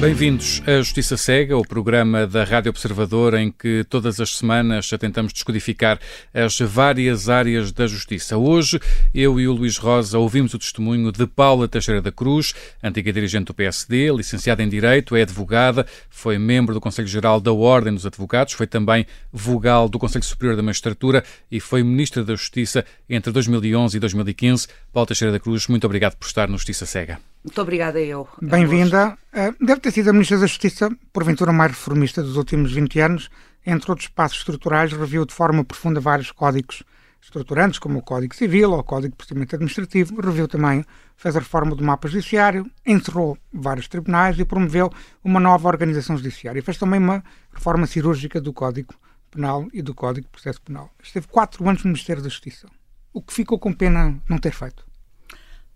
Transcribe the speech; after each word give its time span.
Bem-vindos 0.00 0.62
à 0.66 0.78
Justiça 0.78 1.14
Cega, 1.14 1.58
o 1.58 1.62
programa 1.62 2.26
da 2.26 2.42
Rádio 2.42 2.70
Observador 2.70 3.34
em 3.34 3.52
que 3.52 3.84
todas 3.84 4.18
as 4.18 4.38
semanas 4.38 4.88
tentamos 4.98 5.30
descodificar 5.30 6.00
as 6.32 6.58
várias 6.58 7.28
áreas 7.28 7.70
da 7.70 7.86
justiça. 7.86 8.38
Hoje, 8.38 8.80
eu 9.14 9.38
e 9.38 9.46
o 9.46 9.52
Luís 9.52 9.76
Rosa 9.76 10.18
ouvimos 10.18 10.54
o 10.54 10.58
testemunho 10.58 11.12
de 11.12 11.26
Paula 11.26 11.68
Teixeira 11.68 12.00
da 12.00 12.10
Cruz, 12.10 12.54
antiga 12.82 13.12
dirigente 13.12 13.48
do 13.48 13.54
PSD, 13.54 14.10
licenciada 14.10 14.62
em 14.62 14.70
Direito, 14.70 15.14
é 15.14 15.20
advogada, 15.20 15.86
foi 16.08 16.38
membro 16.38 16.72
do 16.72 16.80
Conselho 16.80 17.06
Geral 17.06 17.38
da 17.38 17.52
Ordem 17.52 17.92
dos 17.92 18.06
Advogados, 18.06 18.54
foi 18.54 18.66
também 18.66 19.04
vogal 19.30 19.86
do 19.86 19.98
Conselho 19.98 20.24
Superior 20.24 20.56
da 20.56 20.62
Magistratura 20.62 21.22
e 21.50 21.60
foi 21.60 21.82
Ministra 21.82 22.24
da 22.24 22.34
Justiça 22.34 22.86
entre 23.06 23.30
2011 23.30 23.98
e 23.98 24.00
2015. 24.00 24.66
Paula 24.94 25.08
Teixeira 25.08 25.30
da 25.30 25.38
Cruz, 25.38 25.68
muito 25.68 25.84
obrigado 25.84 26.16
por 26.16 26.24
estar 26.24 26.48
no 26.48 26.56
Justiça 26.56 26.86
Cega. 26.86 27.18
Muito 27.42 27.60
obrigada 27.62 27.98
eu. 28.00 28.28
Bem-vinda. 28.40 29.16
Eh, 29.32 29.52
deve 29.60 29.80
ter 29.80 29.90
sido 29.90 30.10
a 30.10 30.12
Ministra 30.12 30.38
da 30.38 30.46
Justiça, 30.46 30.90
porventura 31.10 31.52
mais 31.52 31.72
reformista 31.72 32.22
dos 32.22 32.36
últimos 32.36 32.72
20 32.72 33.00
anos. 33.00 33.30
Entre 33.66 33.90
outros 33.90 34.08
passos 34.08 34.38
estruturais, 34.38 34.92
reviu 34.92 35.24
de 35.24 35.32
forma 35.32 35.64
profunda 35.64 36.00
vários 36.00 36.30
códigos 36.30 36.82
estruturantes, 37.20 37.78
como 37.78 37.98
o 37.98 38.02
Código 38.02 38.34
Civil 38.34 38.72
ou 38.72 38.78
o 38.78 38.84
Código 38.84 39.12
de 39.12 39.16
Procedimento 39.16 39.54
Administrativo. 39.54 40.20
Reviu 40.20 40.46
também, 40.46 40.84
fez 41.16 41.34
a 41.34 41.38
reforma 41.38 41.74
do 41.74 41.82
mapa 41.82 42.08
judiciário, 42.08 42.70
encerrou 42.84 43.38
vários 43.52 43.88
tribunais 43.88 44.38
e 44.38 44.44
promoveu 44.44 44.90
uma 45.24 45.40
nova 45.40 45.66
organização 45.66 46.16
judiciária. 46.18 46.62
Fez 46.62 46.76
também 46.76 47.00
uma 47.00 47.24
reforma 47.52 47.86
cirúrgica 47.86 48.38
do 48.38 48.52
Código 48.52 48.94
Penal 49.30 49.66
e 49.72 49.80
do 49.80 49.94
Código 49.94 50.26
de 50.26 50.30
Processo 50.30 50.60
Penal. 50.60 50.90
Esteve 51.02 51.26
quatro 51.26 51.66
anos 51.66 51.84
no 51.84 51.88
Ministério 51.88 52.22
da 52.22 52.28
Justiça. 52.28 52.68
O 53.12 53.22
que 53.22 53.32
ficou 53.32 53.58
com 53.58 53.72
pena 53.72 54.20
não 54.28 54.38
ter 54.38 54.52
feito? 54.52 54.84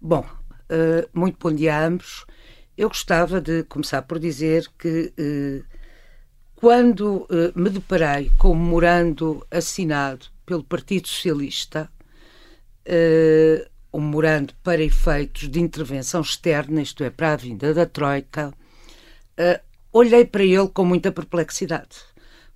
Bom, 0.01 0.27
Uh, 0.65 1.07
muito 1.13 1.37
bom 1.39 1.55
dia 1.55 1.77
a 1.77 1.87
ambos. 1.87 2.25
Eu 2.77 2.89
gostava 2.89 3.39
de 3.41 3.65
começar 3.65 4.01
por 4.03 4.19
dizer 4.19 4.67
que 4.79 5.13
uh, 5.19 5.65
quando 6.55 7.27
uh, 7.29 7.53
me 7.55 7.69
deparei 7.69 8.33
com 8.39 8.53
o 8.53 8.57
memorando 8.57 9.47
assinado 9.51 10.27
pelo 10.47 10.65
Partido 10.65 11.07
Socialista, 11.09 11.91
um 13.93 14.01
memorando 14.01 14.55
para 14.63 14.83
efeitos 14.83 15.49
de 15.49 15.61
intervenção 15.61 16.21
externa, 16.21 16.83
isto 16.83 17.03
é, 17.03 17.11
para 17.11 17.33
a 17.33 17.37
vinda 17.37 17.73
da 17.73 17.87
Troika, 17.87 18.53
olhei 19.91 20.27
para 20.27 20.45
ele 20.45 20.69
com 20.69 20.85
muita 20.85 21.11
perplexidade, 21.11 21.97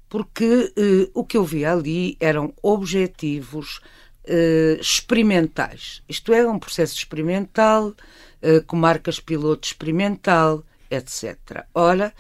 porque 0.07 0.71
o 1.15 1.25
que 1.25 1.39
eu 1.39 1.45
vi 1.45 1.65
ali 1.65 2.15
eram 2.21 2.53
objetivos 2.63 3.81
uh, 4.29 4.81
experimentais. 4.81 6.03
Isto 6.09 6.33
é, 6.33 6.47
um 6.47 6.59
processo 6.59 6.95
experimental, 6.95 7.89
uh, 7.89 8.63
com 8.67 8.77
marcas 8.77 9.19
piloto 9.19 9.67
experimental, 9.67 10.63
etc. 10.91 11.65
Ora, 11.75 12.13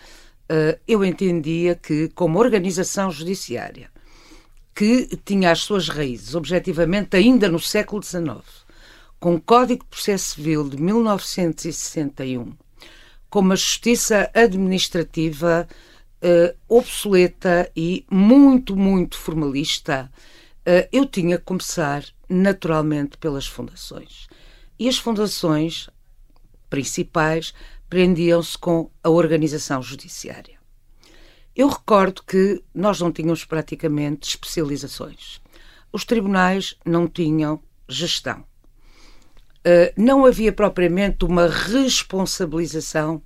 uh, 0.50 0.78
eu 0.86 1.04
entendia 1.04 1.74
que, 1.74 2.08
como 2.14 2.38
organização 2.38 3.10
judiciária, 3.10 3.90
que 4.74 5.08
tinha 5.24 5.50
as 5.50 5.60
suas 5.60 5.88
raízes, 5.88 6.34
objetivamente, 6.34 7.16
ainda 7.16 7.48
no 7.48 7.58
século 7.58 8.02
XIX, 8.02 8.44
com 9.18 9.34
o 9.34 9.40
Código 9.40 9.82
de 9.82 9.90
Processo 9.90 10.36
Civil 10.36 10.68
de 10.68 10.80
1961, 10.80 12.52
com 13.28 13.40
uma 13.40 13.56
justiça 13.56 14.30
administrativa 14.32 15.68
uh, 16.22 16.56
obsoleta 16.68 17.70
e 17.76 18.04
muito, 18.10 18.76
muito 18.76 19.18
formalista, 19.18 20.10
eu 20.92 21.06
tinha 21.06 21.38
que 21.38 21.44
começar 21.44 22.04
naturalmente 22.28 23.16
pelas 23.16 23.46
fundações. 23.46 24.28
E 24.78 24.88
as 24.88 24.98
fundações 24.98 25.88
principais 26.68 27.54
prendiam-se 27.88 28.56
com 28.58 28.90
a 29.02 29.08
organização 29.08 29.82
judiciária. 29.82 30.58
Eu 31.56 31.68
recordo 31.68 32.22
que 32.22 32.62
nós 32.74 33.00
não 33.00 33.10
tínhamos 33.10 33.44
praticamente 33.44 34.28
especializações. 34.28 35.40
Os 35.92 36.04
tribunais 36.04 36.76
não 36.84 37.08
tinham 37.08 37.60
gestão. 37.88 38.44
Uh, 39.60 39.92
não 39.96 40.24
havia 40.24 40.52
propriamente 40.52 41.24
uma 41.24 41.48
responsabilização 41.48 43.22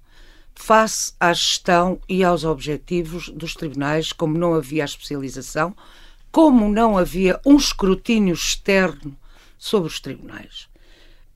face 0.54 1.12
à 1.20 1.32
gestão 1.32 2.00
e 2.08 2.24
aos 2.24 2.44
objetivos 2.44 3.28
dos 3.28 3.54
tribunais, 3.54 4.12
como 4.12 4.38
não 4.38 4.54
havia 4.54 4.84
a 4.84 4.86
especialização, 4.86 5.74
como 6.32 6.68
não 6.68 6.96
havia 6.96 7.38
um 7.44 7.56
escrutínio 7.56 8.32
externo 8.32 9.16
sobre 9.58 9.88
os 9.88 10.00
tribunais. 10.00 10.68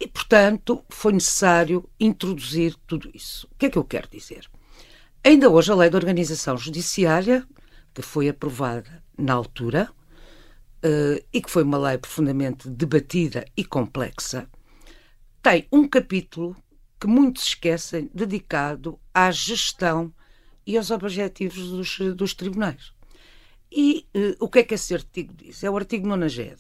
E, 0.01 0.09
portanto, 0.09 0.83
foi 0.89 1.13
necessário 1.13 1.89
introduzir 2.01 2.75
tudo 2.87 3.11
isso. 3.15 3.47
O 3.53 3.57
que 3.57 3.67
é 3.67 3.71
que 3.71 3.79
eu 3.79 3.85
quero 3.85 4.09
dizer? 4.09 4.49
Ainda 5.23 5.51
hoje, 5.51 5.71
a 5.71 5.75
Lei 5.75 5.91
de 5.91 5.97
Organização 5.97 6.57
Judiciária, 6.57 7.47
que 7.95 8.01
foi 8.01 8.29
aprovada 8.29 9.03
na 9.19 9.35
altura, 9.35 9.91
uh, 10.85 11.25
e 11.33 11.43
que 11.43 11.51
foi 11.51 11.63
uma 11.63 11.79
lei 11.79 11.99
profundamente 11.99 12.69
debatida 12.69 13.45
e 13.57 13.65
complexa, 13.65 14.49
tem 15.43 15.67
um 15.71 15.87
capítulo 15.87 16.57
que 16.99 17.07
muitos 17.07 17.45
esquecem 17.49 18.11
dedicado 18.15 18.99
à 19.13 19.31
gestão 19.31 20.13
e 20.67 20.77
aos 20.77 20.91
objetivos 20.91 21.71
dos, 21.71 22.17
dos 22.17 22.35
tribunais. 22.35 22.96
E 23.77 24.07
uh, 24.17 24.35
o 24.41 24.49
que 24.49 24.61
é 24.61 24.65
que 24.65 24.73
esse 24.73 24.95
artigo 24.95 25.35
diz? 25.35 25.63
É 25.63 25.69
o 25.69 25.77
artigo 25.77 26.09
90. 26.09 26.57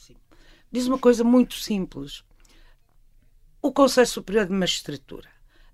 Diz 0.70 0.86
uma 0.86 0.98
coisa 0.98 1.24
muito 1.24 1.54
simples. 1.54 2.22
O 3.62 3.72
Conselho 3.72 4.06
Superior 4.06 4.44
de 4.44 4.52
Magistratura, 4.52 5.30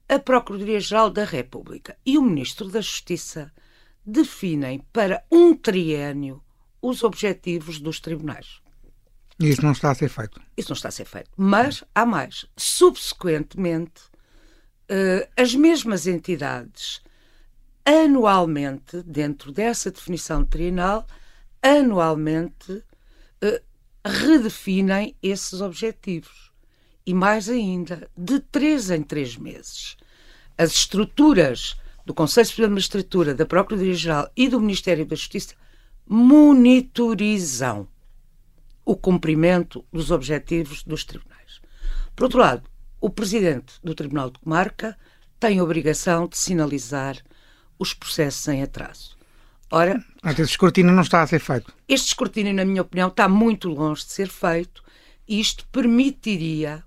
a 0.08 0.20
Procuradoria-Geral 0.20 1.10
da 1.10 1.24
República 1.24 1.98
e 2.06 2.16
o 2.16 2.22
Ministro 2.22 2.68
da 2.68 2.80
Justiça 2.80 3.52
definem 4.06 4.86
para 4.92 5.24
um 5.32 5.52
triênio 5.52 6.40
os 6.80 7.02
objetivos 7.02 7.80
dos 7.80 7.98
tribunais. 7.98 8.60
Isso 9.40 9.62
não 9.62 9.72
está 9.72 9.90
a 9.90 9.94
ser 9.96 10.08
feito. 10.08 10.40
Isso 10.56 10.70
não 10.70 10.76
está 10.76 10.88
a 10.88 10.92
ser 10.92 11.06
feito. 11.06 11.30
Mas 11.36 11.82
há 11.92 12.06
mais. 12.06 12.46
Subsequentemente, 12.56 14.02
uh, 14.88 15.28
as 15.36 15.56
mesmas 15.56 16.06
entidades, 16.06 17.02
anualmente, 17.84 19.02
dentro 19.02 19.50
dessa 19.50 19.90
definição 19.90 20.44
trienal, 20.44 21.04
anualmente 21.62 22.72
uh, 22.72 23.60
redefinem 24.04 25.14
esses 25.22 25.60
objetivos. 25.60 26.50
E 27.06 27.14
mais 27.14 27.48
ainda, 27.48 28.10
de 28.16 28.40
três 28.40 28.90
em 28.90 29.02
três 29.02 29.36
meses. 29.36 29.96
As 30.56 30.72
estruturas 30.72 31.76
do 32.04 32.14
Conselho 32.14 32.46
Superior 32.46 32.68
de 32.68 32.74
Magistratura, 32.74 33.34
da 33.34 33.46
Procuradoria-Geral 33.46 34.30
e 34.36 34.48
do 34.48 34.60
Ministério 34.60 35.06
da 35.06 35.16
Justiça 35.16 35.54
monitorizam 36.06 37.88
o 38.84 38.96
cumprimento 38.96 39.84
dos 39.92 40.10
objetivos 40.10 40.82
dos 40.82 41.04
tribunais. 41.04 41.60
Por 42.14 42.24
outro 42.24 42.40
lado, 42.40 42.68
o 43.00 43.08
presidente 43.08 43.74
do 43.82 43.94
Tribunal 43.94 44.30
de 44.30 44.38
Comarca 44.38 44.96
tem 45.38 45.58
a 45.58 45.64
obrigação 45.64 46.26
de 46.26 46.36
sinalizar 46.36 47.16
os 47.78 47.94
processos 47.94 48.46
em 48.48 48.62
atraso. 48.62 49.16
Ora, 49.74 50.04
esse 50.22 50.42
escrutínio 50.42 50.92
não 50.92 51.00
está 51.00 51.22
a 51.22 51.26
ser 51.26 51.40
feito. 51.40 51.72
Este 51.88 52.08
escrutínio, 52.08 52.52
na 52.52 52.62
minha 52.62 52.82
opinião, 52.82 53.08
está 53.08 53.26
muito 53.26 53.70
longe 53.70 54.04
de 54.04 54.12
ser 54.12 54.28
feito 54.28 54.84
e 55.26 55.40
isto 55.40 55.66
permitiria 55.68 56.84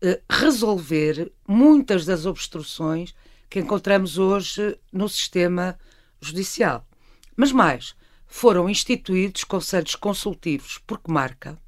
eh, 0.00 0.18
resolver 0.30 1.30
muitas 1.46 2.06
das 2.06 2.24
obstruções 2.24 3.14
que 3.50 3.60
encontramos 3.60 4.16
hoje 4.16 4.78
no 4.90 5.10
sistema 5.10 5.78
judicial. 6.22 6.88
Mas 7.36 7.52
mais, 7.52 7.94
foram 8.26 8.66
instituídos 8.66 9.44
conselhos 9.44 9.94
consultivos 9.94 10.78
por 10.86 10.96
comarca, 10.96 11.58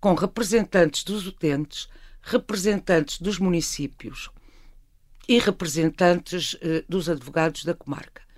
com 0.00 0.14
representantes 0.14 1.04
dos 1.04 1.24
utentes, 1.24 1.88
representantes 2.20 3.20
dos 3.20 3.38
municípios 3.38 4.28
e 5.28 5.38
representantes 5.38 6.56
eh, 6.60 6.82
dos 6.88 7.08
advogados 7.08 7.64
da 7.64 7.74
comarca 7.74 8.28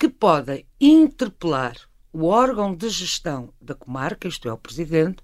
que 0.00 0.08
podem 0.08 0.64
interpelar 0.80 1.76
o 2.10 2.24
órgão 2.24 2.74
de 2.74 2.88
gestão 2.88 3.52
da 3.60 3.74
comarca, 3.74 4.26
isto 4.26 4.48
é, 4.48 4.52
o 4.52 4.56
presidente, 4.56 5.22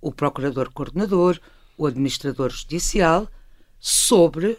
o 0.00 0.12
procurador 0.12 0.72
coordenador, 0.72 1.40
o 1.76 1.84
administrador 1.84 2.48
judicial, 2.50 3.28
sobre 3.80 4.56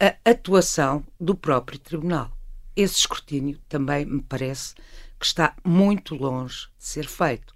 a 0.00 0.16
atuação 0.28 1.04
do 1.20 1.36
próprio 1.36 1.78
tribunal. 1.78 2.36
Esse 2.74 2.96
escrutínio 2.96 3.60
também 3.68 4.04
me 4.04 4.20
parece 4.20 4.74
que 5.20 5.24
está 5.24 5.54
muito 5.64 6.16
longe 6.16 6.66
de 6.76 6.84
ser 6.84 7.06
feito. 7.06 7.54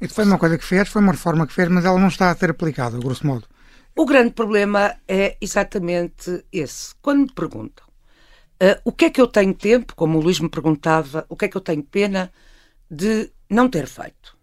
Isso 0.00 0.14
foi 0.14 0.24
uma 0.24 0.38
coisa 0.38 0.56
que 0.56 0.64
fez, 0.64 0.88
foi 0.88 1.02
uma 1.02 1.10
reforma 1.10 1.44
que 1.44 1.52
fez, 1.52 1.68
mas 1.68 1.84
ela 1.84 1.98
não 1.98 2.06
está 2.06 2.30
a 2.30 2.36
ser 2.36 2.50
aplicada, 2.50 2.96
grosso 2.98 3.26
modo. 3.26 3.48
O 3.96 4.06
grande 4.06 4.32
problema 4.32 4.94
é 5.08 5.36
exatamente 5.40 6.44
esse. 6.52 6.94
Quando 7.02 7.22
me 7.22 7.32
perguntam 7.32 7.84
Uh, 8.62 8.80
o 8.84 8.92
que 8.92 9.06
é 9.06 9.10
que 9.10 9.20
eu 9.20 9.26
tenho 9.26 9.52
tempo, 9.52 9.94
como 9.96 10.18
o 10.18 10.22
Luís 10.22 10.38
me 10.38 10.48
perguntava, 10.48 11.26
o 11.28 11.36
que 11.36 11.46
é 11.46 11.48
que 11.48 11.56
eu 11.56 11.60
tenho 11.60 11.82
pena 11.82 12.32
de 12.90 13.30
não 13.50 13.68
ter 13.68 13.86
feito 13.86 14.36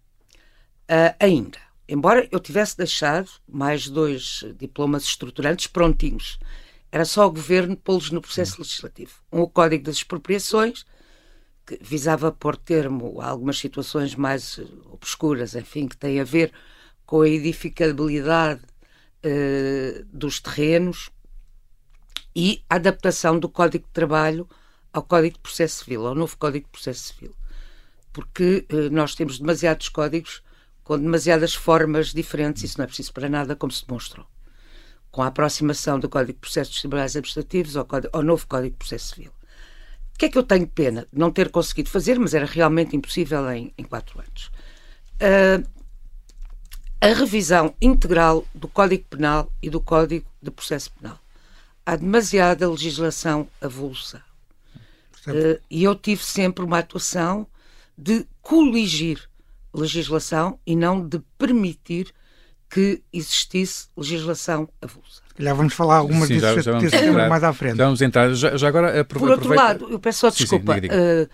uh, 0.90 1.16
ainda? 1.20 1.58
Embora 1.88 2.28
eu 2.32 2.40
tivesse 2.40 2.78
deixado 2.78 3.30
mais 3.48 3.88
dois 3.88 4.46
diplomas 4.58 5.04
estruturantes 5.04 5.68
prontinhos. 5.68 6.40
era 6.92 7.06
só 7.06 7.26
o 7.26 7.32
governo 7.32 7.76
pô-los 7.78 8.12
no 8.12 8.22
processo 8.22 8.62
legislativo. 8.62 9.14
Um, 9.32 9.42
o 9.42 9.50
Código 9.50 9.86
das 9.86 9.96
Expropriações, 9.96 10.86
que 11.66 11.78
visava 11.82 12.32
pôr 12.32 12.58
termo 12.58 13.22
a 13.22 13.28
algumas 13.28 13.58
situações 13.58 14.14
mais 14.16 14.60
eh, 14.60 14.66
obscuras, 14.92 15.56
enfim, 15.56 15.88
que 15.88 15.96
têm 15.96 16.20
a 16.20 16.24
ver 16.24 16.52
com 17.06 17.22
a 17.22 17.30
edificabilidade 17.30 18.62
uh, 19.26 20.06
dos 20.12 20.40
terrenos 20.40 21.10
e 22.36 22.64
a 22.70 22.76
adaptação 22.76 23.38
do 23.38 23.50
Código 23.50 23.86
de 23.86 23.92
Trabalho 23.92 24.48
ao 24.94 25.04
Código 25.04 25.36
de 25.36 25.42
Processo 25.42 25.84
Civil, 25.84 26.06
ao 26.06 26.16
novo 26.16 26.38
Código 26.38 26.66
de 26.66 26.72
Processo 26.72 27.14
Civil. 27.14 27.36
Porque 28.12 28.66
uh, 28.72 28.90
nós 28.92 29.16
temos 29.16 29.40
demasiados 29.40 29.90
códigos 29.90 30.44
com 30.84 31.00
demasiadas 31.00 31.54
formas 31.54 32.08
diferentes, 32.08 32.64
isso 32.64 32.78
não 32.78 32.84
é 32.84 32.88
preciso 32.88 33.14
para 33.14 33.30
nada, 33.30 33.56
como 33.56 33.72
se 33.72 33.86
demonstrou. 33.86 34.26
Com 35.10 35.22
a 35.22 35.28
aproximação 35.28 36.00
do 36.00 36.10
Código 36.10 36.34
de 36.34 36.40
Processos 36.40 36.80
Tribunais 36.80 37.12
Administrativos 37.12 37.78
ao, 37.78 37.86
Código, 37.86 38.16
ao 38.16 38.24
novo 38.24 38.46
Código 38.48 38.72
de 38.72 38.78
Processo 38.78 39.16
Civil. 39.16 39.32
O 40.14 40.18
que 40.18 40.26
é 40.26 40.30
que 40.30 40.38
eu 40.38 40.44
tenho 40.44 40.68
pena 40.68 41.08
de 41.12 41.20
não 41.20 41.32
ter 41.32 41.50
conseguido 41.50 41.90
fazer, 41.90 42.20
mas 42.20 42.34
era 42.34 42.46
realmente 42.46 42.96
impossível 42.96 43.50
em, 43.52 43.74
em 43.78 43.84
quatro 43.84 44.20
anos? 44.20 44.52
Uh, 45.22 45.82
a 47.00 47.08
revisão 47.08 47.74
integral 47.82 48.46
do 48.54 48.68
Código 48.68 49.06
Penal 49.10 49.52
e 49.62 49.70
do 49.70 49.82
Código 49.82 50.28
de 50.42 50.52
Processo 50.52 50.92
Penal. 50.92 51.20
Há 51.86 51.96
demasiada 51.96 52.70
legislação 52.70 53.48
avulsa. 53.60 54.24
Uh, 55.28 55.62
e 55.70 55.84
eu 55.84 55.96
tive 55.96 56.24
sempre 56.24 56.64
uma 56.64 56.80
atuação 56.80 57.46
de 57.98 58.26
coligir 58.42 59.30
legislação 59.74 60.60
e 60.66 60.76
não 60.76 61.08
de 61.08 61.20
permitir 61.38 62.12
que 62.70 63.04
existisse 63.12 63.88
legislação 63.96 64.68
avulsa. 64.82 65.22
Já 65.38 65.54
vamos 65.54 65.74
falar 65.74 65.98
algumas 65.98 66.28
sim, 66.28 66.40
já, 66.40 66.60
já 66.60 66.72
vamos 66.72 66.94
entrar, 66.94 67.30
mais 67.30 67.44
à 67.44 67.54
frente. 67.54 67.78
Já 67.78 67.86
vamos 67.86 68.02
entrar. 68.02 68.34
Já, 68.34 68.58
já 68.58 68.68
agora 68.68 69.04
Por 69.04 69.30
outro 69.30 69.54
lado, 69.54 69.88
eu 69.90 70.00
peço 70.00 70.20
só 70.20 70.30
desculpa. 70.30 70.76
Sim, 70.76 70.82
sim, 70.82 70.88
uh, 70.88 71.30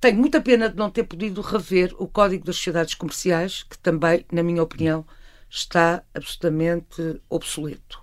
tenho 0.00 0.18
muita 0.18 0.40
pena 0.40 0.68
de 0.68 0.76
não 0.76 0.88
ter 0.88 1.04
podido 1.04 1.40
rever 1.42 1.94
o 1.98 2.08
Código 2.08 2.44
das 2.44 2.56
Sociedades 2.56 2.94
Comerciais, 2.94 3.64
que 3.68 3.78
também, 3.78 4.24
na 4.32 4.42
minha 4.42 4.62
opinião, 4.62 5.04
está 5.50 6.02
absolutamente 6.14 7.20
obsoleto. 7.28 8.00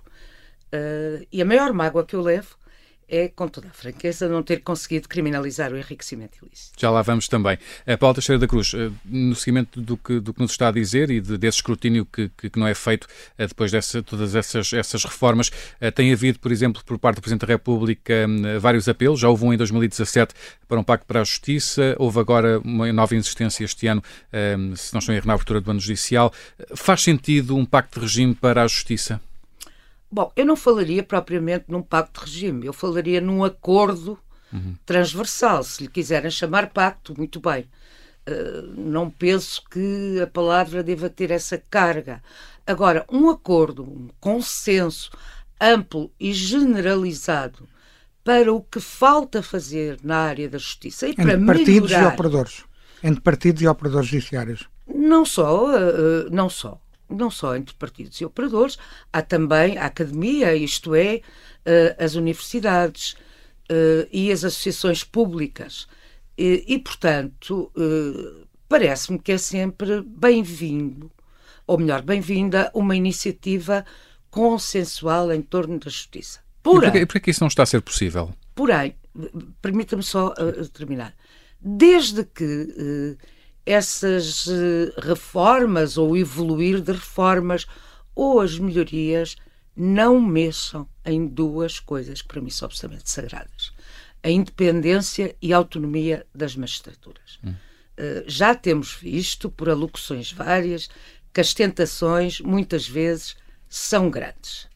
Uh, 0.72 1.26
e 1.32 1.40
a 1.40 1.44
maior 1.44 1.72
mágoa 1.72 2.04
que 2.04 2.14
eu 2.14 2.20
levo 2.20 2.58
é, 3.08 3.28
com 3.28 3.48
toda 3.48 3.68
a 3.68 3.70
franqueza, 3.70 4.28
não 4.28 4.42
ter 4.42 4.60
conseguido 4.60 5.08
criminalizar 5.08 5.72
o 5.72 5.78
enriquecimento 5.78 6.38
ilícito. 6.44 6.78
Já 6.78 6.90
lá 6.90 7.00
vamos 7.00 7.26
também. 7.26 7.58
A 7.86 7.96
Paulo 7.96 8.14
Teixeira 8.14 8.38
da 8.38 8.46
Cruz, 8.46 8.74
eh, 8.74 8.90
no 9.04 9.34
seguimento 9.34 9.80
do 9.80 9.96
que, 9.96 10.20
do 10.20 10.34
que 10.34 10.40
nos 10.40 10.50
está 10.50 10.68
a 10.68 10.70
dizer 10.70 11.10
e 11.10 11.20
de, 11.20 11.38
desse 11.38 11.56
escrutínio 11.56 12.04
que, 12.04 12.30
que, 12.36 12.58
não 12.58 12.66
é 12.66 12.74
feito 12.74 13.06
eh, 13.38 13.46
depois 13.46 13.70
de 13.70 14.02
todas 14.02 14.34
essas, 14.34 14.72
essas 14.74 15.04
reformas, 15.04 15.50
eh, 15.80 15.90
tem 15.90 16.12
havido, 16.12 16.38
por 16.38 16.52
exemplo, 16.52 16.82
por 16.84 16.98
parte 16.98 17.16
do 17.16 17.22
Presidente 17.22 17.46
da 17.46 17.52
República, 17.52 18.26
vários 18.60 18.88
apelos. 18.88 19.20
Já 19.20 19.28
houve 19.28 19.44
um 19.44 19.52
em 19.54 19.56
2017 19.56 20.34
para 20.68 20.78
um 20.78 20.84
pacto 20.84 21.06
para 21.06 21.22
a 21.22 21.24
justiça, 21.24 21.96
houve 21.98 22.20
agora 22.20 22.60
uma 22.60 22.92
nova 22.92 23.16
insistência 23.16 23.64
este 23.64 23.86
ano, 23.86 24.02
se 24.76 24.92
não 24.92 24.98
estou 24.98 25.14
em 25.14 25.16
erro, 25.16 25.26
na 25.26 25.34
abertura 25.34 25.60
do 25.60 25.70
ano 25.70 25.80
judicial. 25.80 26.32
Faz 26.74 27.02
sentido 27.02 27.56
um 27.56 27.64
pacto 27.64 27.98
de 27.98 28.06
regime 28.06 28.34
para 28.34 28.62
a 28.62 28.66
justiça? 28.66 29.20
Bom, 30.10 30.32
eu 30.34 30.46
não 30.46 30.56
falaria 30.56 31.02
propriamente 31.02 31.66
num 31.68 31.82
pacto 31.82 32.24
de 32.24 32.26
regime, 32.26 32.66
eu 32.66 32.72
falaria 32.72 33.20
num 33.20 33.44
acordo 33.44 34.18
uhum. 34.52 34.74
transversal. 34.86 35.62
Se 35.62 35.82
lhe 35.82 35.88
quiserem 35.88 36.30
chamar 36.30 36.70
pacto, 36.70 37.14
muito 37.16 37.40
bem. 37.40 37.68
Uh, 38.28 38.62
não 38.76 39.10
penso 39.10 39.62
que 39.70 40.20
a 40.22 40.26
palavra 40.26 40.82
deva 40.82 41.10
ter 41.10 41.30
essa 41.30 41.58
carga. 41.70 42.22
Agora, 42.66 43.04
um 43.10 43.28
acordo, 43.28 43.82
um 43.82 44.08
consenso 44.18 45.10
amplo 45.60 46.10
e 46.18 46.32
generalizado 46.32 47.68
para 48.24 48.52
o 48.52 48.62
que 48.62 48.80
falta 48.80 49.42
fazer 49.42 49.98
na 50.02 50.18
área 50.18 50.48
da 50.48 50.58
justiça 50.58 51.06
e 51.06 51.10
Entre 51.10 51.24
para 51.24 51.46
partidos 51.46 51.90
melhorar... 51.90 52.10
e 52.10 52.14
operadores. 52.14 52.64
Entre 53.02 53.20
partidos 53.20 53.62
e 53.62 53.66
operadores 53.66 54.08
judiciários. 54.08 54.68
Não 54.86 55.24
só, 55.24 55.66
uh, 55.66 56.30
não 56.30 56.48
só 56.48 56.80
não 57.08 57.30
só 57.30 57.56
entre 57.56 57.74
partidos 57.74 58.20
e 58.20 58.24
operadores, 58.24 58.78
há 59.12 59.22
também 59.22 59.78
a 59.78 59.86
academia, 59.86 60.54
isto 60.54 60.94
é, 60.94 61.20
eh, 61.64 61.96
as 61.98 62.14
universidades 62.14 63.16
eh, 63.68 64.08
e 64.12 64.32
as 64.32 64.44
associações 64.44 65.04
públicas. 65.04 65.86
E, 66.36 66.64
e 66.66 66.78
portanto, 66.78 67.70
eh, 67.76 68.46
parece-me 68.68 69.18
que 69.18 69.32
é 69.32 69.38
sempre 69.38 70.02
bem-vindo, 70.02 71.10
ou 71.66 71.78
melhor, 71.78 72.02
bem-vinda, 72.02 72.70
uma 72.74 72.96
iniciativa 72.96 73.84
consensual 74.30 75.32
em 75.32 75.42
torno 75.42 75.78
da 75.78 75.90
justiça. 75.90 76.40
Porém, 76.62 76.88
e 76.96 77.06
porquê, 77.06 77.20
que 77.20 77.30
isso 77.30 77.40
não 77.42 77.48
está 77.48 77.62
a 77.62 77.66
ser 77.66 77.80
possível? 77.80 78.34
Porém, 78.54 78.94
permita-me 79.62 80.02
só 80.02 80.28
uh, 80.28 80.68
terminar. 80.68 81.14
Desde 81.60 82.24
que 82.24 82.44
uh, 82.44 83.37
essas 83.68 84.46
eh, 84.48 84.92
reformas 84.98 85.98
ou 85.98 86.16
evoluir 86.16 86.80
de 86.80 86.92
reformas 86.92 87.66
ou 88.14 88.40
as 88.40 88.58
melhorias 88.58 89.36
não 89.76 90.18
mexam 90.18 90.88
em 91.04 91.26
duas 91.26 91.78
coisas 91.78 92.22
que 92.22 92.28
para 92.28 92.40
mim 92.40 92.48
são 92.48 92.64
absolutamente 92.64 93.10
sagradas: 93.10 93.72
a 94.22 94.30
independência 94.30 95.36
e 95.42 95.52
a 95.52 95.58
autonomia 95.58 96.26
das 96.34 96.56
magistraturas. 96.56 97.38
Hum. 97.44 97.50
Uh, 97.50 98.24
já 98.26 98.54
temos 98.54 98.94
visto, 98.94 99.50
por 99.50 99.68
alocuções 99.68 100.32
várias, 100.32 100.88
que 101.34 101.40
as 101.40 101.52
tentações, 101.52 102.40
muitas 102.40 102.88
vezes, 102.88 103.36
são 103.68 104.08
grandes. 104.08 104.68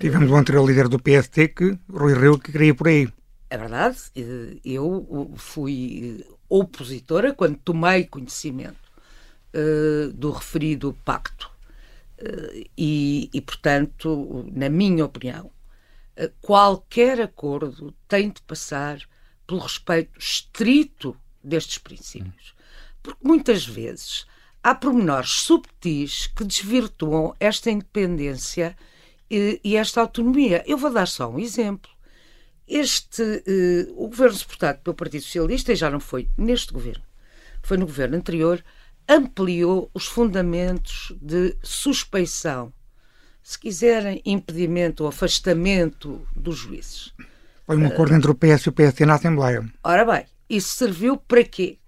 Tivemos 0.00 0.30
o 0.30 0.34
anterior 0.34 0.66
líder 0.66 0.88
do 0.88 0.98
PST 0.98 1.48
que, 1.48 1.78
Rui 1.88 2.14
Rio, 2.14 2.38
que 2.38 2.50
queria 2.50 2.74
por 2.74 2.88
aí. 2.88 3.08
É 3.48 3.56
verdade. 3.56 3.98
Eu 4.64 5.32
fui 5.36 6.24
opositora 6.48 7.34
quando 7.34 7.58
tomei 7.58 8.04
conhecimento 8.04 8.76
uh, 9.54 10.12
do 10.12 10.30
referido 10.30 10.96
pacto. 11.04 11.50
Uh, 12.18 12.66
e, 12.76 13.28
e, 13.32 13.40
portanto, 13.40 14.46
na 14.52 14.68
minha 14.68 15.04
opinião, 15.04 15.46
uh, 15.46 16.30
qualquer 16.40 17.20
acordo 17.20 17.94
tem 18.08 18.30
de 18.30 18.40
passar 18.42 18.98
pelo 19.46 19.60
respeito 19.60 20.18
estrito 20.18 21.16
destes 21.42 21.78
princípios. 21.78 22.54
Porque 23.02 23.26
muitas 23.26 23.64
vezes 23.64 24.26
há 24.62 24.74
pormenores 24.74 25.30
subtis 25.30 26.26
que 26.26 26.44
desvirtuam 26.44 27.34
esta 27.38 27.70
independência 27.70 28.76
e, 29.30 29.60
e 29.62 29.76
esta 29.76 30.00
autonomia. 30.00 30.64
Eu 30.66 30.76
vou 30.76 30.92
dar 30.92 31.06
só 31.06 31.30
um 31.30 31.38
exemplo. 31.38 31.90
Este, 32.68 33.22
uh, 33.22 34.04
o 34.04 34.08
governo 34.08 34.34
suportado 34.34 34.80
pelo 34.80 34.96
Partido 34.96 35.22
Socialista, 35.22 35.72
e 35.72 35.76
já 35.76 35.90
não 35.90 36.00
foi 36.00 36.28
neste 36.36 36.72
governo, 36.72 37.04
foi 37.62 37.76
no 37.76 37.86
governo 37.86 38.16
anterior, 38.16 38.62
ampliou 39.08 39.90
os 39.94 40.06
fundamentos 40.06 41.12
de 41.20 41.56
suspeição, 41.62 42.72
se 43.42 43.58
quiserem, 43.58 44.20
impedimento 44.24 45.04
ou 45.04 45.08
afastamento 45.08 46.26
dos 46.34 46.56
juízes. 46.56 47.14
Foi 47.64 47.76
um 47.76 47.86
acordo 47.86 48.12
uh, 48.12 48.16
entre 48.16 48.30
o 48.30 48.34
PS 48.34 48.62
e 48.62 48.68
o 48.68 48.72
PSD 48.72 49.06
na 49.06 49.14
Assembleia. 49.14 49.64
Ora 49.84 50.04
bem, 50.04 50.26
isso 50.48 50.74
serviu 50.76 51.16
para 51.16 51.44
quê? 51.44 51.78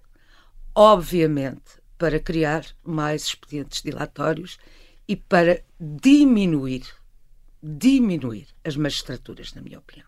Obviamente 0.73 1.79
para 1.99 2.17
criar 2.17 2.65
mais 2.81 3.25
expedientes 3.25 3.81
dilatórios 3.81 4.57
e 5.05 5.17
para 5.17 5.61
diminuir, 5.77 6.87
diminuir 7.61 8.47
as 8.63 8.77
magistraturas, 8.77 9.53
na 9.53 9.61
minha 9.61 9.79
opinião. 9.79 10.07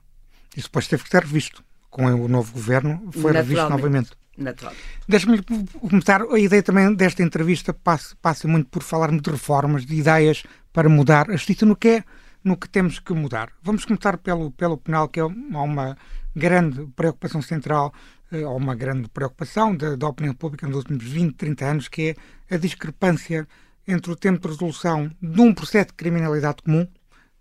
Isso 0.55 0.67
depois 0.67 0.87
teve 0.87 1.03
que 1.03 1.09
ser 1.09 1.23
revisto. 1.23 1.63
Com 1.89 2.05
o 2.05 2.27
novo 2.27 2.53
governo 2.53 3.09
foi 3.11 3.31
revisto 3.31 3.69
novamente. 3.69 4.11
Naturalmente. 4.37 4.83
Deixa-me 5.07 5.43
começar. 5.89 6.21
A 6.21 6.39
ideia 6.39 6.63
também 6.63 6.93
desta 6.93 7.21
entrevista 7.21 7.73
passa, 7.73 8.15
passa 8.21 8.47
muito 8.47 8.69
por 8.69 8.81
falarmos 8.81 9.21
de 9.21 9.29
reformas, 9.29 9.85
de 9.85 9.95
ideias 9.95 10.43
para 10.71 10.87
mudar 10.87 11.29
a 11.29 11.33
justiça 11.33 11.65
no 11.65 11.75
que 11.75 11.87
é, 11.87 12.03
no 12.43 12.57
que 12.57 12.69
temos 12.69 12.99
que 12.99 13.13
mudar. 13.13 13.51
Vamos 13.61 13.85
começar 13.85 14.17
pelo, 14.17 14.51
pelo 14.51 14.77
penal, 14.77 15.09
que 15.09 15.19
é 15.19 15.23
uma 15.23 15.97
grande 16.35 16.87
preocupação 16.95 17.41
central, 17.41 17.93
eh, 18.31 18.45
ou 18.45 18.57
uma 18.57 18.73
grande 18.73 19.09
preocupação 19.09 19.75
da, 19.75 19.95
da 19.95 20.07
opinião 20.07 20.33
pública 20.33 20.65
nos 20.65 20.77
últimos 20.77 21.03
20, 21.03 21.35
30 21.35 21.65
anos, 21.65 21.87
que 21.89 22.15
é 22.49 22.55
a 22.55 22.57
discrepância 22.57 23.47
entre 23.87 24.11
o 24.11 24.15
tempo 24.15 24.41
de 24.41 24.53
resolução 24.53 25.11
de 25.21 25.41
um 25.41 25.53
processo 25.53 25.87
de 25.87 25.93
criminalidade 25.93 26.63
comum 26.63 26.87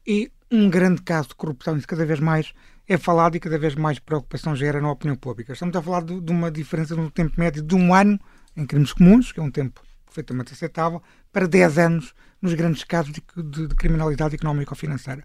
e 0.07 0.31
um 0.51 0.69
grande 0.69 1.03
caso 1.03 1.29
de 1.29 1.35
corrupção. 1.37 1.77
Isso 1.77 1.87
cada 1.87 2.05
vez 2.05 2.19
mais 2.19 2.53
é 2.91 2.99
falado 2.99 3.37
e 3.37 3.41
cada 3.41 3.57
vez 3.57 3.77
mais 3.77 4.01
preocupação 4.01 4.57
gera 4.57 4.81
na 4.81 4.91
opinião 4.91 5.15
pública. 5.15 5.53
Estamos 5.53 5.77
a 5.77 5.81
falar 5.81 6.03
de, 6.03 6.21
de 6.21 6.33
uma 6.33 6.51
diferença 6.51 6.97
no 6.97 7.09
tempo 7.09 7.39
médio 7.39 7.63
de 7.63 7.77
um 7.77 7.95
ano 7.95 8.19
em 8.57 8.67
crimes 8.67 8.93
comuns, 8.93 9.31
que 9.31 9.39
é 9.39 9.43
um 9.43 9.51
tempo 9.51 9.81
perfeitamente 10.05 10.53
aceitável, 10.53 11.01
para 11.33 11.47
10 11.47 11.79
anos 11.79 12.13
nos 12.43 12.53
grandes 12.55 12.83
casos 12.83 13.13
de, 13.13 13.23
de, 13.45 13.69
de 13.69 13.75
criminalidade 13.77 14.35
económica 14.35 14.73
ou 14.73 14.77
financeira. 14.77 15.23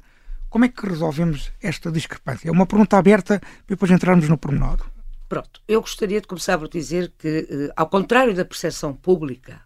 Como 0.48 0.64
é 0.64 0.70
que 0.70 0.86
resolvemos 0.88 1.52
esta 1.60 1.92
discrepância? 1.92 2.50
É 2.50 2.52
uma 2.52 2.68
pergunta 2.68 3.00
aberta 3.00 3.40
para 3.40 3.50
depois 3.68 3.90
entrarmos 3.90 4.30
no 4.30 4.38
pormenor. 4.38 4.86
Pronto, 5.28 5.60
eu 5.68 5.82
gostaria 5.82 6.22
de 6.22 6.28
começar 6.28 6.60
por 6.60 6.70
dizer 6.70 7.12
que, 7.18 7.48
eh, 7.50 7.74
ao 7.76 7.90
contrário 7.90 8.36
da 8.36 8.46
percepção 8.46 8.94
pública, 8.94 9.60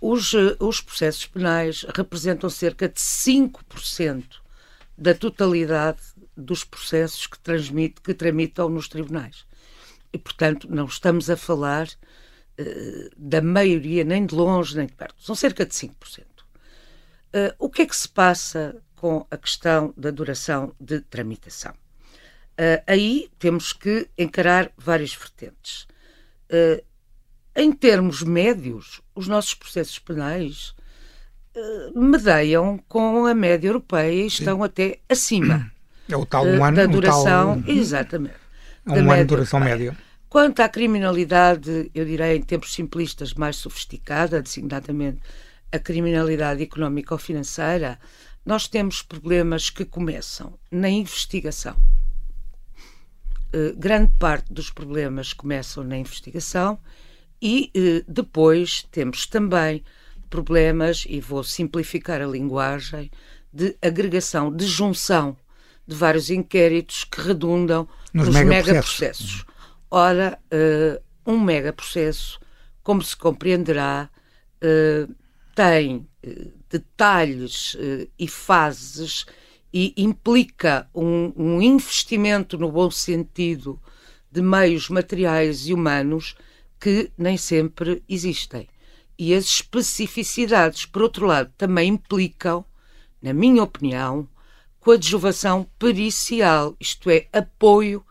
os, 0.00 0.32
eh, 0.32 0.56
os 0.58 0.80
processos 0.80 1.26
penais 1.26 1.84
representam 1.94 2.48
cerca 2.48 2.88
de 2.88 2.98
5% 2.98 4.40
da 4.96 5.14
totalidade 5.14 6.00
dos 6.40 6.64
processos 6.64 7.26
que, 7.26 7.38
transmite, 7.38 8.00
que 8.00 8.14
tramitam 8.14 8.68
nos 8.68 8.88
tribunais. 8.88 9.46
E, 10.12 10.18
portanto, 10.18 10.68
não 10.70 10.86
estamos 10.86 11.28
a 11.28 11.36
falar 11.36 11.86
uh, 11.86 13.10
da 13.16 13.42
maioria, 13.42 14.04
nem 14.04 14.24
de 14.24 14.34
longe, 14.34 14.76
nem 14.76 14.86
de 14.86 14.94
perto. 14.94 15.22
São 15.22 15.34
cerca 15.34 15.66
de 15.66 15.74
5%. 15.74 15.90
Uh, 15.90 16.24
eh, 17.32 17.54
o 17.58 17.68
que 17.68 17.82
é 17.82 17.86
que 17.86 17.96
se 17.96 18.08
passa 18.08 18.80
com 18.96 19.26
a 19.30 19.36
questão 19.36 19.92
da 19.96 20.10
duração 20.10 20.74
de 20.80 21.00
tramitação? 21.00 21.74
Uh, 22.58 22.82
aí 22.86 23.30
temos 23.38 23.72
que 23.72 24.08
encarar 24.18 24.72
várias 24.76 25.14
vertentes. 25.14 25.86
Uh, 26.50 26.82
em 27.54 27.70
termos 27.70 28.22
médios, 28.22 29.00
os 29.14 29.28
nossos 29.28 29.54
processos 29.54 29.98
penais 30.00 30.74
uh, 31.56 32.00
medeiam 32.00 32.78
com 32.88 33.26
a 33.26 33.34
média 33.34 33.68
europeia 33.68 34.24
e 34.24 34.26
estão 34.26 34.58
Sim. 34.58 34.64
até 34.64 34.98
acima. 35.08 35.70
É 36.08 36.16
o 36.16 36.24
tal 36.24 36.46
um 36.46 36.64
ano, 36.64 36.76
da 36.76 36.86
duração, 36.86 37.62
tal... 37.62 37.74
exatamente. 37.74 38.36
Um 38.86 39.10
ano 39.10 39.16
de 39.16 39.24
duração 39.24 39.60
média. 39.60 39.96
Quanto 40.28 40.60
à 40.60 40.68
criminalidade, 40.68 41.90
eu 41.94 42.04
direi 42.04 42.36
em 42.36 42.42
tempos 42.42 42.74
simplistas, 42.74 43.34
mais 43.34 43.56
sofisticada, 43.56 44.42
designadamente 44.42 45.20
a 45.70 45.78
criminalidade 45.78 46.62
económica 46.62 47.14
ou 47.14 47.18
financeira, 47.18 47.98
nós 48.44 48.68
temos 48.68 49.02
problemas 49.02 49.68
que 49.68 49.84
começam 49.84 50.58
na 50.70 50.88
investigação 50.88 51.76
eh, 53.50 53.72
grande 53.74 54.12
parte 54.18 54.52
dos 54.52 54.68
problemas 54.68 55.32
começam 55.32 55.82
na 55.82 55.96
investigação 55.96 56.78
e 57.40 57.72
uh, 57.74 58.12
depois 58.12 58.82
temos 58.90 59.26
também 59.26 59.82
problemas, 60.28 61.06
e 61.08 61.20
vou 61.20 61.42
simplificar 61.42 62.20
a 62.20 62.26
linguagem, 62.26 63.10
de 63.50 63.74
agregação, 63.80 64.54
de 64.54 64.66
junção 64.66 65.36
de 65.88 65.96
vários 65.96 66.28
inquéritos 66.28 67.04
que 67.04 67.20
redundam 67.20 67.88
nos, 68.12 68.28
nos 68.28 68.36
megaprocessos. 68.36 69.36
Mega 69.36 69.48
Ora, 69.90 70.38
uh, 70.52 71.32
um 71.32 71.40
megaprocesso, 71.40 72.38
como 72.82 73.02
se 73.02 73.16
compreenderá, 73.16 74.10
tem 75.54 76.06
detalhes 76.68 77.76
e 78.18 78.26
fases 78.26 79.24
e 79.72 79.94
implica 79.96 80.88
um, 80.94 81.32
um 81.36 81.62
investimento 81.62 82.56
no 82.58 82.72
bom 82.72 82.90
sentido 82.90 83.80
de 84.30 84.42
meios 84.42 84.88
materiais 84.88 85.66
e 85.68 85.74
humanos 85.74 86.34
que 86.80 87.10
nem 87.16 87.36
sempre 87.36 88.02
existem. 88.08 88.68
E 89.18 89.34
as 89.34 89.44
especificidades, 89.44 90.86
por 90.86 91.02
outro 91.02 91.26
lado, 91.26 91.52
também 91.58 91.90
implicam, 91.90 92.64
na 93.20 93.32
minha 93.32 93.62
opinião, 93.62 94.28
coadjuvação 94.88 95.66
pericial, 95.78 96.74
isto 96.80 97.10
é, 97.10 97.26
apoio 97.30 98.02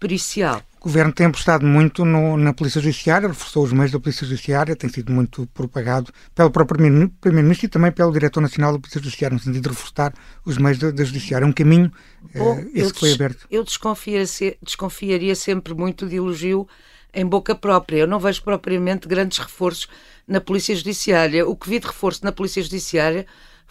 pericial. 0.00 0.60
O 0.80 0.84
governo 0.84 1.12
tem 1.12 1.26
apostado 1.26 1.64
muito 1.64 2.04
no, 2.04 2.36
na 2.36 2.52
Polícia 2.52 2.80
Judiciária, 2.80 3.28
reforçou 3.28 3.62
os 3.62 3.72
meios 3.72 3.92
da 3.92 4.00
Polícia 4.00 4.26
Judiciária, 4.26 4.74
tem 4.74 4.90
sido 4.90 5.12
muito 5.12 5.46
propagado 5.54 6.12
pelo 6.34 6.50
próprio 6.50 6.76
Primeiro-Ministro 7.20 7.66
e 7.66 7.68
também 7.68 7.92
pelo 7.92 8.10
Diretor 8.10 8.40
Nacional 8.40 8.72
da 8.72 8.80
Polícia 8.80 9.00
Judiciária, 9.00 9.32
no 9.32 9.40
sentido 9.40 9.62
de 9.62 9.68
reforçar 9.68 10.12
os 10.44 10.58
meios 10.58 10.76
da, 10.76 10.90
da 10.90 11.04
Judiciária. 11.04 11.44
É 11.44 11.48
um 11.48 11.52
caminho 11.52 11.92
Bom, 12.34 12.56
uh, 12.56 12.70
esse 12.74 12.92
que 12.92 12.98
foi 12.98 13.12
aberto. 13.12 13.46
Eu 13.48 13.62
desconfiaria, 13.62 14.56
desconfiaria 14.60 15.36
sempre 15.36 15.72
muito 15.72 16.04
de 16.04 16.16
elogio 16.16 16.66
em 17.14 17.24
boca 17.24 17.54
própria. 17.54 17.98
Eu 17.98 18.08
não 18.08 18.18
vejo 18.18 18.42
propriamente 18.42 19.06
grandes 19.06 19.38
reforços 19.38 19.86
na 20.26 20.40
Polícia 20.40 20.74
Judiciária. 20.74 21.46
O 21.46 21.54
que 21.54 21.70
vi 21.70 21.78
de 21.78 21.86
reforço 21.86 22.24
na 22.24 22.32
Polícia 22.32 22.60
Judiciária 22.60 23.24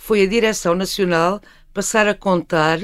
foi 0.03 0.23
a 0.23 0.27
Direção 0.27 0.75
Nacional 0.75 1.39
passar 1.73 2.09
a 2.09 2.13
contar 2.13 2.77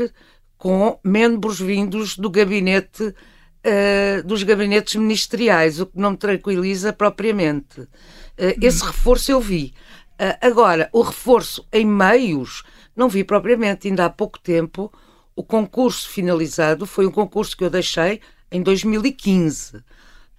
com 0.58 0.98
membros 1.04 1.60
vindos 1.60 2.18
do 2.18 2.30
gabinete 2.30 3.04
uh, 3.04 4.24
dos 4.26 4.42
gabinetes 4.44 4.96
ministeriais, 4.96 5.82
o 5.82 5.86
que 5.86 6.00
não 6.00 6.12
me 6.12 6.18
tranquiliza 6.18 6.94
propriamente. 6.94 7.82
Uh, 7.82 8.56
esse 8.62 8.82
reforço 8.86 9.34
eu 9.34 9.42
vi. 9.42 9.74
Uh, 10.14 10.48
agora, 10.48 10.90
o 10.94 11.02
reforço 11.02 11.68
em 11.74 11.86
meios, 11.86 12.64
não 12.96 13.10
vi 13.10 13.26
propriamente. 13.26 13.90
Ainda 13.90 14.06
há 14.06 14.10
pouco 14.10 14.40
tempo, 14.40 14.90
o 15.36 15.44
concurso 15.44 16.08
finalizado 16.08 16.86
foi 16.86 17.06
um 17.06 17.12
concurso 17.12 17.58
que 17.58 17.66
eu 17.66 17.70
deixei 17.70 18.22
em 18.50 18.64
2015. 18.64 19.84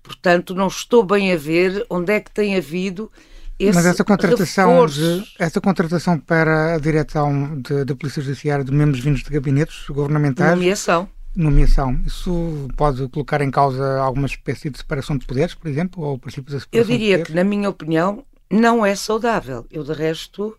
Portanto, 0.02 0.54
não 0.54 0.68
estou 0.68 1.04
bem 1.04 1.30
a 1.30 1.36
ver 1.36 1.84
onde 1.90 2.10
é 2.10 2.20
que 2.20 2.30
tem 2.30 2.56
havido 2.56 3.12
esse 3.60 3.74
Mas 3.74 3.84
essa 3.84 4.02
contratação, 4.02 4.86
de, 4.86 5.24
essa 5.38 5.60
contratação 5.60 6.18
para 6.18 6.74
a 6.74 6.78
direção 6.78 7.60
da 7.60 7.94
Polícia 7.94 8.22
Judiciária 8.22 8.64
de 8.64 8.72
membros 8.72 9.00
vindos 9.00 9.22
de 9.22 9.30
gabinetes 9.30 9.86
governamentais. 9.88 10.52
Nomeação 10.52 11.08
nomeação, 11.34 12.00
isso 12.04 12.68
pode 12.76 13.08
colocar 13.08 13.40
em 13.40 13.52
causa 13.52 14.00
alguma 14.00 14.26
espécie 14.26 14.68
de 14.68 14.78
separação 14.78 15.16
de 15.16 15.24
poderes, 15.26 15.54
por 15.54 15.68
exemplo, 15.68 16.02
ou 16.02 16.14
o 16.14 16.18
princípio 16.18 16.52
da 16.52 16.58
separação 16.58 16.92
Eu 16.92 16.98
diria 16.98 17.22
que, 17.22 17.32
na 17.32 17.44
minha 17.44 17.68
opinião, 17.68 18.24
não 18.50 18.84
é 18.84 18.96
saudável. 18.96 19.64
Eu, 19.70 19.84
de 19.84 19.92
resto, 19.92 20.58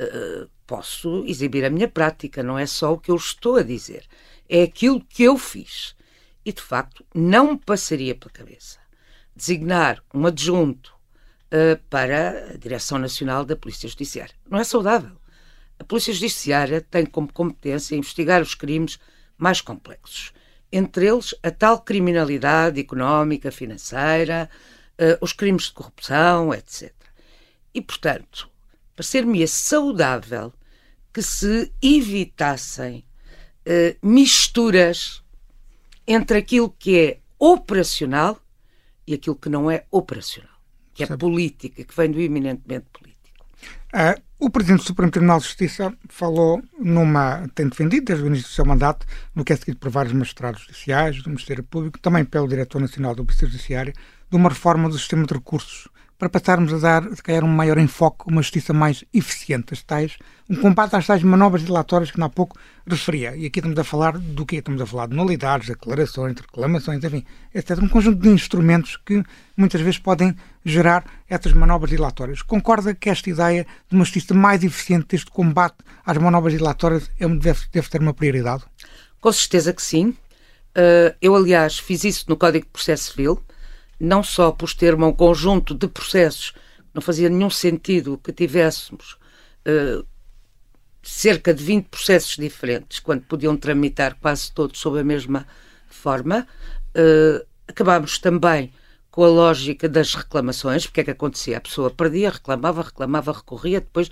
uh, 0.00 0.48
posso 0.66 1.24
exibir 1.26 1.64
a 1.64 1.70
minha 1.70 1.88
prática, 1.88 2.42
não 2.42 2.58
é 2.58 2.66
só 2.66 2.92
o 2.92 2.98
que 2.98 3.10
eu 3.10 3.16
estou 3.16 3.56
a 3.56 3.62
dizer. 3.62 4.04
É 4.46 4.62
aquilo 4.62 5.00
que 5.00 5.22
eu 5.22 5.38
fiz. 5.38 5.96
E, 6.44 6.52
de 6.52 6.60
facto, 6.60 7.02
não 7.14 7.52
me 7.52 7.58
passaria 7.58 8.14
pela 8.14 8.30
cabeça 8.30 8.78
designar 9.36 10.02
um 10.12 10.26
adjunto 10.26 10.93
uh, 11.54 11.80
para 11.88 12.50
a 12.52 12.56
Direção 12.56 12.98
Nacional 12.98 13.44
da 13.44 13.54
Polícia 13.54 13.88
Judiciária. 13.88 14.34
Não 14.50 14.58
é 14.58 14.64
saudável. 14.64 15.12
A 15.78 15.84
Polícia 15.84 16.12
Judiciária 16.12 16.80
tem 16.80 17.06
como 17.06 17.32
competência 17.32 17.96
investigar 17.96 18.42
os 18.42 18.54
crimes 18.54 18.98
mais 19.38 19.60
complexos. 19.60 20.32
Entre 20.72 21.06
eles, 21.06 21.34
a 21.42 21.50
tal 21.50 21.80
criminalidade 21.80 22.80
económica, 22.80 23.52
financeira, 23.52 24.50
uh, 24.98 25.18
os 25.20 25.32
crimes 25.32 25.64
de 25.64 25.72
corrupção, 25.72 26.52
etc. 26.52 26.92
E, 27.72 27.80
portanto, 27.80 28.48
parecer-me 28.96 29.46
saudável 29.46 30.52
que 31.12 31.22
se 31.22 31.72
evitassem 31.80 33.04
uh, 33.66 34.06
misturas 34.06 35.22
entre 36.06 36.38
aquilo 36.38 36.70
que 36.70 36.98
é 36.98 37.18
operacional 37.38 38.40
e 39.06 39.14
aquilo 39.14 39.36
que 39.36 39.48
não 39.48 39.70
é 39.70 39.84
operacional, 39.90 40.53
que 40.94 41.02
é 41.02 41.16
política, 41.16 41.84
que 41.84 41.96
vem 41.96 42.10
do 42.10 42.20
eminentemente 42.20 42.86
político. 42.92 43.14
Uh, 43.92 44.20
o 44.38 44.50
Presidente 44.50 44.80
do 44.80 44.86
Supremo 44.86 45.10
Tribunal 45.10 45.38
de 45.38 45.44
Justiça 45.44 45.92
falou 46.08 46.62
numa. 46.78 47.48
tem 47.54 47.68
defendido 47.68 48.06
desde 48.06 48.24
o 48.24 48.26
início 48.26 48.48
do 48.48 48.52
seu 48.52 48.64
mandato, 48.64 49.06
no 49.34 49.44
que 49.44 49.52
é 49.52 49.56
seguido 49.56 49.78
por 49.78 49.90
vários 49.90 50.12
magistrados 50.12 50.62
judiciais, 50.62 51.22
do 51.22 51.30
Ministério 51.30 51.64
Público, 51.64 51.98
também 51.98 52.24
pelo 52.24 52.48
Diretor 52.48 52.80
Nacional 52.80 53.14
do 53.14 53.24
Polícia 53.24 53.46
Judiciária, 53.46 53.92
de 54.30 54.36
uma 54.36 54.48
reforma 54.48 54.88
do 54.88 54.98
sistema 54.98 55.24
de 55.26 55.34
recursos 55.34 55.88
para 56.24 56.40
passarmos 56.40 56.72
a 56.72 56.78
dar, 56.78 57.02
se 57.14 57.22
calhar, 57.22 57.44
um 57.44 57.48
maior 57.48 57.76
enfoque, 57.76 58.24
uma 58.26 58.40
justiça 58.40 58.72
mais 58.72 59.04
eficiente, 59.12 59.74
as 59.74 59.82
tais, 59.82 60.16
um 60.48 60.56
combate 60.56 60.96
às 60.96 61.06
tais 61.06 61.22
manobras 61.22 61.62
dilatórias 61.62 62.10
que 62.10 62.22
há 62.22 62.28
pouco 62.30 62.58
referia. 62.86 63.36
E 63.36 63.44
aqui 63.44 63.58
estamos 63.58 63.78
a 63.78 63.84
falar 63.84 64.16
do 64.16 64.46
que 64.46 64.56
Estamos 64.56 64.80
a 64.80 64.86
falar 64.86 65.08
de 65.08 65.16
nulidades, 65.16 65.68
declarações, 65.68 66.36
reclamações, 66.40 67.04
enfim, 67.04 67.24
etc. 67.54 67.78
Um 67.82 67.88
conjunto 67.88 68.22
de 68.22 68.28
instrumentos 68.30 68.96
que 68.96 69.22
muitas 69.54 69.82
vezes 69.82 69.98
podem 69.98 70.34
gerar 70.64 71.04
estas 71.28 71.52
manobras 71.52 71.90
dilatórias. 71.90 72.40
Concorda 72.40 72.94
que 72.94 73.10
esta 73.10 73.28
ideia 73.28 73.66
de 73.88 73.94
uma 73.94 74.04
justiça 74.04 74.32
mais 74.32 74.64
eficiente, 74.64 75.08
deste 75.08 75.30
combate 75.30 75.76
às 76.06 76.16
manobras 76.16 76.54
dilatórias, 76.54 77.10
é 77.20 77.28
deve, 77.28 77.60
deve 77.70 77.88
ter 77.90 78.00
uma 78.00 78.14
prioridade? 78.14 78.62
Com 79.20 79.30
certeza 79.30 79.74
que 79.74 79.82
sim. 79.82 80.08
Uh, 80.76 81.14
eu, 81.20 81.36
aliás, 81.36 81.78
fiz 81.78 82.02
isso 82.02 82.24
no 82.28 82.36
Código 82.36 82.64
de 82.64 82.72
Processo 82.72 83.12
Civil 83.12 83.42
não 83.98 84.22
só 84.22 84.50
por 84.50 84.72
termos 84.72 85.08
um 85.08 85.12
conjunto 85.12 85.74
de 85.74 85.86
processos, 85.88 86.52
não 86.92 87.02
fazia 87.02 87.28
nenhum 87.28 87.50
sentido 87.50 88.18
que 88.22 88.32
tivéssemos 88.32 89.18
uh, 89.66 90.06
cerca 91.02 91.52
de 91.52 91.62
20 91.62 91.86
processos 91.86 92.36
diferentes, 92.36 92.98
quando 93.00 93.22
podiam 93.22 93.56
tramitar 93.56 94.16
quase 94.20 94.52
todos 94.52 94.78
sob 94.78 94.98
a 94.98 95.04
mesma 95.04 95.46
forma. 95.88 96.46
Uh, 96.96 97.44
acabámos 97.66 98.18
também 98.18 98.72
com 99.10 99.24
a 99.24 99.28
lógica 99.28 99.88
das 99.88 100.14
reclamações, 100.14 100.86
porque 100.86 101.00
é 101.00 101.04
que 101.04 101.10
acontecia? 101.10 101.58
A 101.58 101.60
pessoa 101.60 101.90
perdia, 101.90 102.30
reclamava, 102.30 102.82
reclamava, 102.82 103.32
recorria, 103.32 103.80
depois 103.80 104.10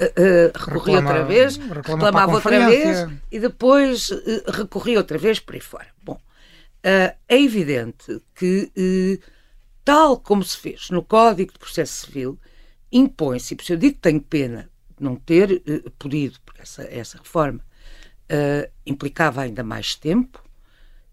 Uh, 0.00 0.04
uh, 0.04 0.52
recorria 0.56 0.98
outra 0.98 1.24
vez, 1.24 1.56
reclamava 1.56 2.32
outra 2.32 2.68
vez 2.68 3.08
e 3.32 3.40
depois 3.40 4.10
uh, 4.10 4.44
recorria 4.46 4.96
outra 4.96 5.18
vez 5.18 5.40
por 5.40 5.56
aí 5.56 5.60
fora. 5.60 5.88
Bom, 6.04 6.20
é 7.28 7.40
evidente 7.42 8.20
que, 8.34 8.72
uh, 8.76 9.30
tal 9.84 10.18
como 10.18 10.42
se 10.42 10.56
fez 10.56 10.90
no 10.90 11.02
Código 11.02 11.52
de 11.52 11.58
Processo 11.58 12.06
Civil, 12.06 12.38
impõe-se, 12.90 13.54
por 13.54 13.62
isso 13.62 13.72
eu 13.74 13.76
digo 13.76 13.94
que 13.96 14.00
tenho 14.00 14.20
pena 14.20 14.70
de 14.96 15.04
não 15.04 15.16
ter 15.16 15.52
uh, 15.52 15.90
podido, 15.92 16.38
porque 16.46 16.62
essa, 16.62 16.82
essa 16.84 17.18
reforma 17.18 17.66
implicava 18.84 19.40
ainda 19.40 19.64
mais 19.64 19.94
tempo 19.94 20.44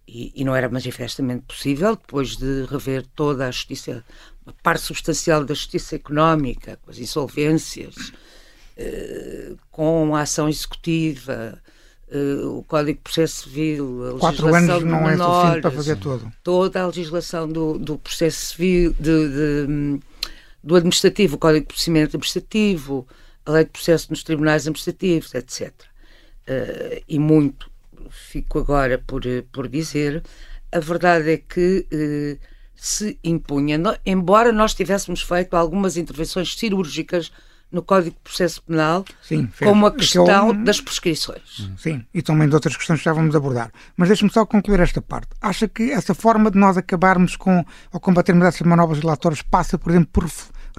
e, 0.05 0.34
e, 0.36 0.44
não 0.44 0.53
era 0.53 0.67
manifestamente 0.67 1.46
possível, 1.48 1.96
depois 1.96 2.36
de 2.36 2.65
rever 2.65 3.05
toda 3.15 3.48
a 3.48 3.51
justiça, 3.51 4.03
uma 4.46 4.53
parte 4.62 4.82
substancial 4.82 5.46
da 5.46 5.53
justiça 5.53 5.96
económica, 5.96 6.77
com 6.82 6.91
as 6.91 7.00
insolvências, 7.00 8.12
com 9.72 10.13
a 10.13 10.24
ação 10.24 10.50
executiva 10.50 11.63
o 12.43 12.63
Código 12.67 12.98
de 12.98 13.03
Processo 13.03 13.43
Civil, 13.43 14.15
a 14.15 14.19
Quatro 14.19 14.53
anos 14.53 14.84
não 14.84 15.03
menores, 15.03 15.19
é 15.19 15.24
suficiente 15.24 15.62
para 15.62 15.72
fazer 15.72 15.95
tudo. 15.98 16.31
Toda 16.43 16.81
a 16.81 16.88
legislação 16.88 17.48
do, 17.48 17.77
do 17.77 17.98
processo 17.98 18.45
civil, 18.48 18.95
de, 19.00 19.29
de, 19.29 20.00
do 20.63 20.75
administrativo, 20.75 21.36
o 21.36 21.39
Código 21.39 21.62
de 21.62 21.74
Procedimento 21.74 22.17
Administrativo, 22.17 23.07
a 23.45 23.51
Lei 23.51 23.65
de 23.65 23.72
Processo 23.72 24.07
nos 24.10 24.24
Tribunais 24.24 24.63
Administrativos, 24.63 25.34
etc. 25.34 25.72
Uh, 26.48 27.03
e 27.07 27.19
muito 27.19 27.69
fico 28.10 28.60
agora 28.60 29.01
por, 29.05 29.24
por 29.51 29.67
dizer, 29.67 30.24
a 30.72 30.79
verdade 30.79 31.31
é 31.31 31.38
que 31.38 31.86
uh, 31.91 32.39
se 32.75 33.17
impunha, 33.24 33.79
embora 34.05 34.51
nós 34.51 34.74
tivéssemos 34.74 35.22
feito 35.22 35.55
algumas 35.55 35.98
intervenções 35.98 36.55
cirúrgicas 36.55 37.31
no 37.75 37.84
Código 37.84 38.15
de 38.15 38.22
Processo 38.24 38.63
Penal, 38.63 39.03
Sim, 39.22 39.50
como 39.60 39.86
a 39.86 39.91
questão 39.91 40.63
das 40.63 40.79
prescrições. 40.79 41.70
Sim, 41.77 42.05
e 42.13 42.22
também 42.22 42.48
de 42.48 42.55
outras 42.55 42.77
questões 42.77 43.00
que 43.00 43.05
já 43.05 43.12
vamos 43.12 43.36
abordar. 43.36 43.70
Mas 43.98 44.08
deixe-me 44.08 44.32
só 44.32 44.46
concluir 44.46 44.79
esta 44.79 45.01
parte. 45.01 45.27
Acha 45.41 45.67
que 45.67 45.91
essa 45.91 46.15
forma 46.15 46.50
de 46.50 46.58
nós 46.58 46.77
acabarmos 46.77 47.36
com, 47.36 47.65
ou 47.91 48.00
combatermos 48.00 48.48
essas 48.48 48.62
manobras 48.62 49.01
dilatórias 49.01 49.41
passa, 49.41 49.77
por 49.77 49.91
exemplo, 49.91 50.10
por 50.13 50.25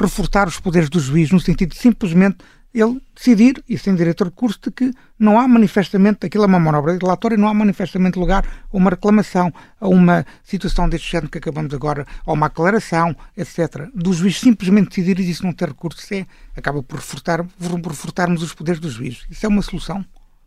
reforçar 0.00 0.48
os 0.48 0.58
poderes 0.58 0.88
do 0.88 0.98
juiz, 0.98 1.30
no 1.30 1.38
sentido 1.38 1.70
de 1.70 1.78
simplesmente 1.78 2.38
ele 2.78 3.00
decidir, 3.14 3.64
e 3.66 3.78
sem 3.78 3.94
diretor 3.94 4.28
de 4.28 4.36
curso, 4.36 4.58
de 4.62 4.70
que 4.70 4.92
não 5.18 5.40
há 5.40 5.48
manifestamente, 5.48 6.26
aquilo 6.26 6.44
é 6.44 6.46
uma 6.46 6.60
manobra 6.60 6.98
dilatória, 6.98 7.36
não 7.36 7.48
há 7.48 7.54
manifestamente 7.54 8.18
lugar 8.18 8.46
a 8.46 8.76
uma 8.76 8.90
reclamação, 8.90 9.50
a 9.80 9.88
uma 9.88 10.26
situação 10.44 10.86
deste 10.86 11.10
género 11.10 11.30
que 11.30 11.38
acabamos 11.38 11.72
agora, 11.72 12.06
a 12.26 12.32
uma 12.32 12.46
aclaração, 12.46 13.16
etc. 13.34 13.88
Do 13.94 14.12
juiz 14.12 14.38
simplesmente 14.38 14.90
decidir 14.90 15.18
e 15.18 15.30
isso 15.30 15.42
não 15.42 15.54
ter 15.54 15.68
recurso, 15.68 16.02
é, 16.12 16.26
acaba 16.54 16.82
por, 16.82 16.96
reforçar, 16.96 17.42
por 17.44 17.90
reforçarmos 17.90 18.42
os 18.42 18.52
poderes 18.52 18.78
do 18.78 18.90
juiz. 18.90 19.24
Isso 19.30 19.46
é 19.46 19.48
uma 19.48 19.62
solução? 19.62 20.04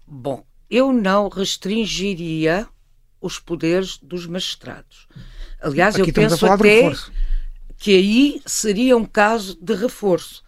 Bom, 0.07 0.45
eu 0.69 0.93
não 0.93 1.29
restringiria 1.29 2.67
os 3.19 3.39
poderes 3.39 3.97
dos 3.97 4.27
magistrados. 4.27 5.07
Aliás, 5.59 5.95
Aqui 5.95 6.11
eu 6.11 6.13
penso 6.13 6.45
até 6.45 6.93
que 7.75 7.95
aí 7.95 8.41
seria 8.45 8.95
um 8.95 9.05
caso 9.05 9.57
de 9.59 9.73
reforço 9.73 10.43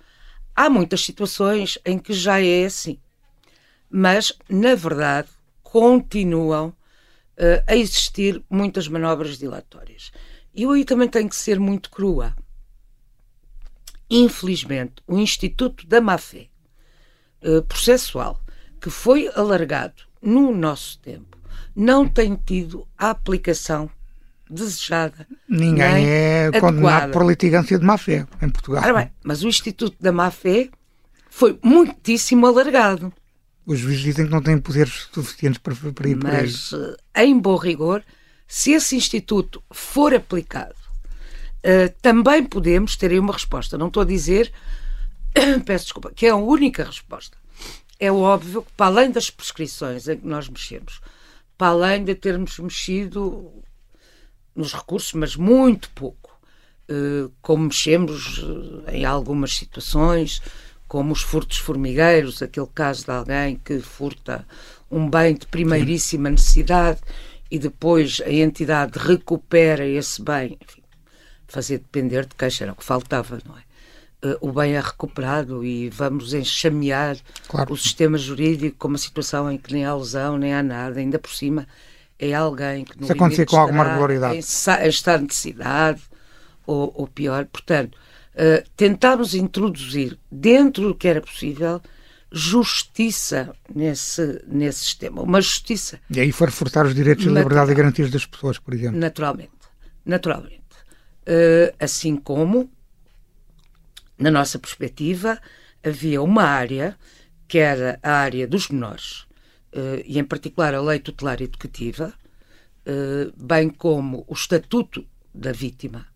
Há 0.55 0.69
muitas 0.69 1.01
situações 1.01 1.77
em 1.85 1.97
que 1.97 2.13
já 2.13 2.41
é 2.41 2.65
assim, 2.65 2.99
mas, 3.89 4.33
na 4.49 4.75
verdade, 4.75 5.29
continuam 5.63 6.69
uh, 6.69 7.63
a 7.67 7.75
existir 7.75 8.43
muitas 8.49 8.87
manobras 8.87 9.37
dilatórias. 9.37 10.11
E 10.53 10.63
eu 10.63 10.71
aí 10.71 10.83
também 10.83 11.07
tenho 11.07 11.29
que 11.29 11.35
ser 11.35 11.59
muito 11.59 11.89
crua. 11.89 12.35
Infelizmente, 14.09 14.95
o 15.07 15.17
Instituto 15.17 15.87
da 15.87 16.01
Má-Fé 16.01 16.49
uh, 17.43 17.61
processual, 17.63 18.41
que 18.79 18.89
foi 18.89 19.29
alargado 19.35 20.03
no 20.21 20.53
nosso 20.53 20.99
tempo, 20.99 21.37
não 21.75 22.07
tem 22.07 22.35
tido 22.35 22.87
a 22.97 23.11
aplicação 23.11 23.89
desejada. 24.51 25.25
Ninguém 25.47 26.07
é 26.07 26.47
adequada. 26.47 26.75
condenado 26.75 27.11
por 27.11 27.25
litigância 27.25 27.79
de 27.79 27.85
má-fé 27.85 28.27
em 28.41 28.49
Portugal. 28.49 28.83
Ora 28.83 28.93
bem, 28.93 29.11
mas 29.23 29.43
o 29.43 29.47
Instituto 29.47 29.95
da 29.99 30.11
Má-Fé 30.11 30.69
foi 31.29 31.57
muitíssimo 31.63 32.45
alargado. 32.45 33.11
Os 33.65 33.79
juízes 33.79 34.03
dizem 34.03 34.25
que 34.25 34.31
não 34.31 34.41
têm 34.41 34.57
poderes 34.57 35.07
suficientes 35.13 35.59
para, 35.59 35.73
para 35.75 36.09
ir 36.09 36.17
por 36.17 36.31
Mas, 36.31 36.71
eh, 36.73 37.23
em 37.23 37.39
bom 37.39 37.55
rigor, 37.55 38.03
se 38.47 38.71
esse 38.71 38.95
Instituto 38.95 39.63
for 39.71 40.13
aplicado, 40.13 40.75
uh, 41.63 41.93
também 42.01 42.43
podemos 42.43 42.97
ter 42.97 43.11
aí 43.11 43.19
uma 43.19 43.33
resposta. 43.33 43.77
Não 43.77 43.87
estou 43.87 44.03
a 44.03 44.05
dizer, 44.05 44.51
peço 45.65 45.85
desculpa, 45.85 46.11
que 46.13 46.25
é 46.25 46.31
a 46.31 46.35
única 46.35 46.83
resposta. 46.83 47.37
É 47.97 48.11
óbvio 48.11 48.63
que, 48.63 48.71
para 48.75 48.87
além 48.87 49.11
das 49.11 49.29
prescrições 49.29 50.07
em 50.07 50.17
que 50.17 50.27
nós 50.27 50.49
mexemos, 50.49 50.99
para 51.57 51.67
além 51.67 52.03
de 52.03 52.15
termos 52.15 52.57
mexido 52.57 53.63
nos 54.55 54.73
recursos, 54.73 55.13
mas 55.13 55.35
muito 55.35 55.89
pouco. 55.91 56.31
Uh, 56.89 57.31
como 57.41 57.65
mexemos 57.65 58.43
eh, 58.87 58.97
em 58.97 59.05
algumas 59.05 59.55
situações, 59.55 60.41
como 60.87 61.13
os 61.13 61.21
furtos 61.21 61.57
formigueiros, 61.57 62.41
aquele 62.41 62.67
caso 62.67 63.05
de 63.05 63.11
alguém 63.11 63.55
que 63.63 63.79
furta 63.79 64.45
um 64.91 65.09
bem 65.09 65.35
de 65.35 65.47
primeiríssima 65.47 66.29
necessidade 66.29 66.99
e 67.49 67.57
depois 67.57 68.21
a 68.25 68.31
entidade 68.31 68.99
recupera 68.99 69.85
esse 69.85 70.21
bem, 70.21 70.57
enfim, 70.61 70.81
fazer 71.47 71.77
depender 71.77 72.25
de 72.25 72.35
queixa 72.35 72.65
era 72.65 72.73
o 72.73 72.75
que 72.75 72.83
faltava, 72.83 73.39
não 73.45 73.57
é? 73.57 73.61
Uh, 74.23 74.49
o 74.49 74.51
bem 74.51 74.73
é 74.73 74.81
recuperado 74.81 75.63
e 75.63 75.89
vamos 75.89 76.33
enxamear 76.33 77.17
claro. 77.47 77.73
o 77.73 77.77
sistema 77.77 78.17
jurídico 78.17 78.77
com 78.77 78.89
uma 78.89 78.97
situação 78.97 79.49
em 79.49 79.57
que 79.57 79.73
nem 79.73 79.85
há 79.85 79.95
lesão, 79.95 80.37
nem 80.37 80.53
há 80.53 80.61
nada, 80.61 80.99
ainda 80.99 81.17
por 81.17 81.31
cima 81.31 81.65
é 82.21 82.35
alguém 82.35 82.85
que 82.85 82.99
no 83.01 83.07
Se 83.07 83.13
acontecer 83.13 83.47
com 83.47 83.57
alguma 83.57 83.83
regularidade. 83.83 84.35
Em, 84.35 84.39
estar 84.87 85.17
de 85.17 85.33
cidade 85.33 86.01
ou, 86.67 86.93
ou 86.95 87.07
pior. 87.07 87.45
Portanto, 87.45 87.95
uh, 88.35 88.69
tentarmos 88.77 89.33
introduzir 89.33 90.19
dentro 90.31 90.89
do 90.89 90.95
que 90.95 91.07
era 91.07 91.19
possível 91.19 91.81
justiça 92.31 93.53
nesse, 93.73 94.39
nesse 94.47 94.85
sistema. 94.85 95.23
Uma 95.23 95.41
justiça. 95.41 95.99
E 96.11 96.19
aí 96.19 96.31
for 96.31 96.47
reforçar 96.47 96.85
os 96.85 96.93
direitos 96.93 97.25
e 97.25 97.27
liberdade 97.27 97.71
e 97.71 97.75
garantias 97.75 98.11
das 98.11 98.25
pessoas, 98.25 98.59
por 98.59 98.75
exemplo. 98.75 98.99
Naturalmente. 98.99 99.51
Naturalmente. 100.05 100.61
Uh, 101.23 101.73
assim 101.79 102.15
como, 102.15 102.71
na 104.17 104.29
nossa 104.29 104.59
perspectiva, 104.59 105.39
havia 105.83 106.21
uma 106.21 106.43
área 106.43 106.95
que 107.47 107.57
era 107.57 107.99
a 108.03 108.11
área 108.11 108.47
dos 108.47 108.69
menores 108.69 109.25
e 110.05 110.19
em 110.19 110.23
particular 110.23 110.73
a 110.73 110.81
lei 110.81 110.99
tutelar 110.99 111.41
educativa, 111.41 112.13
uh, 112.85 113.33
bem 113.35 113.69
como 113.69 114.25
o 114.27 114.33
estatuto 114.33 115.05
da 115.33 115.51
vítima. 115.51 116.07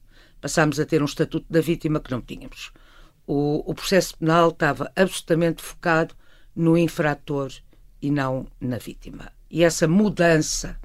Passámos 0.41 0.79
a 0.79 0.85
ter 0.85 1.01
um 1.01 1.05
estatuto 1.05 1.45
da 1.49 1.61
vítima 1.61 1.99
que 1.99 2.11
não 2.11 2.21
tínhamos. 2.21 2.71
O, 3.25 3.63
o 3.69 3.73
processo 3.73 4.17
penal 4.17 4.49
estava 4.49 4.91
absolutamente 4.95 5.61
focado 5.61 6.13
no 6.55 6.77
infrator 6.77 7.51
e 8.01 8.11
não 8.11 8.47
na 8.59 8.77
vítima. 8.77 9.31
E 9.49 9.63
essa 9.63 9.87
mudança 9.87 10.79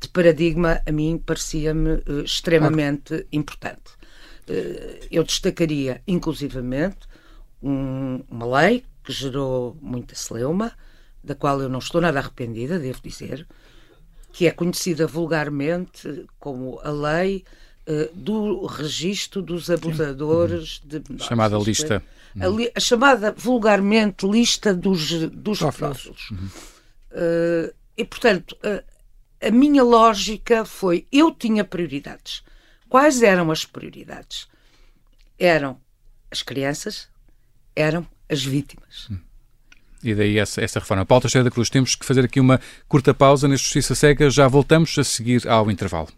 de 0.00 0.08
paradigma 0.08 0.80
a 0.86 0.92
mim 0.92 1.18
parecia-me 1.18 1.94
uh, 1.94 2.20
extremamente 2.24 3.08
claro. 3.08 3.26
importante. 3.32 3.90
Uh, 4.48 5.06
eu 5.10 5.24
destacaria, 5.24 6.00
inclusivamente, 6.06 7.08
um, 7.62 8.22
uma 8.30 8.60
lei 8.60 8.84
que 9.02 9.12
gerou 9.12 9.76
muita 9.80 10.14
celeuma, 10.14 10.72
da 11.28 11.34
qual 11.34 11.60
eu 11.60 11.68
não 11.68 11.78
estou 11.78 12.00
nada 12.00 12.18
arrependida, 12.18 12.78
devo 12.78 13.00
dizer, 13.02 13.46
que 14.32 14.46
é 14.46 14.50
conhecida 14.50 15.06
vulgarmente 15.06 16.26
como 16.38 16.80
a 16.82 16.90
lei 16.90 17.44
uh, 17.86 18.14
do 18.14 18.64
registro 18.66 19.42
dos 19.42 19.70
abusadores 19.70 20.80
Sim. 20.80 20.88
de 20.88 21.02
menores. 21.08 21.26
Chamada 21.26 21.58
lista. 21.58 22.02
A, 22.40 22.46
li, 22.46 22.70
a, 22.74 22.80
chamada 22.80 23.32
vulgarmente 23.32 24.26
lista 24.26 24.72
dos, 24.72 25.10
dos 25.30 25.58
pedófilos. 25.58 26.30
Uhum. 26.30 26.48
Uh, 27.10 27.74
e, 27.96 28.04
portanto, 28.04 28.56
uh, 28.64 28.82
a 29.46 29.50
minha 29.50 29.82
lógica 29.82 30.64
foi: 30.64 31.06
eu 31.12 31.30
tinha 31.30 31.64
prioridades. 31.64 32.42
Quais 32.88 33.22
eram 33.22 33.50
as 33.50 33.66
prioridades? 33.66 34.48
Eram 35.38 35.78
as 36.30 36.42
crianças, 36.42 37.08
eram 37.76 38.06
as 38.28 38.42
vítimas. 38.42 39.08
Uhum. 39.08 39.27
E 40.02 40.14
daí 40.14 40.38
essa, 40.38 40.60
essa 40.60 40.78
reforma. 40.78 41.04
Paulo 41.04 41.22
Teixeira 41.22 41.44
da 41.44 41.50
Cruz, 41.50 41.68
temos 41.68 41.94
que 41.94 42.04
fazer 42.04 42.24
aqui 42.24 42.40
uma 42.40 42.60
curta 42.88 43.12
pausa 43.12 43.48
neste 43.48 43.64
Justiça 43.64 43.94
Cega. 43.94 44.30
Já 44.30 44.46
voltamos 44.46 44.96
a 44.98 45.04
seguir 45.04 45.46
ao 45.48 45.70
intervalo. 45.70 46.08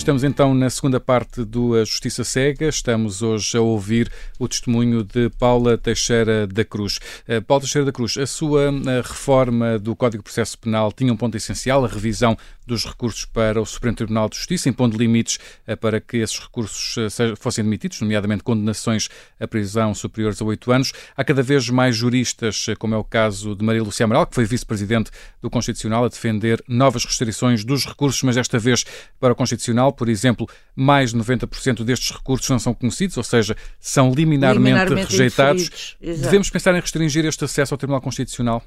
Estamos 0.00 0.24
então 0.24 0.54
na 0.54 0.70
segunda 0.70 0.98
parte 0.98 1.44
do 1.44 1.76
Justiça 1.84 2.24
Cega. 2.24 2.66
Estamos 2.66 3.20
hoje 3.20 3.58
a 3.58 3.60
ouvir 3.60 4.10
o 4.38 4.48
testemunho 4.48 5.04
de 5.04 5.28
Paula 5.38 5.76
Teixeira 5.76 6.46
da 6.46 6.64
Cruz. 6.64 6.98
Eh, 7.28 7.38
Paula 7.42 7.60
Teixeira 7.60 7.84
da 7.84 7.92
Cruz, 7.92 8.16
a 8.16 8.26
sua 8.26 8.72
eh, 8.72 9.02
reforma 9.02 9.78
do 9.78 9.94
Código 9.94 10.22
de 10.22 10.24
Processo 10.24 10.58
Penal 10.58 10.90
tinha 10.90 11.12
um 11.12 11.16
ponto 11.18 11.36
essencial, 11.36 11.84
a 11.84 11.86
revisão 11.86 12.34
dos 12.70 12.84
recursos 12.84 13.24
para 13.24 13.60
o 13.60 13.66
Supremo 13.66 13.96
Tribunal 13.96 14.28
de 14.28 14.36
Justiça, 14.36 14.68
impondo 14.68 14.96
limites 14.96 15.38
eh, 15.66 15.76
para 15.76 16.00
que 16.00 16.16
esses 16.16 16.38
recursos 16.38 16.96
fossem 17.38 17.62
admitidos, 17.62 18.00
nomeadamente 18.00 18.42
condenações 18.42 19.08
a 19.38 19.46
prisão 19.46 19.94
superiores 19.94 20.40
a 20.40 20.44
oito 20.44 20.72
anos. 20.72 20.92
Há 21.16 21.22
cada 21.22 21.42
vez 21.42 21.68
mais 21.68 21.96
juristas, 21.96 22.66
como 22.78 22.94
é 22.94 22.98
o 22.98 23.04
caso 23.04 23.54
de 23.54 23.64
Maria 23.64 23.82
Lúcia 23.82 24.04
Amaral, 24.04 24.26
que 24.26 24.34
foi 24.34 24.44
vice-presidente 24.44 25.10
do 25.40 25.50
Constitucional, 25.50 26.04
a 26.04 26.08
defender 26.08 26.62
novas 26.66 27.04
restrições 27.04 27.64
dos 27.64 27.86
recursos, 27.86 28.22
mas 28.22 28.36
desta 28.36 28.58
vez 28.58 28.84
para 29.18 29.32
o 29.32 29.36
Constitucional 29.36 29.92
por 29.92 30.08
exemplo, 30.08 30.48
mais 30.74 31.10
de 31.10 31.18
90% 31.18 31.84
destes 31.84 32.10
recursos 32.10 32.48
não 32.48 32.58
são 32.58 32.72
conhecidos, 32.72 33.16
ou 33.16 33.22
seja, 33.22 33.56
são 33.78 34.12
liminarmente, 34.12 34.70
liminarmente 34.70 35.10
rejeitados. 35.10 35.96
Devemos 36.00 36.50
pensar 36.50 36.74
em 36.74 36.80
restringir 36.80 37.24
este 37.24 37.44
acesso 37.44 37.74
ao 37.74 37.78
Tribunal 37.78 38.00
Constitucional? 38.00 38.62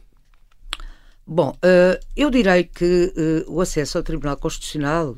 Bom, 1.26 1.56
eh, 1.62 2.00
eu 2.16 2.30
direi 2.30 2.66
que 2.66 3.14
eh, 3.16 3.46
o 3.48 3.62
acesso 3.62 3.98
ao 3.98 4.04
Tribunal 4.04 4.38
Constitucional, 4.38 5.18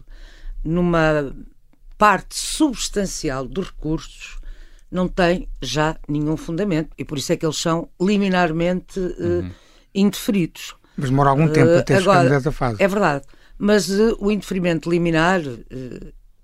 numa 0.64 1.36
parte 1.98 2.36
substancial 2.36 3.48
dos 3.48 3.68
recursos 3.68 4.38
não 4.92 5.08
tem 5.08 5.48
já 5.62 5.98
nenhum 6.08 6.38
fundamento 6.38 6.90
e 6.98 7.04
por 7.04 7.18
isso 7.18 7.34
é 7.34 7.38
que 7.38 7.46
eles 7.46 7.58
são 7.58 7.90
liminarmente 8.00 9.00
uh, 9.00 9.52
indeferidos. 9.94 10.76
Mas 10.96 11.10
demora 11.10 11.30
algum 11.30 11.48
tempo 11.48 11.72
uh, 11.72 11.80
até 11.80 12.00
chegarmos 12.00 12.32
a 12.32 12.36
essa 12.36 12.52
fase. 12.52 12.82
É 12.82 12.88
verdade. 12.88 13.26
Mas 13.58 13.90
uh, 13.90 14.16
o 14.20 14.32
indeferimento 14.32 14.90
liminar 14.90 15.42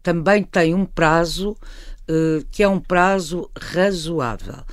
também 0.04 0.44
tem 0.44 0.74
um 0.74 0.86
prazo 0.86 1.56
que 2.52 2.62
é 2.62 2.68
um 2.68 2.80
prazo 2.80 3.50
razoável, 3.58 4.66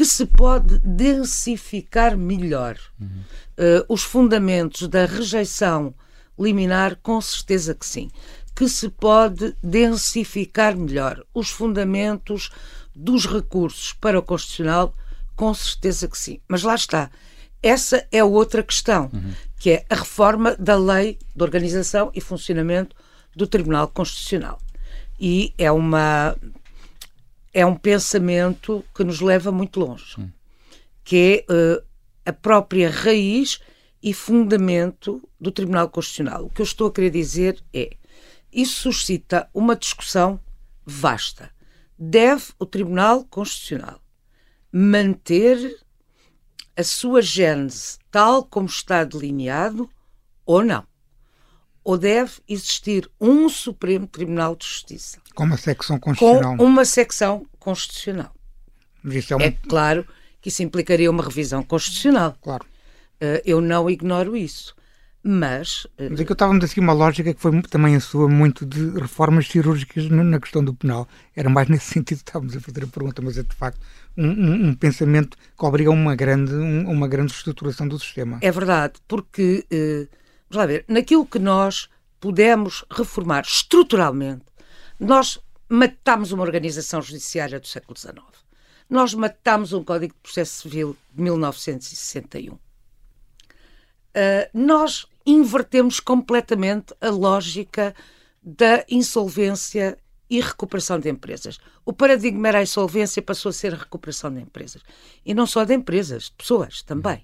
que 0.00 0.06
se 0.06 0.24
pode 0.24 0.78
densificar 0.78 2.16
melhor. 2.16 2.78
Uhum. 2.98 3.22
os 3.86 4.02
fundamentos 4.02 4.88
da 4.88 5.04
rejeição 5.04 5.94
liminar, 6.38 6.96
com 7.02 7.20
certeza 7.20 7.74
que 7.74 7.84
sim. 7.84 8.10
Que 8.54 8.66
se 8.66 8.88
pode 8.88 9.54
densificar 9.62 10.74
melhor 10.74 11.22
os 11.34 11.50
fundamentos 11.50 12.50
dos 12.96 13.26
recursos 13.26 13.92
para 13.92 14.18
o 14.18 14.22
Constitucional, 14.22 14.94
com 15.36 15.52
certeza 15.52 16.08
que 16.08 16.16
sim. 16.16 16.40
Mas 16.48 16.62
lá 16.62 16.74
está. 16.74 17.10
Essa 17.62 18.06
é 18.10 18.24
outra 18.24 18.62
questão, 18.62 19.10
uhum. 19.12 19.34
que 19.58 19.68
é 19.68 19.84
a 19.90 19.96
reforma 19.96 20.56
da 20.56 20.78
lei 20.78 21.18
de 21.36 21.42
organização 21.42 22.10
e 22.14 22.22
funcionamento 22.22 22.96
do 23.36 23.46
Tribunal 23.46 23.88
Constitucional. 23.88 24.58
E 25.20 25.52
é 25.58 25.70
uma 25.70 26.34
é 27.52 27.64
um 27.66 27.74
pensamento 27.74 28.84
que 28.94 29.04
nos 29.04 29.20
leva 29.20 29.50
muito 29.50 29.80
longe, 29.80 30.16
que 31.04 31.44
é 31.48 31.52
uh, 31.52 31.84
a 32.24 32.32
própria 32.32 32.90
raiz 32.90 33.60
e 34.02 34.14
fundamento 34.14 35.28
do 35.38 35.50
Tribunal 35.50 35.88
Constitucional. 35.88 36.44
O 36.44 36.50
que 36.50 36.60
eu 36.60 36.64
estou 36.64 36.88
a 36.88 36.92
querer 36.92 37.10
dizer 37.10 37.62
é 37.74 37.96
isso 38.52 38.82
suscita 38.82 39.48
uma 39.52 39.76
discussão 39.76 40.40
vasta. 40.84 41.50
Deve 41.98 42.44
o 42.58 42.66
Tribunal 42.66 43.24
Constitucional 43.24 44.00
manter 44.72 45.78
a 46.76 46.82
sua 46.82 47.20
gênese 47.20 47.98
tal 48.10 48.44
como 48.44 48.66
está 48.66 49.04
delineado 49.04 49.90
ou 50.46 50.64
não? 50.64 50.86
Ou 51.82 51.98
deve 51.98 52.40
existir 52.48 53.10
um 53.20 53.48
Supremo 53.48 54.06
Tribunal 54.06 54.56
de 54.56 54.66
Justiça? 54.66 55.20
Com 55.40 55.46
uma 55.46 55.56
secção 55.56 55.98
constitucional. 55.98 56.56
Com 56.58 56.64
uma 56.64 56.84
secção 56.84 57.46
constitucional. 57.58 58.30
É, 59.40 59.46
é 59.46 59.50
claro 59.66 60.06
que 60.38 60.50
isso 60.50 60.62
implicaria 60.62 61.10
uma 61.10 61.22
revisão 61.22 61.62
constitucional. 61.62 62.36
Claro. 62.42 62.62
Uh, 63.22 63.40
eu 63.42 63.58
não 63.62 63.88
ignoro 63.88 64.36
isso. 64.36 64.76
Mas. 65.22 65.86
Uh... 65.98 66.08
Mas 66.10 66.20
é 66.20 66.24
que 66.26 66.32
eu 66.32 66.36
a 66.38 66.58
dizer 66.58 66.78
uma 66.80 66.92
lógica 66.92 67.32
que 67.32 67.40
foi 67.40 67.62
também 67.62 67.96
a 67.96 68.00
sua 68.00 68.28
muito 68.28 68.66
de 68.66 68.90
reformas 69.00 69.48
cirúrgicas 69.48 70.10
na 70.10 70.38
questão 70.38 70.62
do 70.62 70.74
penal. 70.74 71.08
Era 71.34 71.48
mais 71.48 71.68
nesse 71.72 71.86
sentido 71.86 72.18
que 72.18 72.28
estávamos 72.28 72.54
a 72.54 72.60
fazer 72.60 72.84
a 72.84 72.86
pergunta, 72.86 73.22
mas 73.22 73.38
é 73.38 73.42
de 73.42 73.56
facto 73.56 73.80
um, 74.18 74.26
um, 74.26 74.68
um 74.68 74.74
pensamento 74.74 75.38
que 75.38 75.64
obriga 75.64 75.88
a 75.88 75.94
uma 75.94 76.14
grande, 76.14 76.52
um, 76.52 76.86
uma 76.90 77.08
grande 77.08 77.32
estruturação 77.32 77.88
do 77.88 77.98
sistema. 77.98 78.40
É 78.42 78.52
verdade, 78.52 79.00
porque, 79.08 79.64
uh, 79.72 80.06
vamos 80.50 80.56
lá 80.56 80.66
ver, 80.66 80.84
naquilo 80.86 81.24
que 81.24 81.38
nós 81.38 81.88
pudemos 82.20 82.84
reformar 82.90 83.42
estruturalmente, 83.46 84.49
nós 85.00 85.40
matámos 85.68 86.30
uma 86.30 86.42
organização 86.42 87.00
judiciária 87.00 87.58
do 87.58 87.66
século 87.66 87.98
XIX. 87.98 88.20
Nós 88.88 89.14
matámos 89.14 89.72
um 89.72 89.82
Código 89.82 90.12
de 90.14 90.20
Processo 90.20 90.62
Civil 90.62 90.96
de 91.12 91.22
1961 91.22 92.58
uh, 94.10 94.50
nós 94.52 95.06
invertemos 95.24 96.00
completamente 96.00 96.94
a 97.00 97.10
lógica 97.10 97.94
da 98.42 98.84
insolvência 98.88 99.98
e 100.28 100.40
recuperação 100.40 100.98
de 100.98 101.10
empresas. 101.10 101.58
O 101.84 101.92
paradigma 101.92 102.48
era 102.48 102.58
a 102.58 102.62
insolvência, 102.62 103.20
passou 103.20 103.50
a 103.50 103.52
ser 103.52 103.74
a 103.74 103.78
recuperação 103.78 104.32
de 104.32 104.40
empresas. 104.40 104.82
E 105.24 105.34
não 105.34 105.46
só 105.46 105.64
de 105.64 105.74
empresas, 105.74 106.24
de 106.24 106.32
pessoas 106.32 106.82
também, 106.82 107.22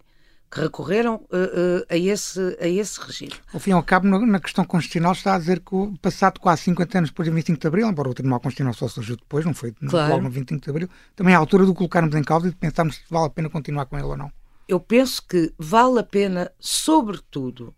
que 0.51 0.61
recorreram 0.61 1.17
uh, 1.17 1.19
uh, 1.19 1.87
a, 1.89 1.97
esse, 1.97 2.57
a 2.61 2.69
esse 2.69 3.01
regime. 3.01 3.33
Ao 3.53 3.61
fim 3.61 3.71
e 3.71 3.73
ao 3.73 3.83
cabo, 3.83 4.07
na 4.07 4.41
questão 4.41 4.65
constitucional, 4.65 5.13
está 5.13 5.35
a 5.35 5.39
dizer 5.39 5.61
que, 5.61 5.99
passado 6.01 6.39
quase 6.41 6.63
50 6.63 6.99
anos 6.99 7.11
depois 7.11 7.29
do 7.29 7.35
25 7.35 7.61
de 7.61 7.67
Abril, 7.67 7.89
embora 7.89 8.09
o 8.09 8.15
Tribunal 8.15 8.41
Constitucional 8.41 8.75
só 8.75 8.89
surgiu 8.89 9.17
depois, 9.17 9.45
não 9.45 9.55
foi 9.55 9.73
claro. 9.73 10.13
logo 10.13 10.23
no 10.23 10.31
25 10.31 10.63
de 10.63 10.71
Abril, 10.71 10.89
também 11.15 11.35
é 11.35 11.37
a 11.37 11.41
altura 11.41 11.67
de 11.67 11.75
colocarmos 11.75 12.15
em 12.15 12.23
causa 12.23 12.47
e 12.47 12.51
de 12.51 12.57
pensarmos 12.57 12.97
se 12.97 13.03
vale 13.11 13.27
a 13.27 13.31
pena 13.31 13.51
continuar 13.51 13.87
com 13.87 13.97
ele 13.97 14.07
ou 14.07 14.17
não 14.17 14.31
eu 14.69 14.81
penso 14.81 15.25
que 15.25 15.53
vale 15.57 16.01
a 16.01 16.03
pena, 16.03 16.51
sobretudo, 16.59 17.75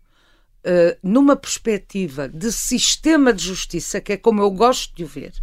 uh, 0.65 0.97
numa 1.03 1.35
perspectiva 1.35 2.27
de 2.27 2.51
sistema 2.51 3.31
de 3.31 3.43
justiça, 3.43 4.01
que 4.01 4.13
é 4.13 4.17
como 4.17 4.41
eu 4.41 4.49
gosto 4.49 4.95
de 4.95 5.03
o 5.03 5.07
ver, 5.07 5.33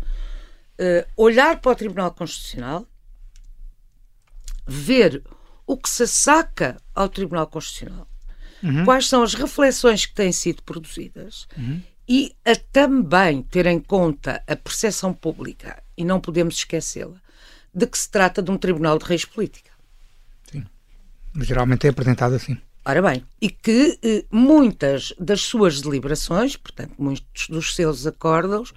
olhar 1.16 1.60
para 1.60 1.72
o 1.72 1.76
Tribunal 1.76 2.10
Constitucional, 2.10 2.84
ver 4.66 5.22
o 5.66 5.76
que 5.76 5.88
se 5.90 6.06
saca 6.06 6.76
ao 6.94 7.08
Tribunal 7.08 7.46
Constitucional, 7.46 8.08
uhum. 8.62 8.84
quais 8.84 9.08
são 9.08 9.22
as 9.22 9.34
reflexões 9.34 10.06
que 10.06 10.14
têm 10.14 10.32
sido 10.32 10.62
produzidas 10.62 11.46
uhum. 11.56 11.82
e 12.08 12.34
a 12.44 12.54
também 12.54 13.42
ter 13.42 13.66
em 13.66 13.80
conta 13.80 14.42
a 14.46 14.54
percepção 14.54 15.12
pública, 15.12 15.82
e 15.96 16.04
não 16.04 16.20
podemos 16.20 16.56
esquecê-la, 16.56 17.20
de 17.74 17.86
que 17.86 17.98
se 17.98 18.10
trata 18.10 18.42
de 18.42 18.50
um 18.50 18.56
Tribunal 18.56 18.98
de 18.98 19.04
Reis 19.04 19.24
Política. 19.24 19.70
Geralmente 21.38 21.86
é 21.86 21.90
apresentado 21.90 22.34
assim. 22.34 22.56
Ora 22.84 23.02
bem, 23.02 23.24
e 23.40 23.50
que 23.50 23.98
eh, 24.02 24.24
muitas 24.30 25.12
das 25.18 25.42
suas 25.42 25.80
deliberações, 25.80 26.56
portanto, 26.56 26.94
muitos 26.96 27.48
dos 27.48 27.74
seus 27.74 28.06
acordos, 28.06 28.72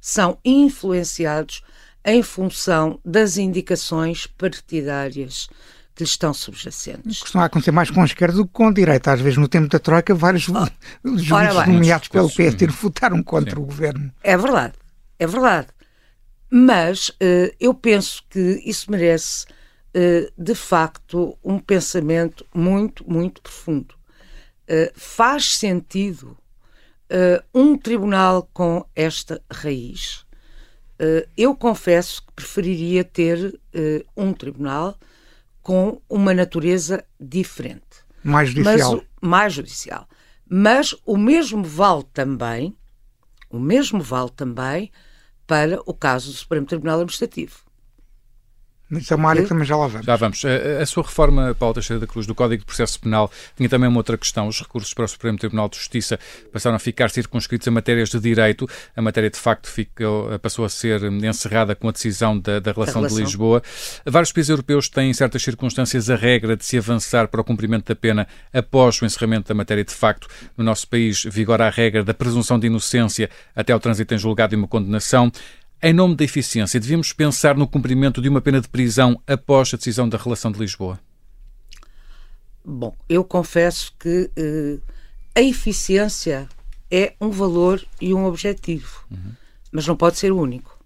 são 0.00 0.38
influenciados 0.44 1.62
em 2.04 2.22
função 2.22 3.00
das 3.02 3.38
indicações 3.38 4.26
partidárias 4.26 5.48
que 5.94 6.02
lhe 6.02 6.08
estão 6.08 6.34
subjacentes. 6.34 7.20
Costuma 7.20 7.44
acontecer 7.44 7.70
mais 7.70 7.90
com 7.90 8.02
a 8.02 8.04
esquerda 8.04 8.36
do 8.36 8.46
que 8.46 8.52
com 8.52 8.68
a 8.68 8.72
direita. 8.72 9.12
Às 9.12 9.20
vezes, 9.20 9.38
no 9.38 9.46
tempo 9.46 9.68
da 9.68 9.78
Troika, 9.78 10.14
vários 10.14 10.48
oh, 10.48 10.66
juízes 11.16 11.66
nomeados 11.66 12.08
pelo 12.08 12.30
PSD 12.30 12.66
votaram 12.66 13.22
contra 13.22 13.54
Sim. 13.54 13.62
o 13.62 13.64
governo. 13.64 14.12
É 14.22 14.36
verdade, 14.36 14.74
é 15.18 15.26
verdade. 15.26 15.68
Mas 16.50 17.08
uh, 17.10 17.54
eu 17.60 17.72
penso 17.74 18.22
que 18.28 18.62
isso 18.64 18.90
merece 18.90 19.46
eh, 19.96 20.32
de 20.36 20.56
facto, 20.56 21.38
um 21.44 21.58
pensamento 21.60 22.44
muito, 22.52 23.08
muito 23.08 23.40
profundo. 23.40 23.94
Eh, 24.66 24.92
faz 24.96 25.56
sentido 25.56 26.36
um 27.54 27.78
tribunal 27.78 28.48
com 28.52 28.84
esta 28.96 29.40
raiz? 29.48 30.24
eu 31.36 31.54
confesso 31.54 32.22
que 32.22 32.32
preferiria 32.32 33.04
ter 33.04 33.60
um 34.16 34.32
tribunal 34.32 34.98
com 35.64 36.00
uma 36.10 36.34
natureza 36.34 37.04
diferente. 37.18 38.04
Mais 38.22 38.50
judicial. 38.50 38.96
Mas, 38.96 39.06
mais 39.20 39.52
judicial. 39.54 40.08
Mas 40.46 40.94
o 41.06 41.16
mesmo 41.16 41.64
vale 41.64 42.04
também, 42.12 42.76
o 43.48 43.58
mesmo 43.58 44.02
vale 44.02 44.30
também 44.30 44.92
para 45.46 45.80
o 45.86 45.94
caso 45.94 46.30
do 46.30 46.36
Supremo 46.36 46.66
Tribunal 46.66 46.96
Administrativo. 46.96 47.63
Isso 48.90 49.14
é 49.14 49.16
uma 49.16 49.30
área 49.30 49.42
que 49.42 49.48
também 49.48 49.64
já 49.64 49.76
lá 49.76 49.86
vamos. 49.86 50.06
Já 50.06 50.16
vamos. 50.16 50.44
A, 50.44 50.82
a 50.82 50.86
sua 50.86 51.02
reforma, 51.02 51.54
Paulo 51.58 51.74
Teixeira 51.74 52.00
da 52.00 52.06
Cruz, 52.06 52.26
do 52.26 52.34
Código 52.34 52.60
de 52.60 52.66
Processo 52.66 53.00
Penal, 53.00 53.30
tinha 53.56 53.68
também 53.68 53.88
uma 53.88 53.98
outra 53.98 54.16
questão. 54.18 54.46
Os 54.46 54.60
recursos 54.60 54.92
para 54.92 55.04
o 55.04 55.08
Supremo 55.08 55.38
Tribunal 55.38 55.68
de 55.68 55.76
Justiça 55.76 56.18
passaram 56.52 56.76
a 56.76 56.78
ficar 56.78 57.10
circunscritos 57.10 57.66
a 57.66 57.70
matérias 57.70 58.10
de 58.10 58.20
direito. 58.20 58.68
A 58.94 59.00
matéria, 59.00 59.30
de 59.30 59.38
facto, 59.38 59.68
ficou, 59.68 60.38
passou 60.38 60.64
a 60.64 60.68
ser 60.68 61.02
encerrada 61.04 61.74
com 61.74 61.88
a 61.88 61.92
decisão 61.92 62.38
da, 62.38 62.60
da 62.60 62.72
relação, 62.72 63.00
relação, 63.00 63.18
de 63.18 63.24
Lisboa. 63.24 63.62
Vários 64.04 64.32
países 64.32 64.50
europeus 64.50 64.88
têm, 64.88 65.10
em 65.10 65.14
certas 65.14 65.42
circunstâncias, 65.42 66.10
a 66.10 66.16
regra 66.16 66.56
de 66.56 66.64
se 66.64 66.76
avançar 66.76 67.28
para 67.28 67.40
o 67.40 67.44
cumprimento 67.44 67.86
da 67.86 67.96
pena 67.96 68.28
após 68.52 69.00
o 69.00 69.06
encerramento 69.06 69.48
da 69.48 69.54
matéria 69.54 69.84
de 69.84 69.92
facto. 69.92 70.28
No 70.56 70.64
nosso 70.64 70.86
país, 70.86 71.24
vigora 71.24 71.66
a 71.66 71.70
regra 71.70 72.04
da 72.04 72.12
presunção 72.12 72.58
de 72.58 72.66
inocência 72.66 73.30
até 73.56 73.72
ao 73.72 73.80
trânsito 73.80 74.14
em 74.14 74.18
julgado 74.18 74.54
e 74.54 74.56
uma 74.56 74.68
condenação. 74.68 75.32
Em 75.86 75.92
nome 75.92 76.16
da 76.16 76.24
eficiência, 76.24 76.80
devíamos 76.80 77.12
pensar 77.12 77.54
no 77.58 77.68
cumprimento 77.68 78.22
de 78.22 78.26
uma 78.26 78.40
pena 78.40 78.58
de 78.58 78.66
prisão 78.66 79.20
após 79.26 79.74
a 79.74 79.76
decisão 79.76 80.08
da 80.08 80.16
relação 80.16 80.50
de 80.50 80.58
Lisboa? 80.58 80.98
Bom, 82.64 82.96
eu 83.06 83.22
confesso 83.22 83.92
que 83.98 84.30
uh, 84.38 84.80
a 85.34 85.42
eficiência 85.42 86.48
é 86.90 87.12
um 87.20 87.28
valor 87.28 87.84
e 88.00 88.14
um 88.14 88.24
objetivo, 88.24 89.04
uhum. 89.10 89.32
mas 89.70 89.86
não 89.86 89.94
pode 89.94 90.16
ser 90.16 90.32
o 90.32 90.38
único. 90.38 90.82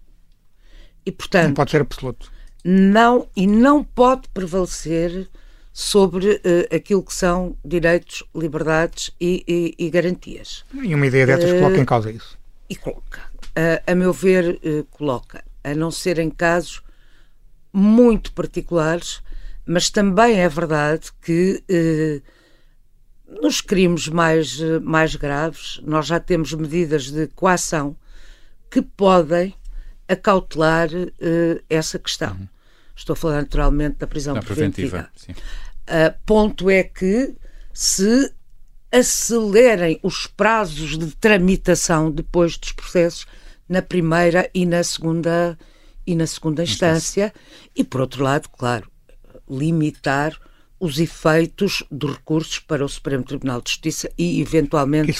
E 1.05 1.13
portanto 1.13 1.47
não 1.47 1.53
pode 1.53 1.71
ser 1.71 1.79
absoluto. 1.79 2.29
Não 2.65 3.29
e 3.33 3.47
não 3.47 3.81
pode 3.81 4.27
prevalecer 4.33 5.29
sobre 5.71 6.27
uh, 6.29 6.75
aquilo 6.75 7.03
que 7.03 7.13
são 7.13 7.55
direitos, 7.63 8.21
liberdades 8.35 9.11
e, 9.17 9.45
e, 9.47 9.75
e 9.79 9.89
garantias. 9.89 10.65
E 10.73 10.93
uma 10.93 11.07
ideia 11.07 11.25
dessas 11.25 11.51
uh, 11.51 11.55
coloca 11.55 11.77
em 11.77 11.85
causa 11.85 12.11
isso. 12.11 12.37
E 12.69 12.75
coloca 12.75 13.28
a, 13.59 13.91
a 13.91 13.95
meu 13.95 14.13
ver, 14.13 14.59
eh, 14.63 14.85
coloca, 14.91 15.43
a 15.63 15.73
não 15.73 15.91
ser 15.91 16.19
em 16.19 16.29
casos 16.29 16.81
muito 17.73 18.31
particulares, 18.31 19.21
mas 19.65 19.89
também 19.89 20.39
é 20.39 20.47
verdade 20.47 21.11
que 21.21 21.63
eh, 21.67 22.21
nos 23.41 23.61
crimes 23.61 24.07
mais, 24.07 24.59
mais 24.81 25.15
graves 25.15 25.79
nós 25.83 26.07
já 26.07 26.19
temos 26.19 26.53
medidas 26.53 27.11
de 27.11 27.27
coação 27.27 27.95
que 28.69 28.81
podem 28.81 29.53
acautelar 30.07 30.89
uh, 30.91 31.63
essa 31.69 31.99
questão. 31.99 32.31
Uhum. 32.31 32.47
Estou 32.95 33.13
a 33.13 33.15
falar 33.15 33.35
naturalmente 33.35 33.97
da 33.97 34.07
prisão 34.07 34.33
preventiva. 34.39 35.09
preventiva 35.13 35.39
uh, 35.89 36.19
ponto 36.25 36.69
é 36.69 36.83
que 36.83 37.35
se 37.73 38.33
acelerem 38.91 39.99
os 40.01 40.27
prazos 40.27 40.97
de 40.97 41.15
tramitação 41.15 42.11
depois 42.11 42.57
dos 42.57 42.71
processos 42.71 43.27
na 43.69 43.81
primeira 43.81 44.49
e 44.53 44.65
na 44.65 44.83
segunda 44.83 45.57
e 46.05 46.15
na 46.15 46.25
segunda 46.25 46.63
instância 46.63 47.31
e 47.75 47.83
por 47.83 48.01
outro 48.01 48.23
lado, 48.23 48.49
claro, 48.49 48.89
limitar 49.47 50.35
os 50.79 50.97
efeitos 50.97 51.83
dos 51.91 52.15
recursos 52.15 52.57
para 52.57 52.83
o 52.83 52.89
Supremo 52.89 53.23
Tribunal 53.23 53.61
de 53.61 53.69
Justiça 53.69 54.09
e 54.17 54.41
eventualmente 54.41 55.13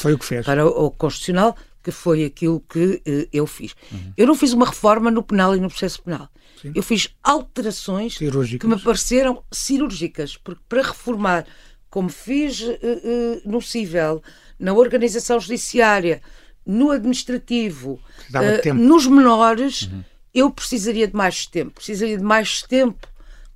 para 0.43 0.65
o 0.65 0.89
Constitucional, 0.89 1.55
que 1.83 1.91
foi 1.91 2.23
aquilo 2.23 2.59
que 2.61 3.01
eh, 3.05 3.27
eu 3.31 3.45
fiz. 3.45 3.75
Uhum. 3.91 4.13
Eu 4.17 4.27
não 4.27 4.35
fiz 4.35 4.53
uma 4.53 4.65
reforma 4.65 5.11
no 5.11 5.21
penal 5.21 5.55
e 5.55 5.59
no 5.59 5.69
processo 5.69 6.01
penal. 6.01 6.29
Sim. 6.61 6.71
Eu 6.73 6.81
fiz 6.81 7.09
alterações 7.23 8.17
que 8.17 8.67
me 8.67 8.79
pareceram 8.79 9.43
cirúrgicas, 9.51 10.37
porque 10.37 10.61
para 10.67 10.81
reformar, 10.81 11.45
como 11.89 12.09
fiz 12.09 12.61
uh, 12.61 12.71
uh, 12.73 13.41
no 13.45 13.61
civil, 13.61 14.21
na 14.57 14.73
organização 14.73 15.39
judiciária, 15.39 16.21
no 16.69 16.91
administrativo, 16.91 17.99
uh, 18.33 18.73
nos 18.73 19.07
menores, 19.07 19.83
uhum. 19.83 20.03
eu 20.33 20.51
precisaria 20.51 21.07
de 21.07 21.15
mais 21.15 21.45
tempo. 21.45 21.71
Precisaria 21.71 22.17
de 22.17 22.23
mais 22.23 22.61
tempo 22.61 23.07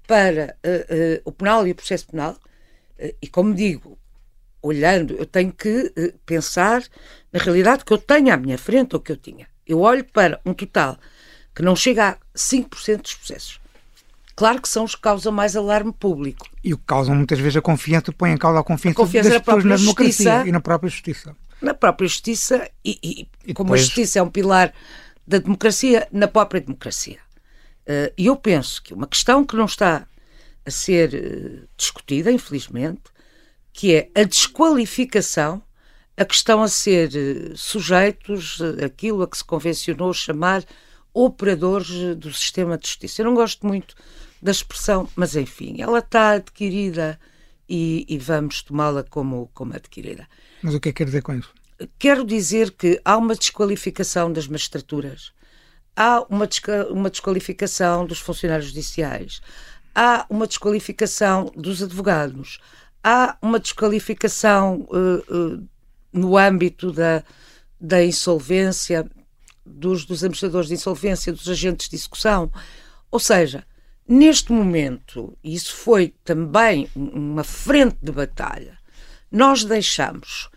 para 0.07 0.57
o 1.23 1.31
penal 1.31 1.65
e 1.67 1.71
o 1.71 1.75
processo 1.75 2.07
penal. 2.07 2.35
e 3.21 3.27
como 3.27 3.53
digo, 3.53 3.97
olhando, 4.61 5.13
eu 5.13 5.25
tenho 5.25 5.51
que 5.51 5.93
pensar 6.25 6.83
na 7.31 7.39
realidade 7.39 7.85
que 7.85 7.93
eu 7.93 7.97
tenho 7.97 8.33
à 8.33 8.37
minha 8.37 8.57
frente 8.57 8.95
ou 8.95 8.99
que 8.99 9.11
eu 9.11 9.17
tinha. 9.17 9.47
Eu 9.65 9.79
olho 9.79 10.03
para 10.03 10.41
um 10.45 10.53
total 10.53 10.97
que 11.55 11.61
não 11.61 11.75
chega 11.75 12.09
a 12.09 12.17
5% 12.35 13.01
dos 13.01 13.13
processos. 13.13 13.59
Claro 14.35 14.61
que 14.61 14.67
são 14.67 14.83
os 14.83 14.95
que 14.95 15.01
causam 15.01 15.31
mais 15.31 15.55
alarme 15.55 15.93
público. 15.93 16.47
E 16.63 16.73
o 16.73 16.77
que 16.77 16.83
causam 16.87 17.15
muitas 17.15 17.39
vezes 17.39 17.57
a 17.57 17.61
confiança, 17.61 18.11
põe 18.11 18.31
em 18.31 18.37
causa 18.37 18.59
a 18.59 18.63
confiança, 18.63 18.99
a 18.99 19.05
confiança 19.05 19.29
das 19.29 19.41
pessoas 19.41 19.63
na 19.63 19.75
democracia 19.75 20.11
justiça, 20.11 20.47
e 20.47 20.51
na 20.51 20.59
própria 20.59 20.89
justiça. 20.89 21.35
Na 21.63 21.73
própria 21.73 22.09
justiça, 22.09 22.69
e, 22.83 22.99
e, 23.01 23.27
e 23.45 23.53
como 23.53 23.69
depois... 23.69 23.81
a 23.81 23.83
justiça 23.85 24.19
é 24.19 24.21
um 24.21 24.29
pilar 24.29 24.73
da 25.25 25.37
democracia, 25.37 26.07
na 26.11 26.27
própria 26.27 26.59
democracia. 26.59 27.19
Uh, 27.83 28.11
e 28.17 28.25
eu 28.25 28.35
penso 28.35 28.83
que 28.83 28.93
uma 28.93 29.07
questão 29.07 29.45
que 29.45 29.55
não 29.55 29.63
está 29.63 30.05
a 30.65 30.69
ser 30.69 31.13
uh, 31.13 31.67
discutida, 31.77 32.29
infelizmente, 32.29 33.03
que 33.71 33.95
é 33.95 34.09
a 34.13 34.23
desqualificação, 34.23 35.63
a 36.17 36.25
questão 36.25 36.61
a 36.61 36.67
ser 36.67 37.09
uh, 37.15 37.57
sujeitos 37.57 38.59
àquilo 38.83 39.23
a 39.23 39.27
que 39.27 39.37
se 39.37 39.43
convencionou 39.45 40.13
chamar 40.13 40.65
operadores 41.13 42.15
do 42.17 42.33
sistema 42.33 42.77
de 42.77 42.87
justiça. 42.87 43.21
Eu 43.21 43.27
não 43.27 43.35
gosto 43.35 43.65
muito 43.65 43.95
da 44.41 44.51
expressão, 44.51 45.07
mas 45.15 45.35
enfim, 45.37 45.81
ela 45.81 45.99
está 45.99 46.31
adquirida 46.31 47.17
e, 47.73 48.05
e 48.07 48.19
vamos 48.19 48.61
tomá-la 48.61 49.01
como, 49.01 49.49
como 49.51 49.73
adquirida. 49.73 50.27
Mas 50.61 50.75
o 50.75 50.79
que 50.79 50.89
é 50.89 50.91
que 50.91 50.97
quer 50.97 51.05
dizer 51.05 51.23
com 51.23 51.33
isso? 51.33 51.51
Quero 51.97 52.23
dizer 52.23 52.69
que 52.69 53.01
há 53.03 53.17
uma 53.17 53.33
desqualificação 53.33 54.31
das 54.31 54.47
magistraturas, 54.47 55.33
há 55.95 56.23
uma, 56.29 56.47
uma 56.91 57.09
desqualificação 57.09 58.05
dos 58.05 58.19
funcionários 58.19 58.67
judiciais, 58.67 59.41
há 59.95 60.23
uma 60.29 60.45
desqualificação 60.45 61.51
dos 61.57 61.81
advogados, 61.81 62.59
há 63.03 63.35
uma 63.41 63.59
desqualificação 63.59 64.87
uh, 64.91 65.35
uh, 65.35 65.67
no 66.13 66.37
âmbito 66.37 66.91
da, 66.91 67.23
da 67.81 68.05
insolvência, 68.05 69.09
dos, 69.65 70.05
dos 70.05 70.23
administradores 70.23 70.67
de 70.67 70.75
insolvência, 70.75 71.33
dos 71.33 71.49
agentes 71.49 71.89
de 71.89 71.95
execução. 71.95 72.51
Ou 73.09 73.19
seja, 73.19 73.65
neste 74.07 74.51
momento, 74.51 75.37
e 75.43 75.53
isso 75.53 75.75
foi 75.75 76.13
também 76.23 76.89
uma 76.95 77.43
frente 77.43 77.97
de 78.01 78.11
batalha, 78.11 78.77
nós 79.31 79.63
deixamos 79.63 80.49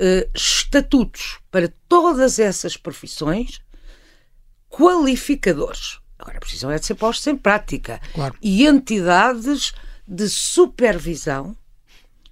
uh, 0.00 0.30
estatutos 0.34 1.38
para 1.50 1.72
todas 1.88 2.38
essas 2.38 2.76
profissões 2.76 3.60
qualificadores. 4.68 5.98
Agora, 6.18 6.40
precisam 6.40 6.70
é 6.70 6.78
de 6.78 6.84
ser 6.84 6.94
postos 6.94 7.26
em 7.26 7.36
prática. 7.36 8.00
Claro. 8.12 8.36
E 8.42 8.66
entidades 8.66 9.72
de 10.06 10.28
supervisão 10.28 11.56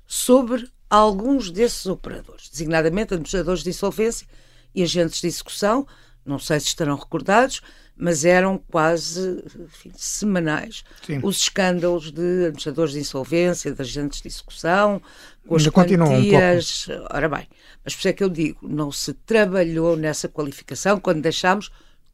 sobre 0.07 0.69
alguns 0.91 1.51
desses 1.51 1.87
operadores, 1.87 2.49
designadamente 2.49 3.15
administradores 3.15 3.63
de 3.63 3.71
insolvência 3.71 4.27
e 4.75 4.83
agentes 4.83 5.21
de 5.21 5.27
execução, 5.27 5.87
não 6.25 6.39
sei 6.39 6.61
se 6.61 6.67
estarão 6.67 6.97
recordados, 6.97 7.61
mas 7.97 8.25
eram 8.25 8.59
quase 8.71 9.43
enfim, 9.59 9.91
semanais 9.97 10.85
Sim. 11.05 11.21
os 11.23 11.39
escândalos 11.39 12.13
de 12.13 12.45
administradores 12.45 12.93
de 12.93 13.01
insolvência, 13.01 13.73
de 13.73 13.81
agentes 13.81 14.21
de 14.21 14.29
execução, 14.29 15.01
com 15.47 15.57
as 15.57 15.67
quantias. 15.69 16.89
Um 16.89 17.07
Ora 17.11 17.29
bem, 17.29 17.49
mas 17.85 17.95
por 17.95 18.01
isso 18.01 18.09
é 18.09 18.13
que 18.13 18.23
eu 18.23 18.29
digo, 18.29 18.59
não 18.69 18.93
se 18.93 19.15
trabalhou 19.15 19.97
nessa 19.97 20.29
qualificação 20.29 21.01
quando 21.01 21.23
deixámos 21.23 21.71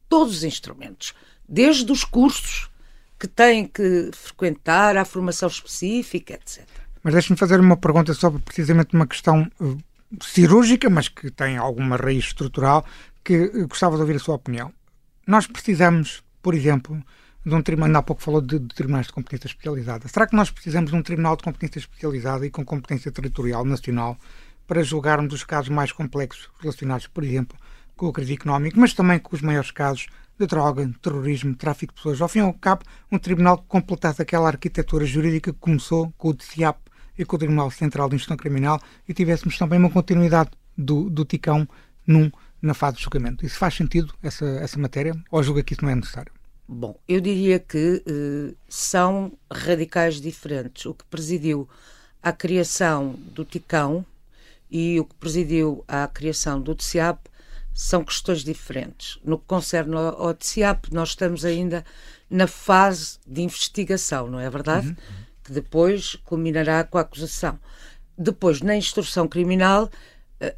todos 0.07 0.37
os 0.37 0.43
instrumentos, 0.43 1.13
desde 1.47 1.91
os 1.91 2.03
cursos 2.03 2.69
que 3.19 3.27
têm 3.27 3.65
que 3.65 4.11
frequentar, 4.13 4.97
a 4.97 5.05
formação 5.05 5.47
específica, 5.47 6.33
etc. 6.33 6.67
Mas 7.01 7.13
deixe-me 7.13 7.37
fazer 7.37 7.59
uma 7.59 7.75
pergunta 7.75 8.13
sobre 8.13 8.41
precisamente 8.41 8.93
uma 8.93 9.07
questão 9.07 9.49
uh, 9.59 9.77
cirúrgica, 10.21 10.89
mas 10.89 11.07
que 11.09 11.29
tem 11.31 11.57
alguma 11.57 11.97
raiz 11.97 12.25
estrutural, 12.25 12.85
que 13.23 13.47
gostava 13.65 13.95
de 13.95 14.01
ouvir 14.01 14.15
a 14.15 14.19
sua 14.19 14.35
opinião. 14.35 14.71
Nós 15.25 15.47
precisamos, 15.47 16.21
por 16.41 16.53
exemplo, 16.53 17.01
de 17.45 17.53
um 17.53 17.61
tribunal, 17.61 17.87
ainda 17.87 17.99
há 17.99 18.03
pouco 18.03 18.21
falou 18.21 18.41
de, 18.41 18.59
de, 18.59 18.73
tribunais 18.75 19.07
de 19.07 19.13
competência 19.13 19.47
especializada. 19.47 20.07
Será 20.07 20.27
que 20.27 20.35
nós 20.35 20.51
precisamos 20.51 20.91
de 20.91 20.97
um 20.97 21.01
tribunal 21.01 21.35
de 21.35 21.43
competência 21.43 21.79
especializada 21.79 22.45
e 22.45 22.49
com 22.49 22.63
competência 22.65 23.11
territorial 23.11 23.65
nacional 23.65 24.17
para 24.67 24.83
julgarmos 24.83 25.33
os 25.33 25.43
casos 25.43 25.69
mais 25.69 25.91
complexos 25.91 26.49
relacionados, 26.59 27.07
por 27.07 27.23
exemplo, 27.23 27.57
com 27.95 28.07
a 28.07 28.13
crise 28.13 28.33
económica, 28.33 28.79
mas 28.79 28.93
também 28.93 29.19
com 29.19 29.35
os 29.35 29.41
maiores 29.41 29.71
casos 29.71 30.07
de 30.39 30.47
droga, 30.47 30.89
terrorismo, 31.01 31.55
tráfico 31.55 31.93
de 31.93 31.97
pessoas? 31.97 32.21
Ao 32.21 32.27
fim 32.27 32.39
e 32.39 32.41
ao 32.41 32.53
cabo, 32.53 32.83
um 33.11 33.17
tribunal 33.17 33.57
que 33.57 33.67
completasse 33.67 34.21
aquela 34.21 34.47
arquitetura 34.47 35.05
jurídica 35.05 35.53
que 35.53 35.59
começou 35.59 36.13
com 36.17 36.29
o 36.29 36.33
DCIAP 36.33 36.79
e 37.17 37.23
com 37.23 37.35
o 37.35 37.39
Tribunal 37.39 37.69
Central 37.71 38.09
de 38.09 38.15
Instrução 38.15 38.37
Criminal 38.37 38.81
e 39.07 39.13
tivéssemos 39.13 39.57
também 39.57 39.79
uma 39.79 39.89
continuidade 39.89 40.51
do, 40.77 41.09
do 41.09 41.23
TICão 41.23 41.67
num 42.07 42.31
na 42.63 42.73
fase 42.73 42.97
de 42.97 43.03
julgamento. 43.03 43.45
Isso 43.45 43.57
faz 43.57 43.75
sentido, 43.75 44.13
essa, 44.23 44.45
essa 44.45 44.79
matéria, 44.79 45.13
ou 45.29 45.43
julga 45.43 45.61
que 45.61 45.73
isso 45.73 45.83
não 45.83 45.91
é 45.91 45.95
necessário? 45.95 46.31
Bom, 46.65 46.97
eu 47.07 47.19
diria 47.19 47.59
que 47.59 48.01
uh, 48.07 48.55
são 48.69 49.33
radicais 49.51 50.21
diferentes. 50.21 50.85
O 50.85 50.93
que 50.93 51.03
presidiu 51.05 51.67
à 52.21 52.31
criação 52.31 53.15
do 53.17 53.43
TICão 53.43 54.05
e 54.71 54.97
o 54.97 55.03
que 55.05 55.13
presidiu 55.15 55.83
à 55.87 56.07
criação 56.07 56.59
do 56.59 56.73
TCIAP 56.73 57.19
são 57.73 58.03
questões 58.03 58.43
diferentes. 58.43 59.19
No 59.23 59.37
que 59.37 59.45
concerne 59.45 59.95
ao, 59.95 60.33
TCIAP, 60.33 60.93
nós 60.93 61.09
estamos 61.09 61.43
ainda 61.43 61.83
na 62.29 62.47
fase 62.47 63.19
de 63.27 63.41
investigação, 63.41 64.27
não 64.29 64.39
é 64.39 64.49
verdade? 64.49 64.87
Uhum. 64.87 64.95
Que 65.43 65.51
depois 65.51 66.15
culminará 66.23 66.83
com 66.85 66.97
a 66.97 67.01
acusação. 67.01 67.59
Depois, 68.17 68.61
na 68.61 68.75
instrução 68.75 69.27
criminal, 69.27 69.89
eh, 69.91 69.97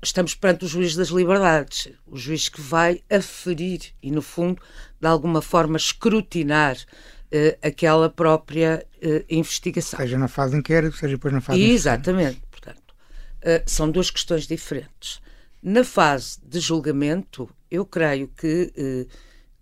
estamos 0.02 0.34
perante 0.34 0.66
o 0.66 0.68
juiz 0.68 0.96
das 0.96 1.10
liberdades, 1.10 1.90
o 2.06 2.18
juiz 2.18 2.50
que 2.50 2.62
vai 2.62 3.02
aferir 3.10 3.94
e, 4.02 4.12
no 4.12 4.22
fundo, 4.22 4.62
de 5.00 5.08
alguma 5.08 5.42
forma, 5.42 5.78
escrutinar 5.78 6.76
uh, 6.78 7.58
aquela 7.62 8.10
própria 8.10 8.86
uh, 8.98 9.26
investigação. 9.30 10.00
Seja 10.00 10.18
na 10.18 10.28
fase 10.28 10.54
de 10.54 10.60
inquérito, 10.60 10.98
seja 10.98 11.16
depois 11.16 11.34
na 11.34 11.42
fase 11.42 11.60
de 11.60 11.72
Exatamente. 11.72 12.42
Portanto, 12.50 12.96
são 13.68 13.92
duas 13.92 14.10
questões 14.10 14.48
diferentes. 14.48 15.22
Na 15.62 15.84
fase 15.84 16.40
de 16.44 16.60
julgamento, 16.60 17.50
eu 17.70 17.86
creio 17.86 18.28
que 18.28 19.08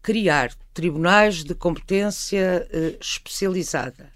criar 0.01 0.53
tribunais 0.73 1.43
de 1.43 1.53
competência 1.53 2.65
especializada 3.01 4.09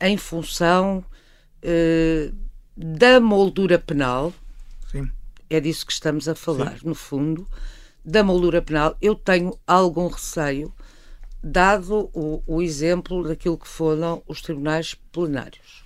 em 0.00 0.16
função 0.16 1.04
da 2.76 3.20
moldura 3.20 3.78
penal, 3.78 4.32
é 5.56 5.60
disso 5.60 5.86
que 5.86 5.92
estamos 5.92 6.28
a 6.28 6.34
falar, 6.34 6.78
Sim. 6.78 6.88
no 6.88 6.94
fundo, 6.94 7.46
da 8.04 8.22
moldura 8.22 8.62
penal. 8.62 8.96
Eu 9.00 9.14
tenho 9.14 9.58
algum 9.66 10.08
receio, 10.08 10.72
dado 11.42 12.10
o, 12.12 12.42
o 12.46 12.62
exemplo 12.62 13.22
daquilo 13.26 13.58
que 13.58 13.68
foram 13.68 14.22
os 14.26 14.40
tribunais 14.42 14.94
plenários. 15.12 15.82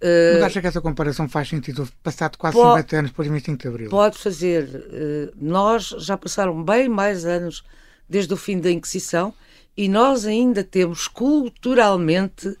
Mas 0.00 0.42
uh, 0.42 0.44
acha 0.44 0.60
que 0.60 0.66
essa 0.66 0.80
comparação 0.80 1.28
faz 1.28 1.48
sentido, 1.48 1.88
passado 2.02 2.38
quase 2.38 2.56
pode, 2.56 2.82
50 2.82 2.96
anos 2.96 3.10
por 3.10 3.24
25 3.24 3.58
de 3.58 3.68
Abril? 3.68 3.90
Pode 3.90 4.16
fazer. 4.16 4.64
Uh, 4.64 5.32
nós 5.36 5.88
já 5.98 6.16
passaram 6.16 6.62
bem 6.62 6.88
mais 6.88 7.24
anos 7.24 7.64
desde 8.08 8.32
o 8.32 8.36
fim 8.36 8.60
da 8.60 8.70
Inquisição 8.70 9.34
e 9.76 9.88
nós 9.88 10.24
ainda 10.24 10.62
temos 10.62 11.08
culturalmente 11.08 12.48
uh, 12.48 12.56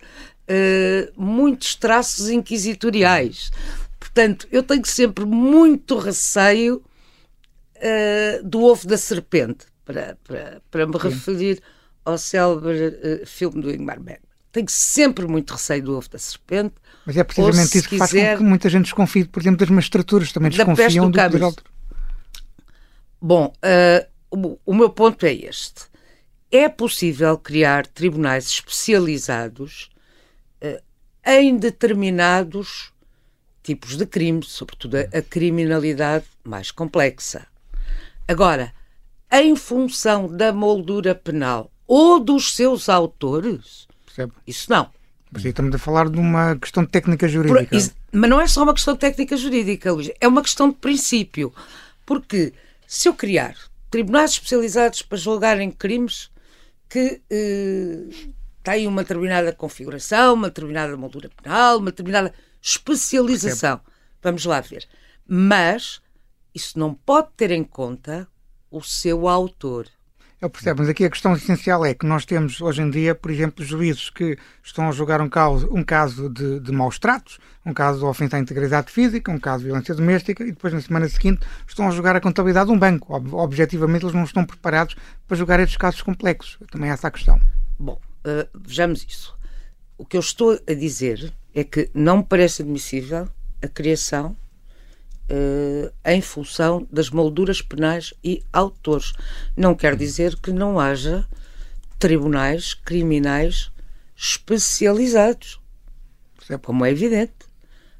muitos 1.16 1.74
traços 1.76 2.28
inquisitoriais. 2.28 3.50
Portanto, 4.12 4.48
eu 4.50 4.62
tenho 4.62 4.84
sempre 4.86 5.24
muito 5.24 5.98
receio 5.98 6.82
uh, 7.76 8.42
do 8.42 8.62
ovo 8.62 8.86
da 8.86 8.96
serpente. 8.96 9.66
para, 9.84 10.16
para, 10.24 10.62
para 10.70 10.86
me 10.86 10.94
Sim. 10.94 11.08
referir 11.08 11.62
ao 12.04 12.16
célebre 12.16 12.88
uh, 12.88 13.26
filme 13.26 13.60
do 13.60 13.70
Ingmar 13.70 14.00
Bergman. 14.00 14.28
Tenho 14.50 14.68
sempre 14.70 15.26
muito 15.26 15.52
receio 15.52 15.82
do 15.82 15.96
ovo 15.96 16.08
da 16.08 16.18
serpente. 16.18 16.74
Mas 17.04 17.16
é 17.16 17.22
precisamente 17.24 17.78
isso 17.78 17.88
que 17.88 17.98
quiser, 17.98 17.98
faz 17.98 18.38
com 18.38 18.44
que 18.44 18.48
muita 18.48 18.70
gente 18.70 18.84
desconfie, 18.84 19.24
por 19.24 19.40
exemplo, 19.40 19.58
das 19.58 19.68
magistraturas. 19.68 20.32
Também 20.32 20.50
desconfiam 20.50 21.10
do, 21.10 21.18
do 21.18 21.22
poder 21.22 21.42
alto. 21.42 21.64
Bom, 23.20 23.52
uh, 24.32 24.58
o, 24.64 24.74
meu 24.74 24.90
ponto 24.90 25.24
é 25.26 25.32
este. 25.32 25.82
É 26.50 26.68
possível 26.68 27.36
criar 27.36 27.86
tribunais 27.86 28.46
especializados 28.46 29.90
em 31.26 31.58
determinados 31.58 32.90
tipos 33.62 33.96
de 33.96 34.06
crimes, 34.06 34.48
sobretudo 34.48 34.96
a, 34.96 35.22
criminalidade 35.22 36.24
mais 36.44 36.70
complexa. 36.70 37.46
Agora, 38.26 38.72
em 39.30 39.54
função 39.56 40.28
da 40.28 40.52
moldura 40.52 41.14
penal 41.14 41.70
ou 41.86 42.20
dos 42.20 42.54
seus 42.54 42.88
autores, 42.88 43.86
Percebe? 44.04 44.32
isso 44.46 44.70
não. 44.70 44.90
Mas 45.30 45.44
aí 45.44 45.50
estamos 45.50 45.74
a 45.74 45.78
falar 45.78 46.08
de 46.08 46.18
uma 46.18 46.56
questão 46.56 46.84
de 46.84 46.90
técnica 46.90 47.28
jurídica. 47.28 47.66
Por, 47.66 47.92
mas 48.12 48.30
não 48.30 48.40
é 48.40 48.46
só 48.46 48.62
uma 48.62 48.72
questão 48.72 48.94
de 48.94 49.00
técnica 49.00 49.36
jurídica, 49.36 49.92
Luís, 49.92 50.10
é 50.20 50.26
uma 50.26 50.42
questão 50.42 50.70
de 50.70 50.76
princípio. 50.76 51.52
Porque 52.06 52.54
se 52.86 53.08
eu 53.08 53.14
criar 53.14 53.54
tribunais 53.90 54.32
especializados 54.32 55.02
para 55.02 55.18
julgarem 55.18 55.70
crimes 55.70 56.30
que 56.88 57.20
eh, 57.30 58.04
têm 58.62 58.86
uma 58.86 59.02
determinada 59.02 59.52
configuração, 59.52 60.34
uma 60.34 60.48
determinada 60.48 60.96
moldura 60.96 61.30
penal, 61.42 61.78
uma 61.78 61.90
determinada 61.90 62.32
especialização. 62.60 63.80
Vamos 64.22 64.44
lá 64.44 64.60
ver. 64.60 64.86
Mas 65.26 66.00
isso 66.54 66.78
não 66.78 66.94
pode 66.94 67.28
ter 67.36 67.50
em 67.50 67.64
conta 67.64 68.28
o 68.70 68.82
seu 68.82 69.28
autor. 69.28 69.86
Eu 70.40 70.48
percebo, 70.48 70.80
mas 70.80 70.88
aqui 70.88 71.04
a 71.04 71.10
questão 71.10 71.34
essencial 71.34 71.84
é 71.84 71.92
que 71.92 72.06
nós 72.06 72.24
temos 72.24 72.60
hoje 72.60 72.80
em 72.80 72.88
dia, 72.88 73.12
por 73.12 73.28
exemplo, 73.28 73.64
juízes 73.64 74.08
que 74.08 74.38
estão 74.62 74.88
a 74.88 74.92
julgar 74.92 75.20
um 75.20 75.28
caso, 75.28 75.68
um 75.72 75.82
caso 75.82 76.30
de, 76.30 76.60
de 76.60 76.70
maus 76.70 76.96
tratos, 76.96 77.40
um 77.66 77.74
caso 77.74 77.98
de 77.98 78.04
ofensa 78.04 78.36
à 78.36 78.38
integridade 78.38 78.92
física, 78.92 79.32
um 79.32 79.40
caso 79.40 79.60
de 79.60 79.66
violência 79.66 79.96
doméstica 79.96 80.44
e 80.44 80.52
depois 80.52 80.72
na 80.72 80.80
semana 80.80 81.08
seguinte 81.08 81.44
estão 81.66 81.88
a 81.88 81.90
julgar 81.90 82.14
a 82.14 82.20
contabilidade 82.20 82.68
de 82.68 82.72
um 82.72 82.78
banco. 82.78 83.12
Ob 83.16 83.34
objetivamente 83.34 84.04
eles 84.04 84.14
não 84.14 84.22
estão 84.22 84.46
preparados 84.46 84.94
para 85.26 85.36
julgar 85.36 85.58
estes 85.58 85.76
casos 85.76 86.02
complexos. 86.02 86.56
Também 86.70 86.90
é 86.90 86.92
essa 86.92 87.08
a 87.08 87.10
questão. 87.10 87.40
Bom, 87.76 88.00
uh, 88.24 88.48
vejamos 88.60 89.04
isso. 89.08 89.36
O 89.98 90.04
que 90.04 90.16
eu 90.16 90.20
estou 90.20 90.58
a 90.66 90.74
dizer 90.74 91.34
é 91.52 91.64
que 91.64 91.90
não 91.92 92.18
me 92.18 92.22
parece 92.22 92.62
admissível 92.62 93.28
a 93.60 93.66
criação 93.66 94.36
uh, 95.28 95.92
em 96.04 96.22
função 96.22 96.86
das 96.90 97.10
molduras 97.10 97.60
penais 97.60 98.14
e 98.22 98.42
autores. 98.52 99.12
Não 99.56 99.74
quer 99.74 99.96
dizer 99.96 100.36
que 100.36 100.52
não 100.52 100.78
haja 100.78 101.26
tribunais 101.98 102.74
criminais 102.74 103.72
especializados, 104.16 105.60
como 106.62 106.84
é 106.84 106.90
evidente. 106.90 107.32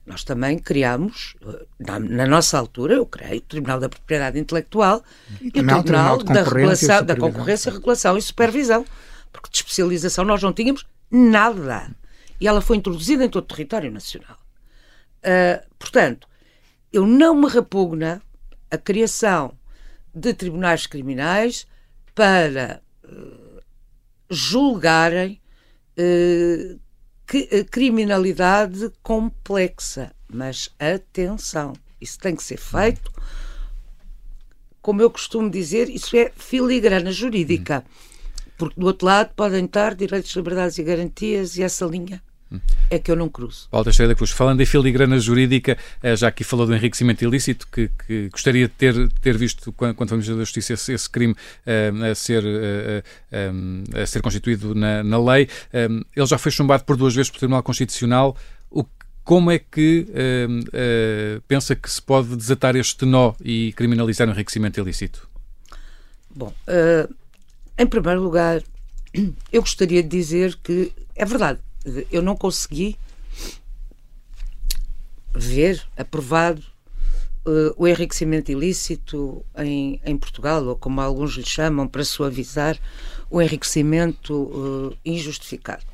Nós 0.06 0.24
também 0.24 0.58
criamos, 0.58 1.36
eh, 1.46 1.66
na, 1.78 2.00
na, 2.00 2.26
nossa 2.26 2.58
altura, 2.58 2.94
eu 2.94 3.04
criei 3.04 3.38
o 3.38 3.42
Tribunal 3.42 3.78
da 3.78 3.90
Propriedade 3.90 4.38
Intelectual 4.38 5.04
e, 5.38 5.44
e 5.44 5.48
o 5.48 5.52
Tribunal, 5.52 5.82
Tribunal 5.82 6.18
da, 6.22 6.42
Regulação, 6.44 7.04
da 7.04 7.14
Concorrência, 7.14 7.70
Regulação 7.70 8.16
e 8.16 8.22
Supervisão, 8.22 8.86
porque 9.30 9.50
de 9.50 9.56
especialização 9.58 10.24
nós 10.24 10.42
não 10.42 10.50
tínhamos 10.50 10.86
nada. 11.10 11.90
E 12.40 12.46
ela 12.46 12.60
foi 12.60 12.76
introduzida 12.76 13.24
em 13.24 13.28
todo 13.28 13.44
o 13.44 13.46
território 13.46 13.90
nacional. 13.90 14.36
Uh, 15.18 15.66
portanto, 15.78 16.28
eu 16.92 17.06
não 17.06 17.34
me 17.34 17.48
repugna 17.48 18.22
a 18.70 18.78
criação 18.78 19.56
de 20.14 20.32
tribunais 20.32 20.86
criminais 20.86 21.66
para 22.14 22.80
uh, 23.04 23.60
julgarem 24.30 25.40
uh, 25.98 26.78
que, 27.26 27.64
criminalidade 27.64 28.92
complexa. 29.02 30.14
Mas 30.30 30.74
atenção, 30.78 31.72
isso 32.00 32.18
tem 32.18 32.36
que 32.36 32.42
ser 32.42 32.58
feito, 32.58 33.10
como 34.80 35.02
eu 35.02 35.10
costumo 35.10 35.50
dizer, 35.50 35.90
isso 35.90 36.16
é 36.16 36.32
filigrana 36.34 37.12
jurídica. 37.12 37.84
Porque 38.58 38.78
do 38.78 38.86
outro 38.86 39.06
lado 39.06 39.30
podem 39.34 39.64
estar 39.64 39.94
direitos, 39.94 40.34
liberdades 40.34 40.76
e 40.78 40.82
garantias 40.82 41.56
e 41.56 41.62
essa 41.62 41.86
linha 41.86 42.20
é 42.90 42.98
que 42.98 43.10
eu 43.10 43.16
não 43.16 43.28
cruzo. 43.28 43.68
Paulo 43.70 43.84
Teixeira 43.84 44.08
da 44.08 44.14
Cruz, 44.14 44.30
falando 44.30 44.60
em 44.60 44.66
filigrana 44.66 45.18
jurídica, 45.18 45.76
eh, 46.02 46.16
já 46.16 46.28
aqui 46.28 46.42
falou 46.42 46.66
do 46.66 46.74
enriquecimento 46.74 47.22
ilícito, 47.22 47.68
que, 47.70 47.90
que 48.06 48.28
gostaria 48.30 48.66
de 48.66 48.74
ter, 48.74 49.08
ter 49.20 49.36
visto, 49.36 49.70
quando, 49.72 50.08
vamos 50.08 50.26
da 50.26 50.34
Justiça, 50.36 50.72
esse, 50.72 50.92
esse 50.92 51.10
crime 51.10 51.34
uh, 51.34 52.04
a, 52.10 52.14
ser, 52.14 52.42
uh, 52.42 54.00
a 54.02 54.06
ser 54.06 54.22
constituído 54.22 54.74
na, 54.74 55.02
na 55.02 55.18
lei. 55.18 55.48
ele 55.72 56.26
já 56.26 56.38
foi 56.38 56.50
chumbado 56.50 56.84
por 56.84 56.96
duas 56.96 57.14
vezes 57.14 57.30
pelo 57.30 57.40
Tribunal 57.40 57.62
Constitucional. 57.62 58.36
O, 58.70 58.84
como 59.22 59.50
é 59.50 59.58
que 59.58 60.06
pensa 61.46 61.76
que 61.76 61.90
se 61.90 62.00
pode 62.00 62.34
desatar 62.34 62.74
este 62.76 63.04
nó 63.04 63.34
e 63.44 63.74
criminalizar 63.74 64.26
o 64.26 64.30
enriquecimento 64.30 64.80
ilícito? 64.80 65.28
Bom, 66.34 66.54
em 67.78 67.86
primeiro 67.86 68.20
lugar, 68.20 68.62
eu 69.52 69.62
gostaria 69.62 70.02
de 70.02 70.08
dizer 70.08 70.56
que 70.56 70.92
é 71.14 71.24
verdade 71.24 71.60
eu 72.10 72.22
não 72.22 72.36
consegui 72.36 72.98
ver 75.34 75.86
aprovado 75.96 76.62
uh, 77.46 77.74
o 77.76 77.86
enriquecimento 77.86 78.50
ilícito 78.50 79.44
em, 79.56 80.00
em 80.04 80.16
Portugal, 80.16 80.64
ou 80.64 80.76
como 80.76 81.00
alguns 81.00 81.34
lhe 81.34 81.44
chamam, 81.44 81.86
para 81.86 82.04
suavizar 82.04 82.78
o 83.30 83.40
enriquecimento 83.40 84.34
uh, 84.34 84.98
injustificado. 85.04 85.84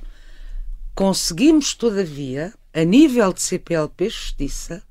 Conseguimos, 0.94 1.74
todavia, 1.74 2.54
a 2.72 2.84
nível 2.84 3.32
de 3.32 3.42
CPLP 3.42 4.08
Justiça, 4.08 4.82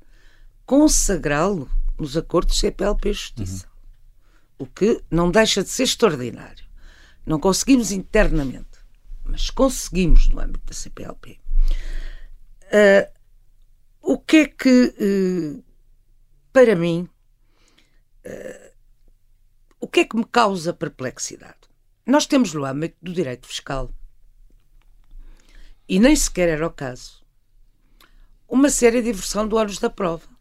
consagrá-lo 0.66 1.68
nos 1.98 2.16
acordos 2.16 2.58
CPLP 2.58 3.12
Justiça. 3.12 3.66
Uhum. 3.66 3.74
O 4.56 4.66
que 4.66 5.02
não 5.10 5.30
deixa 5.30 5.62
de 5.62 5.68
ser 5.68 5.82
extraordinário. 5.82 6.63
Não 7.26 7.40
conseguimos 7.40 7.90
internamente 7.90 8.74
mas 9.24 9.50
conseguimos 9.50 10.28
no 10.28 10.40
âmbito 10.40 10.66
da 10.66 10.74
CPLP. 10.74 11.40
Uh, 12.62 12.68
ah, 12.72 13.10
o 14.02 14.18
que 14.18 14.36
é 14.36 14.46
que, 14.46 14.94
uh, 15.00 15.64
para 16.52 16.76
mim, 16.76 17.08
uh, 18.26 18.70
o 19.80 19.88
que 19.88 20.00
é 20.00 20.04
que 20.04 20.16
me 20.16 20.24
causa 20.24 20.74
perplexidade? 20.74 21.68
Nós 22.06 22.26
temos 22.26 22.52
no 22.52 22.64
âmbito 22.64 22.96
do 23.00 23.12
direito 23.12 23.46
fiscal, 23.46 23.90
e 25.88 25.98
nem 25.98 26.14
sequer 26.14 26.48
era 26.48 26.66
o 26.66 26.70
caso, 26.70 27.24
uma 28.46 28.68
séria 28.68 29.02
de 29.02 29.08
inversão 29.08 29.48
do 29.48 29.56
ônus 29.56 29.78
da 29.78 29.88
prova. 29.88 30.33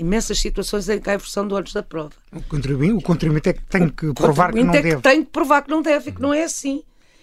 Imensas 0.00 0.38
situações 0.38 0.88
em 0.88 0.98
que 0.98 1.10
há 1.10 1.14
inversão 1.14 1.46
do 1.46 1.54
ônus 1.54 1.74
da 1.74 1.82
prova. 1.82 2.14
O 2.32 2.42
contribuinte, 2.42 2.94
o 2.94 3.02
contribuinte 3.02 3.50
é 3.50 3.52
que 3.52 3.62
tem 3.62 3.88
que 3.88 4.14
provar 4.14 4.50
que 4.50 4.64
não 4.64 4.72
é 4.72 4.80
deve. 4.80 4.96
Que 4.96 5.02
tem 5.02 5.24
que 5.24 5.30
provar 5.30 5.62
que 5.62 5.70
não 5.70 5.82
deve 5.82 6.08
e 6.08 6.12
que 6.14 6.22
não 6.22 6.32
é 6.32 6.44
assim 6.44 6.82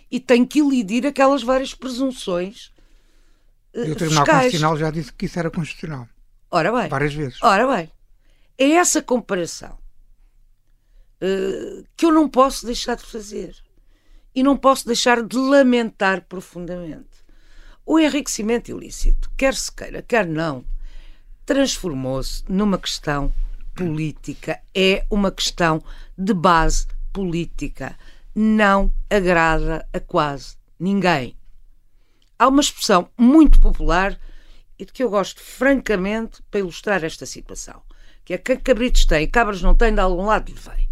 e 0.09 0.19
tem 0.19 0.45
que 0.45 0.59
elidir 0.59 1.05
aquelas 1.05 1.43
várias 1.43 1.73
presunções 1.73 2.71
uh, 3.73 3.79
E 3.79 3.91
o 3.91 3.95
Tribunal 3.95 4.25
fiscais. 4.25 4.43
Constitucional 4.43 4.77
já 4.77 4.91
disse 4.91 5.13
que 5.13 5.25
isso 5.25 5.39
era 5.39 5.51
constitucional. 5.51 6.07
Ora 6.49 6.71
bem. 6.71 6.87
Várias 6.87 7.13
vezes. 7.13 7.41
Ora 7.41 7.67
bem. 7.75 7.91
É 8.57 8.71
essa 8.71 9.01
comparação 9.01 9.77
uh, 11.21 11.85
que 11.95 12.05
eu 12.05 12.11
não 12.11 12.29
posso 12.29 12.65
deixar 12.65 12.95
de 12.95 13.03
fazer. 13.03 13.55
E 14.33 14.43
não 14.43 14.55
posso 14.55 14.85
deixar 14.85 15.23
de 15.23 15.35
lamentar 15.35 16.21
profundamente. 16.29 17.25
O 17.83 17.99
enriquecimento 17.99 18.69
ilícito, 18.69 19.31
quer 19.35 19.55
se 19.55 19.71
queira, 19.71 20.01
quer 20.01 20.27
não, 20.27 20.63
transformou-se 21.47 22.43
numa 22.49 22.77
questão 22.77 23.33
política. 23.73 24.59
É 24.75 25.05
uma 25.09 25.31
questão 25.31 25.81
de 26.15 26.33
base 26.33 26.85
política 27.13 27.97
não 28.35 28.93
agrada 29.09 29.87
a 29.93 29.99
quase 29.99 30.57
ninguém. 30.77 31.35
Há 32.37 32.49
uma 32.49 32.61
expressão 32.61 33.09
muito 33.17 33.59
popular 33.61 34.19
e 34.77 34.85
de 34.85 34.91
que 34.91 35.01
eu 35.01 35.09
gosto 35.09 35.41
francamente 35.41 36.43
para 36.51 36.59
ilustrar 36.59 37.03
esta 37.03 37.25
situação, 37.25 37.81
que 38.25 38.33
é 38.33 38.37
que 38.37 38.57
cabritos 38.57 39.05
têm, 39.05 39.27
cabras 39.27 39.61
não 39.61 39.73
têm, 39.73 39.93
de 39.93 40.01
algum 40.01 40.25
lado 40.25 40.51
lhe 40.51 40.59
vem. 40.59 40.86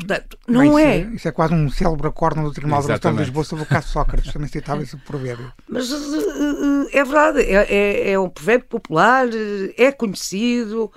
Portanto, 0.00 0.38
não 0.48 0.64
isso 0.64 0.78
é... 0.78 0.98
é... 0.98 1.00
Isso 1.14 1.28
é 1.28 1.32
quase 1.32 1.54
um 1.54 1.70
célebre 1.70 2.08
acordo 2.08 2.42
do 2.42 2.52
Tribunal 2.52 2.82
de 2.82 2.92
Estado 2.92 3.16
de 3.16 3.22
Lisboa 3.22 3.44
sobre 3.44 3.64
o 3.64 3.66
caso 3.66 3.88
Sócrates, 3.88 4.32
também 4.32 4.48
citava 4.48 4.82
esse 4.82 4.96
provérbio. 4.96 5.52
Mas 5.68 5.90
uh, 5.92 6.88
é 6.92 7.04
verdade, 7.04 7.42
é, 7.42 7.66
é, 7.72 8.10
é 8.12 8.18
um 8.18 8.30
provérbio 8.30 8.66
popular, 8.68 9.28
é 9.76 9.92
conhecido. 9.92 10.90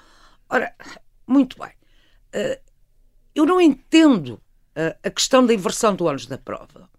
Ora, 0.50 0.74
muito 1.28 1.58
bem. 1.60 1.72
Eu 3.36 3.46
não 3.46 3.60
entendo 3.60 4.40
a 5.04 5.10
questão 5.10 5.46
da 5.46 5.54
inversão 5.54 5.96
do 5.96 6.06
ônus 6.06 6.26
da 6.26 6.38
prova. 6.38 6.90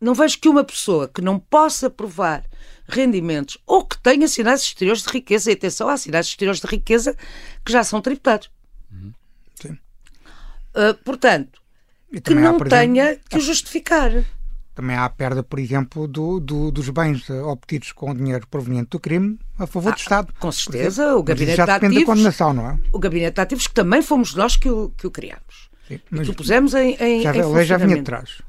Não 0.00 0.14
vejo 0.14 0.40
que 0.40 0.48
uma 0.48 0.64
pessoa 0.64 1.06
que 1.06 1.20
não 1.20 1.38
possa 1.38 1.88
provar 1.88 2.44
rendimentos 2.88 3.58
ou 3.66 3.84
que 3.84 3.96
tenha 4.02 4.26
sinais 4.26 4.62
exteriores 4.62 5.02
de 5.02 5.10
riqueza, 5.10 5.50
e 5.50 5.54
atenção, 5.54 5.88
há 5.88 5.96
sinais 5.96 6.26
exteriores 6.26 6.60
de 6.60 6.66
riqueza 6.66 7.16
que 7.64 7.70
já 7.70 7.84
são 7.84 8.00
tributados. 8.00 8.50
Sim. 8.90 9.12
Uh, 10.74 10.94
portanto, 11.04 11.60
que 12.20 12.34
não 12.34 12.56
exemplo, 12.56 12.68
tenha 12.68 13.16
que 13.16 13.38
o 13.38 13.40
justificar. 13.40 14.10
Também 14.74 14.96
há 14.96 15.04
a 15.04 15.10
perda, 15.10 15.42
por 15.42 15.58
exemplo, 15.58 16.08
do, 16.08 16.40
do, 16.40 16.70
dos 16.70 16.88
bens 16.88 17.28
obtidos 17.28 17.92
com 17.92 18.14
dinheiro 18.14 18.46
proveniente 18.46 18.90
do 18.90 19.00
crime 19.00 19.38
a 19.58 19.66
favor 19.66 19.90
ah, 19.90 19.94
do 19.94 19.98
Estado. 19.98 20.34
Com 20.38 20.50
certeza, 20.50 21.14
o 21.14 21.22
Gabinete 21.22 21.56
já 21.56 21.64
de 21.66 21.70
Ativos. 21.72 21.94
Da 21.94 22.06
condenação, 22.06 22.52
não 22.54 22.70
é? 22.70 22.78
O 22.90 22.98
Gabinete 22.98 23.34
de 23.34 23.40
Ativos, 23.42 23.66
que 23.66 23.74
também 23.74 24.00
fomos 24.00 24.34
nós 24.34 24.56
que 24.56 24.70
o, 24.70 24.90
que 24.90 25.06
o 25.06 25.10
criámos. 25.10 25.70
Sim, 25.86 26.00
mas 26.10 26.26
que 26.26 26.32
o 26.32 26.34
pusemos 26.34 26.72
em, 26.72 26.96
em, 26.98 27.22
já, 27.22 27.36
em 27.36 27.40
A 27.42 27.46
lei 27.48 27.64
já 27.66 27.76
vinha 27.76 27.96
de 27.96 28.02
trás. 28.02 28.40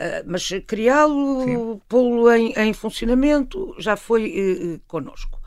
Uh, 0.00 0.24
mas 0.26 0.48
criá-lo, 0.66 1.82
pô-lo 1.88 2.30
em, 2.32 2.52
em, 2.56 2.72
funcionamento, 2.72 3.74
já 3.78 3.94
foi 3.96 4.76
uh, 4.76 4.80
connosco. 4.86 5.38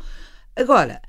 Agora, 0.56 1.02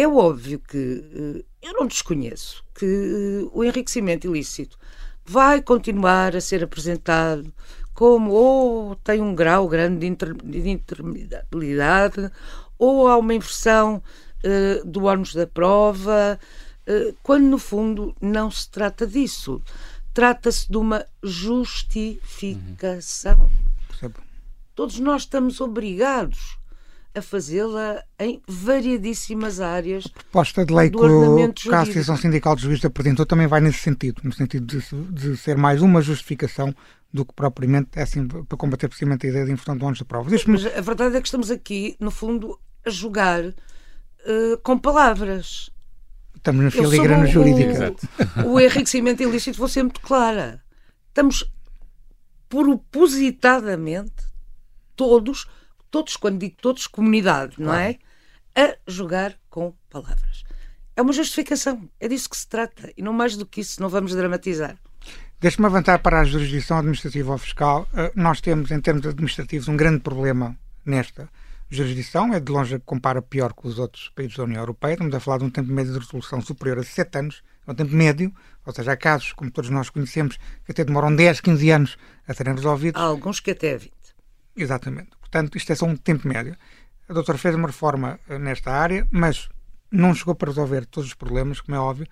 é 0.00 0.06
óbvio 0.06 0.60
que 0.60 0.78
uh, 0.78 1.44
eu 1.60 1.72
não 1.74 1.84
desconheço 1.86 2.64
que 2.74 2.86
uh, 2.86 3.50
o 3.52 3.64
enriquecimento 3.64 4.28
ilícito 4.28 4.78
vai 5.24 5.60
continuar 5.60 6.36
a 6.36 6.40
ser 6.40 6.62
apresentado 6.62 7.52
como 7.92 8.30
ou 8.30 8.94
tem 8.96 9.20
um 9.20 9.34
grau 9.34 9.68
grande 9.68 10.00
de, 10.00 10.06
inter, 10.06 10.34
de 10.34 10.68
intermediabilidade 10.68 12.30
ou 12.78 13.08
há 13.08 13.16
uma 13.16 13.34
inversão 13.34 14.00
uh, 14.44 14.86
do 14.86 15.04
ônus 15.04 15.34
da 15.34 15.46
prova, 15.46 16.38
quando 17.22 17.44
no 17.44 17.58
fundo 17.58 18.16
não 18.18 18.50
se 18.50 18.70
trata 18.70 19.06
disso 19.06 19.60
trata-se 20.14 20.66
de 20.68 20.76
uma 20.76 21.06
justificação. 21.22 23.48
Uhum. 24.02 24.10
Todos 24.74 24.98
nós 24.98 25.22
estamos 25.22 25.60
obrigados 25.60 26.57
a 27.18 27.22
fazê-la 27.22 28.02
em 28.18 28.40
variedíssimas 28.46 29.60
áreas. 29.60 30.06
A 30.06 30.18
proposta 30.18 30.64
de 30.64 30.72
lei 30.72 30.90
que 30.90 31.74
a 31.74 31.80
Associação 31.80 32.16
Sindical 32.16 32.56
de 32.56 32.62
Juízes 32.62 32.84
apresentou 32.84 33.26
também 33.26 33.46
vai 33.46 33.60
nesse 33.60 33.78
sentido, 33.78 34.20
no 34.24 34.32
sentido 34.32 34.66
de, 34.66 34.80
de, 35.12 35.36
ser 35.36 35.56
mais 35.56 35.82
uma 35.82 36.00
justificação 36.00 36.74
do 37.12 37.24
que 37.24 37.34
propriamente 37.34 37.90
é 37.96 38.02
assim, 38.02 38.26
para 38.26 38.56
combater 38.56 38.88
precisamente 38.88 39.26
a 39.26 39.30
ideia 39.30 39.44
de 39.44 39.52
inversão 39.52 39.76
de 39.76 39.84
ônus 39.84 39.98
de 39.98 40.04
prova. 40.04 40.30
Mas 40.46 40.66
a 40.66 40.80
verdade 40.80 41.16
é 41.16 41.20
que 41.20 41.26
estamos 41.26 41.50
aqui, 41.50 41.96
no 41.98 42.10
fundo, 42.10 42.58
a 42.84 42.90
jogar 42.90 43.44
uh, 43.44 44.58
com 44.62 44.78
palavras. 44.78 45.70
Estamos 46.34 46.64
na 46.64 46.70
filigrana 46.70 47.26
jurídica. 47.26 47.94
O, 48.44 48.54
o 48.54 48.60
enriquecimento 48.60 49.22
ilícito, 49.22 49.58
vou 49.58 49.68
ser 49.68 49.82
muito 49.82 50.00
clara. 50.00 50.62
Estamos 51.08 51.50
propositadamente 52.48 54.28
todos, 54.96 55.46
todos, 55.90 56.16
quando 56.16 56.38
digo 56.38 56.56
todos, 56.60 56.86
comunidade, 56.86 57.56
não 57.58 57.74
é? 57.74 57.98
A 58.54 58.76
jogar 58.86 59.36
com 59.48 59.74
palavras. 59.90 60.44
É 60.96 61.02
uma 61.02 61.12
justificação, 61.12 61.88
é 62.00 62.08
disso 62.08 62.28
que 62.28 62.36
se 62.36 62.48
trata. 62.48 62.92
E 62.96 63.02
não 63.02 63.12
mais 63.12 63.36
do 63.36 63.46
que 63.46 63.60
isso, 63.60 63.80
não 63.80 63.88
vamos 63.88 64.14
dramatizar. 64.14 64.76
Deixe-me 65.40 65.66
avançar 65.66 66.00
para 66.00 66.20
a 66.20 66.24
jurisdição 66.24 66.78
administrativa 66.78 67.30
ou 67.30 67.38
fiscal. 67.38 67.88
Eh, 67.94 68.10
nós 68.16 68.40
temos, 68.40 68.72
em 68.72 68.80
termos 68.80 69.06
administrativos, 69.06 69.68
um 69.68 69.76
grande 69.76 70.00
problema 70.00 70.58
nesta 70.84 71.28
jurisdição, 71.70 72.32
é 72.34 72.40
de 72.40 72.50
longe 72.50 72.78
compara 72.80 73.22
pior 73.22 73.52
com 73.52 73.68
os 73.68 73.78
outros 73.78 74.10
países 74.14 74.36
da 74.36 74.44
União 74.44 74.60
Europeia. 74.60 74.94
Estamos 74.94 75.14
a 75.14 75.20
falar 75.20 75.38
de 75.38 75.44
um 75.44 75.50
tempo 75.50 75.70
médio 75.70 75.92
de 75.92 75.98
resolução 75.98 76.40
superior 76.40 76.78
a 76.78 76.82
7 76.82 77.18
anos, 77.18 77.42
é 77.66 77.70
um 77.70 77.74
tempo 77.74 77.94
médio, 77.94 78.34
ou 78.64 78.74
seja, 78.74 78.92
há 78.92 78.96
casos, 78.96 79.32
como 79.32 79.50
todos 79.50 79.70
nós 79.70 79.90
conhecemos, 79.90 80.38
que 80.64 80.72
até 80.72 80.84
demoram 80.84 81.14
10, 81.14 81.40
15 81.40 81.70
anos 81.70 81.98
a 82.26 82.34
serem 82.34 82.54
resolvidos. 82.54 83.00
Há 83.00 83.04
alguns 83.04 83.38
que 83.38 83.50
até 83.50 83.76
20. 83.76 83.92
Exatamente. 84.56 85.10
Portanto, 85.30 85.56
isto 85.56 85.72
é 85.72 85.74
só 85.74 85.86
um 85.86 85.96
tempo 85.96 86.26
médio. 86.26 86.56
A 87.08 87.12
doutora 87.12 87.38
fez 87.38 87.54
uma 87.54 87.68
reforma 87.68 88.18
eh, 88.28 88.38
nesta 88.38 88.72
área, 88.72 89.06
mas 89.10 89.48
não 89.90 90.14
chegou 90.14 90.34
para 90.34 90.50
resolver 90.50 90.86
todos 90.86 91.08
os 91.08 91.14
problemas, 91.14 91.60
como 91.60 91.76
é 91.76 91.80
óbvio. 91.80 92.06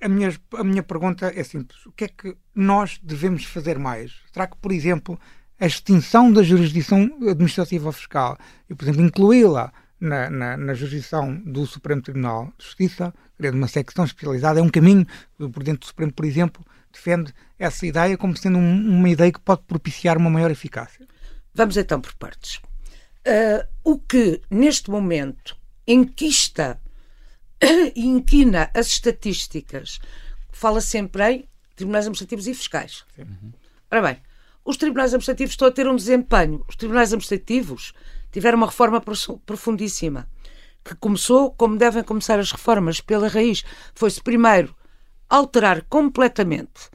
A 0.00 0.08
minha, 0.08 0.32
a 0.56 0.64
minha 0.64 0.82
pergunta 0.82 1.32
é 1.34 1.42
simples. 1.42 1.84
O 1.86 1.92
que 1.92 2.04
é 2.04 2.08
que 2.08 2.36
nós 2.54 3.00
devemos 3.02 3.44
fazer 3.44 3.78
mais? 3.78 4.12
Será 4.32 4.46
que, 4.46 4.56
por 4.56 4.72
exemplo, 4.72 5.18
a 5.58 5.66
extinção 5.66 6.32
da 6.32 6.42
jurisdição 6.42 7.10
administrativa 7.28 7.92
fiscal 7.92 8.36
e, 8.68 8.74
por 8.74 8.84
exemplo, 8.84 9.02
incluí-la 9.02 9.72
na, 9.98 10.30
na, 10.30 10.56
na, 10.56 10.74
jurisdição 10.74 11.34
do 11.44 11.66
Supremo 11.66 12.00
Tribunal 12.00 12.52
de 12.58 12.64
Justiça, 12.64 13.12
criando 13.36 13.56
uma 13.56 13.68
secção 13.68 14.04
especializada, 14.04 14.60
é 14.60 14.62
um 14.62 14.70
caminho. 14.70 15.06
O 15.38 15.50
Presidente 15.50 15.80
do 15.80 15.86
Supremo, 15.86 16.12
por 16.12 16.24
exemplo, 16.24 16.64
defende 16.90 17.34
essa 17.58 17.86
ideia 17.86 18.16
como 18.16 18.36
sendo 18.36 18.58
um, 18.58 18.98
uma 18.98 19.08
ideia 19.08 19.30
que 19.30 19.40
pode 19.40 19.62
propiciar 19.62 20.16
uma 20.16 20.30
maior 20.30 20.50
eficácia. 20.50 21.06
Vamos 21.54 21.76
então 21.76 22.00
por 22.00 22.14
partes. 22.14 22.56
Uh, 23.26 23.66
o 23.84 23.98
que, 23.98 24.40
neste 24.50 24.90
momento, 24.90 25.56
enquista 25.86 26.80
e 27.94 28.06
inquina 28.06 28.70
as 28.74 28.88
estatísticas, 28.88 29.98
fala 30.50 30.80
sempre 30.80 31.30
em 31.30 31.48
tribunais 31.76 32.06
administrativos 32.06 32.46
e 32.46 32.54
fiscais. 32.54 33.04
Uhum. 33.18 33.52
Ora 33.90 34.02
bem, 34.02 34.22
os 34.64 34.76
tribunais 34.76 35.10
administrativos 35.10 35.52
estão 35.52 35.68
a 35.68 35.72
ter 35.72 35.88
um 35.88 35.96
desempenho. 35.96 36.64
Os 36.68 36.76
tribunais 36.76 37.08
administrativos 37.08 37.92
tiveram 38.30 38.58
uma 38.58 38.66
reforma 38.66 39.02
profundíssima, 39.44 40.28
que 40.84 40.94
começou 40.94 41.50
como 41.52 41.76
devem 41.76 42.02
começar 42.02 42.38
as 42.38 42.52
reformas, 42.52 43.00
pela 43.00 43.28
raiz. 43.28 43.64
Foi-se 43.94 44.22
primeiro 44.22 44.74
alterar 45.28 45.82
completamente 45.88 46.90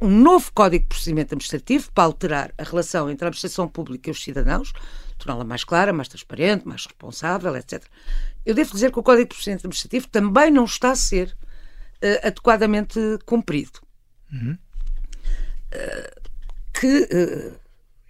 um 0.00 0.08
novo 0.08 0.52
Código 0.52 0.84
de 0.84 0.88
Procedimento 0.88 1.34
Administrativo 1.34 1.90
para 1.92 2.04
alterar 2.04 2.54
a 2.58 2.62
relação 2.62 3.10
entre 3.10 3.24
a 3.24 3.28
administração 3.28 3.68
pública 3.68 4.08
e 4.08 4.12
os 4.12 4.22
cidadãos, 4.22 4.72
torná-la 5.18 5.44
mais 5.44 5.64
clara, 5.64 5.92
mais 5.92 6.08
transparente, 6.08 6.66
mais 6.66 6.84
responsável, 6.86 7.54
etc. 7.56 7.82
Eu 8.44 8.54
devo 8.54 8.72
dizer 8.72 8.92
que 8.92 8.98
o 8.98 9.02
Código 9.02 9.28
de 9.28 9.34
Procedimento 9.34 9.66
Administrativo 9.66 10.08
também 10.08 10.50
não 10.50 10.64
está 10.64 10.90
a 10.90 10.96
ser 10.96 11.36
uh, 12.02 12.26
adequadamente 12.26 12.98
cumprido. 13.24 13.80
Uhum. 14.32 14.58
Uh, 15.72 16.26
que 16.78 17.08
eh, 17.10 17.52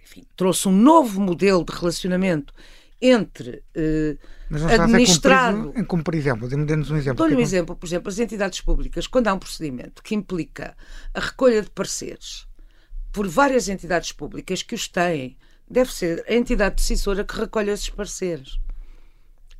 enfim, 0.03 0.25
trouxe 0.35 0.67
um 0.67 0.71
novo 0.71 1.21
modelo 1.21 1.63
de 1.63 1.73
relacionamento 1.73 2.53
entre 3.01 3.63
não 4.49 4.67
administrado. 4.67 5.73
Em, 5.75 5.83
como, 5.83 6.03
por 6.03 6.15
exemplo, 6.15 6.47
dê-nos 6.47 6.89
um 6.89 6.97
exemplo. 6.97 7.17
Dou-lhe 7.17 7.35
um 7.35 7.39
exemplo, 7.39 7.75
por 7.75 7.85
exemplo, 7.85 8.09
as 8.09 8.19
entidades 8.19 8.61
públicas, 8.61 9.07
quando 9.07 9.27
há 9.27 9.33
um 9.33 9.39
procedimento 9.39 10.01
que 10.01 10.15
implica 10.15 10.75
a 11.13 11.19
recolha 11.19 11.61
de 11.61 11.69
pareceres 11.69 12.47
por 13.11 13.27
várias 13.27 13.67
entidades 13.69 14.11
públicas 14.11 14.61
que 14.61 14.75
os 14.75 14.87
têm, 14.87 15.37
deve 15.69 15.91
ser 15.93 16.23
a 16.27 16.33
entidade 16.33 16.75
decisora 16.75 17.23
que 17.23 17.39
recolhe 17.39 17.71
esses 17.71 17.89
pareceres. 17.89 18.59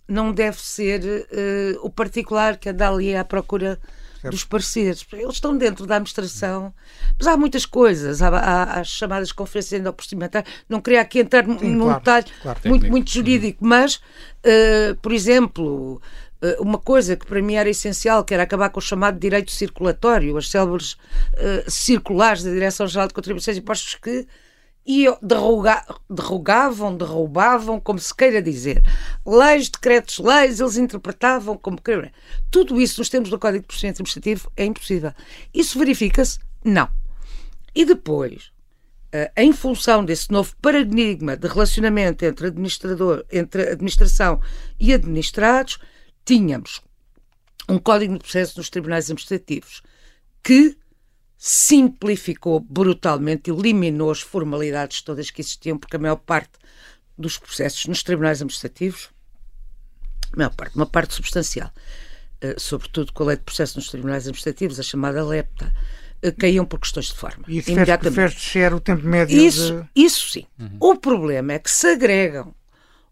Não 0.07 0.31
deve 0.31 0.61
ser 0.61 1.01
uh, 1.03 1.85
o 1.85 1.89
particular 1.89 2.57
que 2.57 2.69
anda 2.69 2.89
ali 2.89 3.15
à 3.15 3.25
procura 3.25 3.79
certo. 4.21 4.33
dos 4.33 4.43
parceiros. 4.43 5.05
Eles 5.13 5.35
estão 5.35 5.57
dentro 5.57 5.85
da 5.85 5.95
administração, 5.95 6.73
mas 7.17 7.27
há 7.27 7.37
muitas 7.37 7.65
coisas. 7.65 8.21
Há, 8.21 8.29
há 8.29 8.79
as 8.79 8.87
chamadas 8.87 9.31
conferências 9.31 9.79
endoprocedimentais. 9.79 10.45
Não 10.67 10.81
queria 10.81 11.01
aqui 11.01 11.19
entrar 11.19 11.45
Sim, 11.45 11.75
num 11.75 11.85
claro, 11.85 11.99
detalhe 11.99 12.25
claro, 12.41 12.59
muito, 12.65 12.87
muito 12.87 13.11
jurídico, 13.11 13.63
uhum. 13.63 13.69
mas, 13.69 13.95
uh, 13.95 14.95
por 15.01 15.11
exemplo, 15.11 16.01
uh, 16.41 16.61
uma 16.61 16.77
coisa 16.77 17.15
que 17.15 17.25
para 17.25 17.41
mim 17.41 17.55
era 17.55 17.69
essencial, 17.69 18.23
que 18.23 18.33
era 18.33 18.43
acabar 18.43 18.69
com 18.69 18.79
o 18.79 18.83
chamado 18.83 19.19
direito 19.19 19.51
circulatório, 19.51 20.37
as 20.37 20.49
células 20.49 20.93
uh, 20.93 21.69
circulares 21.69 22.43
da 22.43 22.51
Direção-Geral 22.51 23.07
de 23.07 23.13
Contribuições 23.13 23.57
e 23.57 23.59
Impostos 23.59 23.95
que 23.95 24.27
e 24.87 25.05
derruga, 25.21 25.85
derrugavam, 26.09 26.95
derrubavam, 26.95 27.77
como 27.77 27.99
se 27.99 28.15
queira 28.15 28.41
dizer. 28.41 28.81
Leis, 29.25 29.67
decretos, 29.67 30.17
leis, 30.19 30.61
eles 30.61 30.77
interpretavam 30.77 31.57
como 31.57 31.81
queiram. 31.81 32.09
Tudo 32.49 32.79
isso 32.79 33.01
nos 33.01 33.09
termos 33.09 33.29
do 33.29 33.37
Código 33.37 33.63
de 33.63 33.67
Procedimento 33.67 33.97
Administrativo 33.97 34.49
é 34.55 34.63
impossível. 34.63 35.11
Isso 35.53 35.77
verifica-se? 35.77 36.39
Não. 36.63 36.89
E 37.75 37.83
depois, 37.83 38.51
eh, 39.11 39.29
em 39.35 39.51
função 39.51 40.05
desse 40.05 40.31
novo 40.31 40.55
paradigma 40.61 41.35
de 41.35 41.47
relacionamento 41.49 42.23
entre, 42.23 42.47
administrador, 42.47 43.25
entre 43.29 43.63
administração 43.63 44.39
e 44.79 44.93
administrados, 44.93 45.79
tínhamos 46.23 46.81
um 47.67 47.77
Código 47.77 48.13
de 48.13 48.19
Processo 48.19 48.57
nos 48.57 48.69
tribunais 48.69 49.05
administrativos 49.05 49.81
que 50.41 50.77
simplificou 51.37 52.59
brutalmente, 52.59 53.51
eliminou 53.51 54.09
as 54.09 54.21
formalidades 54.21 55.01
todas 55.01 55.29
que 55.29 55.41
existiam, 55.41 55.77
porque 55.77 55.95
a 55.95 55.99
maior 55.99 56.15
parte 56.15 56.51
dos 57.17 57.37
processos 57.37 57.85
nos 57.85 58.01
tribunais 58.01 58.39
administrativos, 58.39 59.09
a 60.33 60.37
maior 60.37 60.49
parte, 60.55 60.75
uma 60.75 60.85
parte 60.85 61.13
substancial, 61.13 61.71
uh, 62.43 62.59
sobretudo 62.59 63.13
com 63.13 63.23
a 63.23 63.27
lei 63.27 63.37
de 63.37 63.43
processo 63.43 63.77
nos 63.77 63.89
tribunais 63.89 64.23
administrativos, 64.23 64.79
a 64.79 64.83
chamada 64.83 65.23
LEPTA, 65.23 65.71
uh, 66.25 66.31
caíam 66.37 66.65
por 66.65 66.79
questões 66.79 67.07
de 67.07 67.13
forma. 67.13 67.45
E 67.47 67.59
isso 67.59 67.73
fez 67.73 68.33
descer 68.33 68.73
o 68.73 68.79
tempo 68.79 69.05
médio 69.05 69.37
Isso, 69.37 69.87
de... 69.95 70.03
isso 70.03 70.29
sim. 70.31 70.45
Uhum. 70.59 70.77
O 70.79 70.95
problema 70.95 71.53
é 71.53 71.59
que 71.59 71.69
se 71.69 71.87
agregam 71.87 72.53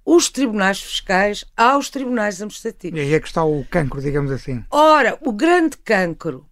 os 0.04 0.30
tribunais 0.30 0.82
fiscais 0.82 1.46
aos 1.58 1.90
tribunais 1.90 2.36
administrativos. 2.36 3.00
E 3.00 3.02
aí 3.02 3.14
é 3.14 3.20
que 3.20 3.28
está 3.28 3.44
o 3.44 3.66
cancro, 3.66 4.02
digamos 4.02 4.32
assim. 4.32 4.64
Ora, 4.70 5.18
o 5.22 5.32
grande 5.32 5.78
cancro 5.78 6.46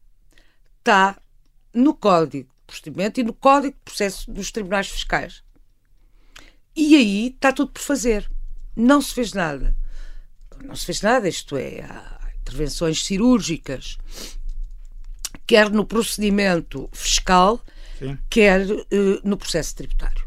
está 0.79 1.17
no 1.73 1.93
Código 1.93 2.49
de 2.49 2.65
Procedimento 2.67 3.19
e 3.19 3.23
no 3.23 3.33
Código 3.33 3.75
de 3.75 3.83
Processo 3.83 4.31
dos 4.31 4.51
Tribunais 4.51 4.87
Fiscais. 4.87 5.43
E 6.75 6.95
aí 6.95 7.27
está 7.27 7.51
tudo 7.51 7.71
por 7.71 7.81
fazer. 7.81 8.29
Não 8.75 9.01
se 9.01 9.13
fez 9.13 9.33
nada. 9.33 9.75
Não 10.63 10.75
se 10.75 10.85
fez 10.85 11.01
nada, 11.01 11.27
isto 11.27 11.55
é, 11.57 11.81
há 11.81 12.31
intervenções 12.41 13.03
cirúrgicas 13.03 13.97
quer 15.45 15.69
no 15.69 15.85
procedimento 15.85 16.89
fiscal, 16.91 17.61
Sim. 17.99 18.17
quer 18.29 18.65
uh, 18.65 18.85
no 19.23 19.37
processo 19.37 19.75
tributário. 19.75 20.23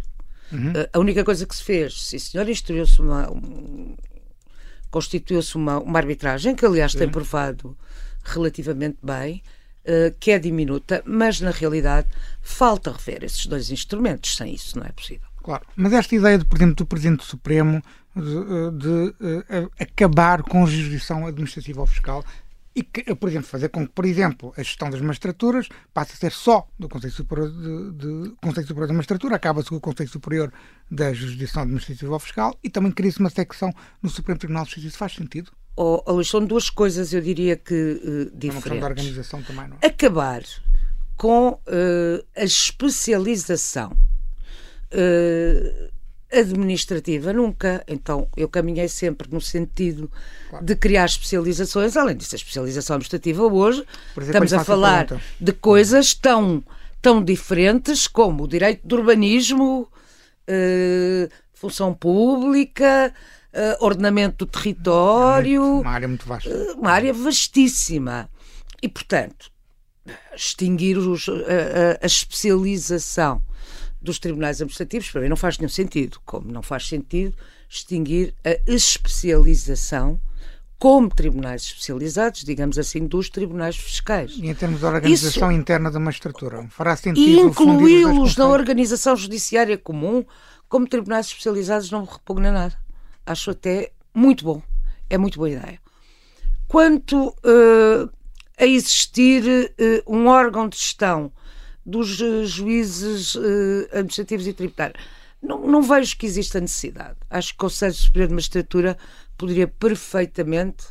Uhum. 0.53 0.70
Uh, 0.70 0.88
a 0.92 0.99
única 0.99 1.24
coisa 1.24 1.47
que 1.47 1.57
se 1.57 1.62
fez, 1.62 2.01
sim 2.01 2.18
senhor, 2.18 2.49
instruiu-se 2.49 3.01
uma. 3.01 3.30
Um, 3.30 3.97
constituiu-se 4.90 5.57
uma, 5.57 5.78
uma 5.80 5.99
arbitragem, 5.99 6.55
que 6.55 6.64
aliás 6.64 6.92
Sim. 6.92 6.99
tem 6.99 7.09
provado 7.09 7.76
relativamente 8.22 8.99
bem, 9.03 9.42
que 10.18 10.30
é 10.30 10.39
diminuta, 10.39 11.03
mas 11.07 11.41
na 11.41 11.51
realidade 11.51 12.09
falta 12.43 12.93
rever 12.93 13.24
esses 13.24 13.47
dois 13.47 13.70
instrumentos. 13.70 14.37
Sem 14.37 14.55
isso 14.55 14.78
não 14.78 14.87
é 14.87 14.93
possível. 14.93 15.26
Claro, 15.43 15.64
mas 15.76 15.93
esta 15.93 16.14
ideia, 16.14 16.45
por 16.45 16.59
exemplo, 16.59 16.74
do 16.74 16.87
Presidente 16.87 17.24
Supremo 17.24 17.80
de, 18.16 18.22
de, 18.78 19.12
de 19.12 19.70
acabar 19.78 20.43
com 20.43 20.64
a 20.64 20.66
jurisdição 20.66 21.26
administrativa 21.26 21.80
ou 21.80 21.87
fiscal 21.87 22.24
e 22.74 22.82
que, 22.82 23.14
por 23.14 23.28
exemplo, 23.28 23.49
fazer 23.49 23.70
com 23.70 23.87
que, 23.87 23.93
por 23.93 24.05
exemplo, 24.05 24.53
a 24.55 24.62
gestão 24.62 24.91
das 24.91 25.01
magistraturas 25.01 25.66
passe 25.95 26.12
a 26.12 26.16
ser 26.16 26.30
só 26.30 26.68
do 26.78 26.89
Conselho 26.91 27.12
Superior, 27.12 27.51
de, 27.51 27.93
de 27.93 28.30
Conselho 28.43 28.66
Superior 28.66 28.89
da 28.89 28.93
Magistratura, 28.93 29.37
acaba-se 29.37 29.70
com 29.70 29.76
o 29.76 29.80
Conselho 29.80 30.11
Superior 30.11 30.53
da 30.91 31.11
Jurisdição 31.14 31.62
Administrativa 31.62 32.12
ou 32.12 32.18
Fiscal 32.18 32.59
e 32.62 32.68
também 32.68 32.93
cria-se 32.93 33.18
uma 33.18 33.30
secção 33.30 33.72
no 34.03 34.11
Supremo 34.11 34.39
Tribunal 34.39 34.64
de 34.64 34.70
Justiça. 34.70 34.89
Isso 34.89 34.99
faz 34.99 35.14
sentido? 35.14 35.51
São 36.24 36.45
duas 36.45 36.70
coisas, 36.70 37.12
eu 37.12 37.20
diria 37.20 37.57
que 37.57 37.74
uh, 37.74 38.37
diferentes. 38.37 38.72
É 38.72 38.74
uma 38.74 38.87
organização 38.87 39.43
também, 39.43 39.68
não 39.68 39.77
é? 39.81 39.87
Acabar 39.87 40.43
com 41.16 41.49
uh, 41.51 42.24
a 42.37 42.45
especialização 42.45 43.93
uh, 44.93 45.91
administrativa 46.33 47.33
nunca. 47.33 47.83
Então 47.87 48.29
eu 48.37 48.49
caminhei 48.49 48.89
sempre 48.89 49.29
no 49.31 49.41
sentido 49.41 50.11
claro. 50.51 50.64
de 50.64 50.77
criar 50.77 51.07
especializações. 51.07 51.97
Além 51.97 52.16
disso, 52.16 52.35
a 52.35 52.39
especialização 52.39 52.97
administrativa 52.97 53.45
hoje 53.45 53.85
exemplo, 54.16 54.24
estamos 54.24 54.53
a 54.53 54.64
falar 54.64 55.12
a 55.12 55.20
de 55.41 55.53
coisas 55.53 56.14
tão, 56.14 56.62
tão 57.01 57.22
diferentes 57.22 58.07
como 58.07 58.45
o 58.45 58.49
direito 58.49 58.87
de 58.87 58.95
urbanismo, 58.95 59.89
eh, 60.47 61.29
função 61.55 61.95
pública. 61.95 63.12
Uh, 63.57 63.85
ordenamento 63.85 64.45
do 64.45 64.51
território. 64.51 65.81
Uma 65.81 65.91
área 65.91 66.09
muito 66.09 66.27
vasta. 66.27 66.51
Uh, 66.51 66.79
uma 66.79 66.91
área 66.91 67.13
vastíssima. 67.13 68.29
E, 68.83 68.89
portanto, 68.89 69.51
extinguir 70.37 70.99
os, 70.99 71.27
a, 71.29 72.03
a 72.03 72.07
especialização 72.07 73.41
dos 74.03 74.19
tribunais 74.19 74.59
administrativos, 74.59 75.11
para 75.11 75.23
mim 75.23 75.29
não 75.29 75.37
faz 75.37 75.59
nenhum 75.59 75.71
sentido. 75.71 76.21
Como 76.25 76.53
não 76.53 76.63
faz 76.63 76.87
sentido 76.87 77.35
extinguir 77.69 78.35
a 78.45 78.59
especialização 78.71 80.21
como 80.79 81.09
tribunais 81.09 81.63
especializados, 81.63 82.45
digamos 82.45 82.79
assim, 82.79 83.07
dos 83.07 83.31
tribunais 83.31 83.77
fiscais. 83.77 84.33
E 84.37 84.47
em 84.47 84.55
termos 84.55 84.81
de 84.81 84.87
organização 84.87 85.51
Isso... 85.51 85.61
interna 85.61 85.91
de 85.91 85.97
uma 85.97 86.11
estrutura, 86.11 86.67
fará 86.69 86.95
sentido 86.97 87.49
incluí-los 87.49 88.37
na 88.37 88.47
organização 88.47 89.17
judiciária 89.17 89.79
comum 89.79 90.25
como 90.69 90.87
tribunais 90.87 91.27
especializados 91.27 91.91
não 91.91 92.03
me 92.03 92.09
repugna 92.09 92.53
nada. 92.53 92.77
Acho 93.27 93.51
até 93.51 93.93
muito 94.14 94.45
bom. 94.45 94.62
É 95.11 95.18
muito 95.18 95.39
boa 95.39 95.51
ideia. 95.51 95.81
Quanto 96.68 97.29
uh, 97.29 98.11
a 98.59 98.66
existir 98.66 99.45
uh, 99.45 100.14
um 100.14 100.27
órgão 100.27 100.68
de 100.68 100.77
gestão 100.77 101.31
dos 101.85 102.20
uh, 102.20 102.45
juízes 102.47 103.37
administrativos 103.93 104.47
e 104.47 104.53
tributários, 104.53 105.05
não, 105.41 105.66
não, 105.66 105.83
vejo 105.83 106.16
que 106.16 106.27
exista 106.27 106.61
necessidade. 106.61 107.16
Acho 107.31 107.51
que 107.51 107.57
o 107.57 107.59
Conselho 107.59 107.95
Superior 107.95 108.29
de 108.29 108.35
Magistratura 108.35 108.99
poderia 109.37 109.68
perfeitamente 109.68 110.85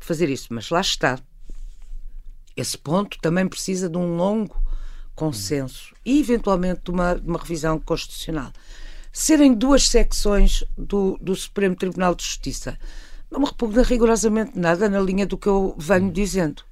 fazer 0.00 0.28
isso, 0.28 0.48
mas 0.50 0.70
lá 0.70 0.80
está. 0.80 1.18
Esse 2.56 2.78
ponto 2.78 3.18
também 3.20 3.46
precisa 3.46 3.88
de 3.88 3.98
um 3.98 4.16
longo 4.16 4.56
consenso 5.14 5.94
e, 6.04 6.18
eventualmente, 6.18 6.82
de 6.84 6.90
uma, 6.90 7.14
de 7.14 7.28
uma 7.28 7.38
revisão 7.38 7.78
constitucional 7.78 8.52
serem 9.14 9.54
duas 9.54 9.88
secções 9.88 10.64
do, 10.76 11.16
do 11.22 11.36
Supremo 11.36 11.76
Tribunal 11.76 12.16
de 12.16 12.24
Justiça 12.24 12.76
não 13.30 13.40
me 13.40 13.46
repugna 13.46 13.82
rigorosamente 13.82 14.58
nada 14.58 14.88
na 14.88 15.00
linha 15.00 15.24
do 15.24 15.38
que 15.38 15.46
eu 15.46 15.74
venho 15.78 16.10
dizendo. 16.10 16.62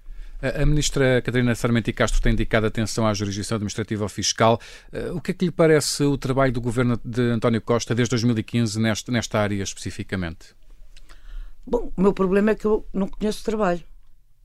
A 0.42 0.66
ministra 0.66 1.22
Catarina 1.22 1.54
Sarmento 1.54 1.88
e 1.88 1.92
Castro 1.92 2.20
tem 2.20 2.32
indicado 2.32 2.66
atenção 2.66 3.06
à 3.06 3.14
jurisdição 3.14 3.54
administrativa 3.56 4.02
ou 4.02 4.08
fiscal. 4.08 4.60
Eh, 4.92 5.12
o 5.12 5.20
que 5.20 5.30
é 5.30 5.34
que 5.34 5.44
lhe 5.44 5.52
parece 5.52 6.02
o 6.02 6.18
trabalho 6.18 6.52
do 6.52 6.60
governo 6.60 7.00
de 7.04 7.30
António 7.30 7.60
Costa 7.60 7.94
desde 7.94 8.10
2015 8.10 8.80
nesta, 8.80 9.12
nesta 9.12 9.38
área 9.38 9.62
especificamente? 9.62 10.48
Bom, 11.64 11.92
o 11.96 12.02
meu 12.02 12.12
problema 12.12 12.50
é 12.50 12.54
que 12.56 12.64
eu 12.64 12.84
não 12.92 13.06
conheço 13.06 13.44
trabalho. 13.44 13.82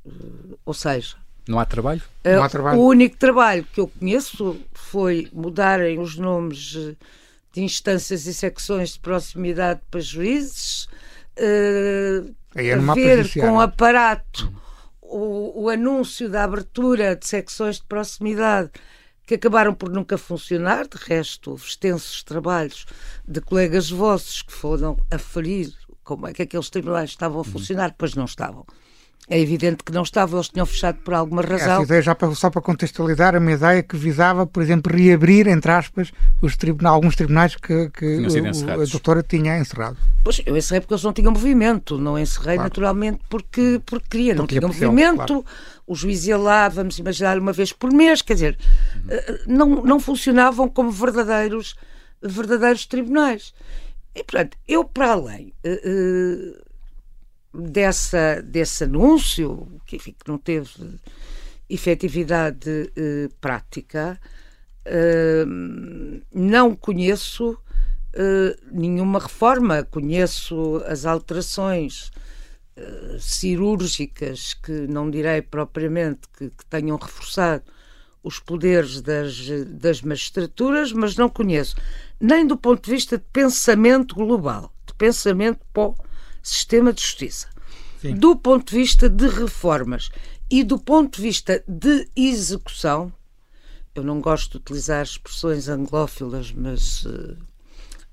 Eh, 0.06 0.56
ou 0.64 0.74
seja, 0.74 1.16
não 1.48 1.60
há 1.60 1.66
trabalho? 1.66 2.04
Não 2.24 2.44
há 2.44 2.50
trabalho. 2.50 2.80
O 2.80 2.86
único 2.86 3.18
trabalho 3.18 3.66
que 3.74 3.80
eu 3.80 3.88
conheço 3.88 4.60
foi 4.74 5.28
mudarem 5.34 5.98
os 5.98 6.16
nomes 6.16 6.76
eh, 6.78 6.96
de 7.58 7.64
instâncias 7.64 8.28
e 8.28 8.34
secções 8.36 8.92
de 8.92 9.00
proximidade 9.00 9.82
para 9.90 10.00
juízes, 10.00 10.88
uh, 11.40 12.36
a 12.56 12.94
ver 12.94 13.34
com 13.34 13.60
aparato 13.60 14.54
o, 15.02 15.64
o 15.64 15.70
anúncio 15.70 16.30
da 16.30 16.44
abertura 16.44 17.16
de 17.16 17.26
secções 17.26 17.78
de 17.78 17.84
proximidade 17.86 18.70
que 19.26 19.34
acabaram 19.34 19.74
por 19.74 19.90
nunca 19.90 20.20
funcionar, 20.20 20.88
de 20.88 20.98
resto, 20.98 21.50
houve 21.50 21.66
extensos 21.66 22.22
trabalhos 22.22 22.86
de 23.28 23.42
colegas 23.42 23.90
vossos 23.90 24.44
que 24.44 24.54
foram 24.54 24.96
aferir 25.10 25.74
como 26.04 26.28
é 26.28 26.34
que 26.34 26.44
aqueles 26.44 26.70
tribunais 26.70 27.10
estavam 27.10 27.42
a 27.42 27.44
funcionar, 27.44 27.96
pois 27.98 28.14
não 28.14 28.26
estavam. 28.26 28.66
É 29.30 29.38
evidente 29.38 29.84
que 29.84 29.92
não 29.92 30.04
estava, 30.04 30.38
eles 30.38 30.48
tinham 30.48 30.66
fechado 30.66 31.00
por 31.04 31.14
alguma 31.14 31.42
razão. 31.42 31.74
Essa 31.74 31.84
ideia, 31.84 32.02
já 32.02 32.16
para, 32.16 32.34
só 32.34 32.50
para 32.50 32.62
contextualizar, 32.62 33.36
a 33.36 33.42
minha 33.42 33.56
ideia 33.56 33.84
que 33.84 33.98
visava, 33.98 34.48
por 34.48 34.64
exemplo, 34.64 34.96
reabrir, 34.96 35.50
entre 35.50 35.70
aspas, 35.70 36.14
os 36.42 36.56
tribunais, 36.56 36.94
alguns 36.94 37.14
tribunais 37.18 37.54
que, 37.58 37.90
que 37.90 38.06
o, 38.06 38.72
a 38.72 38.86
doutora 38.86 39.22
tinha 39.22 39.60
encerrado. 39.60 39.98
Pois, 40.24 40.42
eu 40.46 40.56
encerrei 40.56 40.80
porque 40.80 40.94
eles 40.94 41.04
não 41.04 41.12
tinham 41.12 41.34
movimento, 41.34 41.98
não 41.98 42.18
encerrei 42.18 42.56
claro. 42.56 42.70
naturalmente 42.70 43.20
porque, 43.30 43.82
porque 43.86 44.08
queria, 44.10 44.34
não 44.34 44.48
tinha 44.48 44.62
movimento, 44.62 45.26
claro. 45.26 45.46
o 45.86 45.94
juiz 45.94 46.26
ia 46.26 46.38
lá, 46.38 46.70
vamos 46.70 46.98
imaginar, 46.98 47.38
uma 47.38 47.52
vez 47.52 47.74
por 47.74 47.92
mês, 47.92 48.22
quer 48.22 48.36
dizer, 48.36 48.58
uhum. 48.96 49.38
não, 49.46 49.68
não 49.84 50.00
funcionavam 50.00 50.70
como 50.70 50.90
verdadeiros, 50.90 51.76
verdadeiros 52.22 52.86
tribunais. 52.86 53.54
E, 54.16 54.24
portanto, 54.24 54.58
eu, 54.66 54.86
para 54.86 55.12
além... 55.12 55.54
Uh, 55.66 56.66
dessa, 57.54 58.42
desse 58.42 58.84
anúncio, 58.84 59.68
que, 59.86 59.96
enfim, 59.96 60.14
que 60.18 60.30
não 60.30 60.38
teve 60.38 60.70
efetividade 61.70 62.92
eh, 62.96 63.30
prática, 63.42 64.20
eh, 64.86 65.46
não 66.34 66.76
conheço 66.76 67.58
eh, 68.14 68.56
nenhuma 68.72 69.20
reforma, 69.20 69.84
conheço 69.84 70.82
as 70.86 71.06
alterações 71.06 72.12
cirúrgicas 73.20 74.54
que 74.54 74.72
não 74.72 75.10
direi 75.10 75.42
propriamente 75.42 76.28
que, 76.38 76.52
que 76.52 76.64
tenham 76.68 76.96
reforçado 76.96 77.64
os 78.24 78.40
poderes 78.40 79.02
das, 79.02 79.48
das 79.68 80.04
magistraturas, 80.04 80.94
mas 80.94 81.16
não 81.16 81.28
conheço 81.28 81.76
nem 82.20 82.46
do 82.46 82.56
ponto 82.56 82.84
de 82.84 82.92
vista 82.92 83.18
de 83.18 83.24
pensamento 83.32 84.14
global, 84.14 84.72
de 84.86 84.94
pensamento 84.94 85.60
para 85.74 85.94
sistema 86.48 86.94
de 86.94 87.02
justiça. 87.02 87.48
Sim. 88.02 88.16
Do 88.16 88.36
ponto 88.36 88.72
de 88.72 88.78
vista 88.78 89.10
de 89.10 89.28
reformas 89.28 90.10
e 90.50 90.64
do 90.64 90.80
ponto 90.80 91.18
de 91.18 91.22
vista 91.22 91.64
de 91.68 92.08
execução, 92.16 93.12
eu 93.94 94.04
não 94.04 94.22
gosto 94.22 94.52
de 94.52 94.58
utilizar 94.58 95.04
expressões 95.04 95.68
anglófilas, 95.68 96.52
mas 96.52 97.04
uh, 97.06 97.36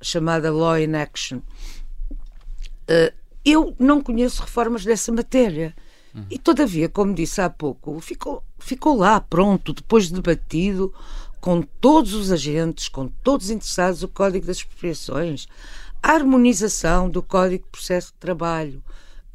chamada 0.01 0.53
law 0.53 0.79
in 0.79 0.95
action, 0.95 1.39
uh, 1.39 3.15
eu 3.45 3.77
não 3.79 4.01
conheço 4.01 4.43
reformas 4.43 4.85
dessa 4.85 5.13
matéria. 5.13 5.75
Uhum. 6.15 6.25
E, 6.31 6.39
todavia, 6.39 6.89
como 6.89 7.13
disse 7.13 7.41
há 7.41 7.51
pouco, 7.51 8.01
ficou, 8.01 8.43
ficou 8.59 8.97
lá 8.97 9.21
pronto, 9.21 9.75
depois 9.75 10.09
de 10.09 10.15
debatido, 10.15 10.95
com 11.41 11.61
todos 11.61 12.15
os 12.15 12.33
agentes, 12.33 12.89
com 12.89 13.07
todos 13.07 13.47
os 13.47 13.53
interessados, 13.53 14.03
o 14.03 14.09
Código 14.09 14.47
das 14.47 14.59
Expropriações, 14.59 15.47
harmonização 16.05 17.09
do 17.09 17.23
Código 17.23 17.65
de 17.65 17.71
Processo 17.71 18.13
de 18.13 18.19
Trabalho 18.19 18.85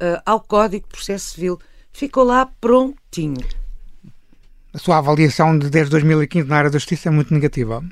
uh, 0.00 0.22
ao 0.24 0.40
Código 0.40 0.86
de 0.86 0.92
Processo 0.92 1.34
Civil. 1.34 1.58
Ficou 1.92 2.22
lá 2.22 2.46
prontinho. 2.46 3.44
A 4.72 4.78
sua 4.78 4.98
avaliação 4.98 5.58
de 5.58 5.68
desde 5.68 5.90
2015 5.90 6.48
na 6.48 6.56
área 6.56 6.70
da 6.70 6.78
justiça 6.78 7.08
é 7.08 7.12
muito 7.12 7.34
negativa? 7.34 7.84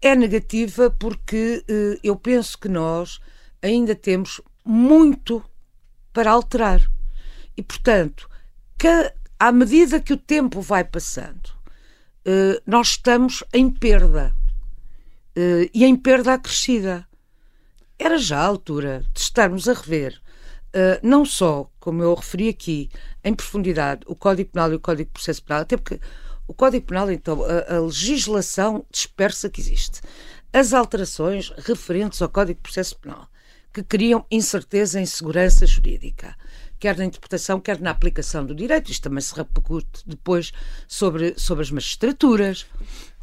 É 0.00 0.16
negativa 0.16 0.90
porque 0.90 1.62
uh, 1.68 2.00
eu 2.02 2.16
penso 2.16 2.58
que 2.58 2.68
nós 2.68 3.20
ainda 3.62 3.94
temos 3.94 4.40
muito 4.64 5.44
para 6.14 6.30
alterar. 6.30 6.80
E, 7.54 7.62
portanto, 7.62 8.26
que, 8.78 9.12
à 9.38 9.52
medida 9.52 10.00
que 10.00 10.14
o 10.14 10.16
tempo 10.16 10.62
vai 10.62 10.82
passando, 10.82 11.50
uh, 12.26 12.58
nós 12.66 12.88
estamos 12.88 13.44
em 13.52 13.70
perda. 13.70 14.34
Uh, 15.36 15.68
e 15.74 15.84
em 15.84 15.94
perda 15.94 16.32
acrescida 16.32 17.06
era 18.00 18.18
já 18.18 18.38
a 18.38 18.46
altura 18.46 19.04
de 19.12 19.20
estarmos 19.20 19.68
a 19.68 19.74
rever 19.74 20.20
uh, 20.74 21.00
não 21.02 21.24
só, 21.24 21.70
como 21.78 22.02
eu 22.02 22.14
referi 22.14 22.48
aqui, 22.48 22.90
em 23.22 23.34
profundidade 23.34 24.02
o 24.06 24.14
Código 24.14 24.50
Penal 24.50 24.72
e 24.72 24.76
o 24.76 24.80
Código 24.80 25.08
de 25.08 25.12
Processo 25.12 25.42
Penal, 25.42 25.62
até 25.62 25.76
porque 25.76 26.00
o 26.46 26.54
Código 26.54 26.86
Penal, 26.86 27.10
então, 27.10 27.44
a, 27.44 27.76
a 27.76 27.80
legislação 27.80 28.84
dispersa 28.90 29.48
que 29.48 29.60
existe, 29.60 30.00
as 30.52 30.72
alterações 30.72 31.52
referentes 31.58 32.20
ao 32.20 32.28
Código 32.28 32.58
de 32.58 32.62
Processo 32.62 32.96
Penal, 32.98 33.28
que 33.72 33.82
criam 33.82 34.26
incerteza 34.30 34.98
e 34.98 35.02
insegurança 35.02 35.66
jurídica, 35.66 36.36
quer 36.80 36.96
na 36.96 37.04
interpretação, 37.04 37.60
quer 37.60 37.78
na 37.78 37.90
aplicação 37.90 38.44
do 38.44 38.54
direito. 38.54 38.90
Isto 38.90 39.04
também 39.04 39.20
se 39.20 39.34
repercute 39.36 40.02
depois 40.06 40.50
sobre, 40.88 41.34
sobre 41.36 41.62
as 41.62 41.70
magistraturas. 41.70 42.66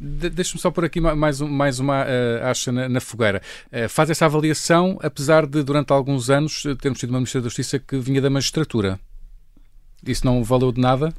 De, 0.00 0.30
Deixa-me 0.30 0.60
só 0.60 0.70
por 0.70 0.84
aqui 0.84 1.00
mais, 1.00 1.40
mais 1.40 1.80
uma 1.80 2.04
uh, 2.04 2.44
acha 2.44 2.70
na, 2.70 2.88
na 2.88 3.00
fogueira. 3.00 3.42
Uh, 3.66 3.88
faz 3.88 4.08
essa 4.08 4.24
avaliação, 4.24 4.96
apesar 5.02 5.44
de, 5.44 5.62
durante 5.64 5.92
alguns 5.92 6.30
anos, 6.30 6.62
termos 6.80 7.00
tido 7.00 7.10
uma 7.10 7.18
Ministra 7.18 7.40
da 7.40 7.48
Justiça 7.48 7.78
que 7.80 7.98
vinha 7.98 8.22
da 8.22 8.30
magistratura. 8.30 8.98
Isso 10.06 10.24
não 10.24 10.44
valeu 10.44 10.70
de 10.70 10.80
nada? 10.80 11.12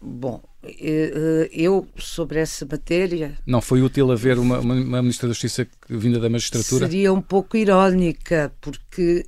Bom, 0.00 0.42
eh, 0.62 1.48
eu 1.52 1.88
sobre 1.96 2.38
essa 2.38 2.66
matéria. 2.66 3.36
Não 3.46 3.60
foi 3.60 3.82
útil 3.82 4.10
haver 4.10 4.38
uma, 4.38 4.58
uma, 4.58 4.74
uma 4.74 5.02
Ministra 5.02 5.28
da 5.28 5.34
Justiça 5.34 5.66
vinda 5.88 6.18
da 6.18 6.28
magistratura? 6.28 6.86
Seria 6.86 7.12
um 7.12 7.20
pouco 7.20 7.56
irónica, 7.56 8.52
porque 8.60 9.24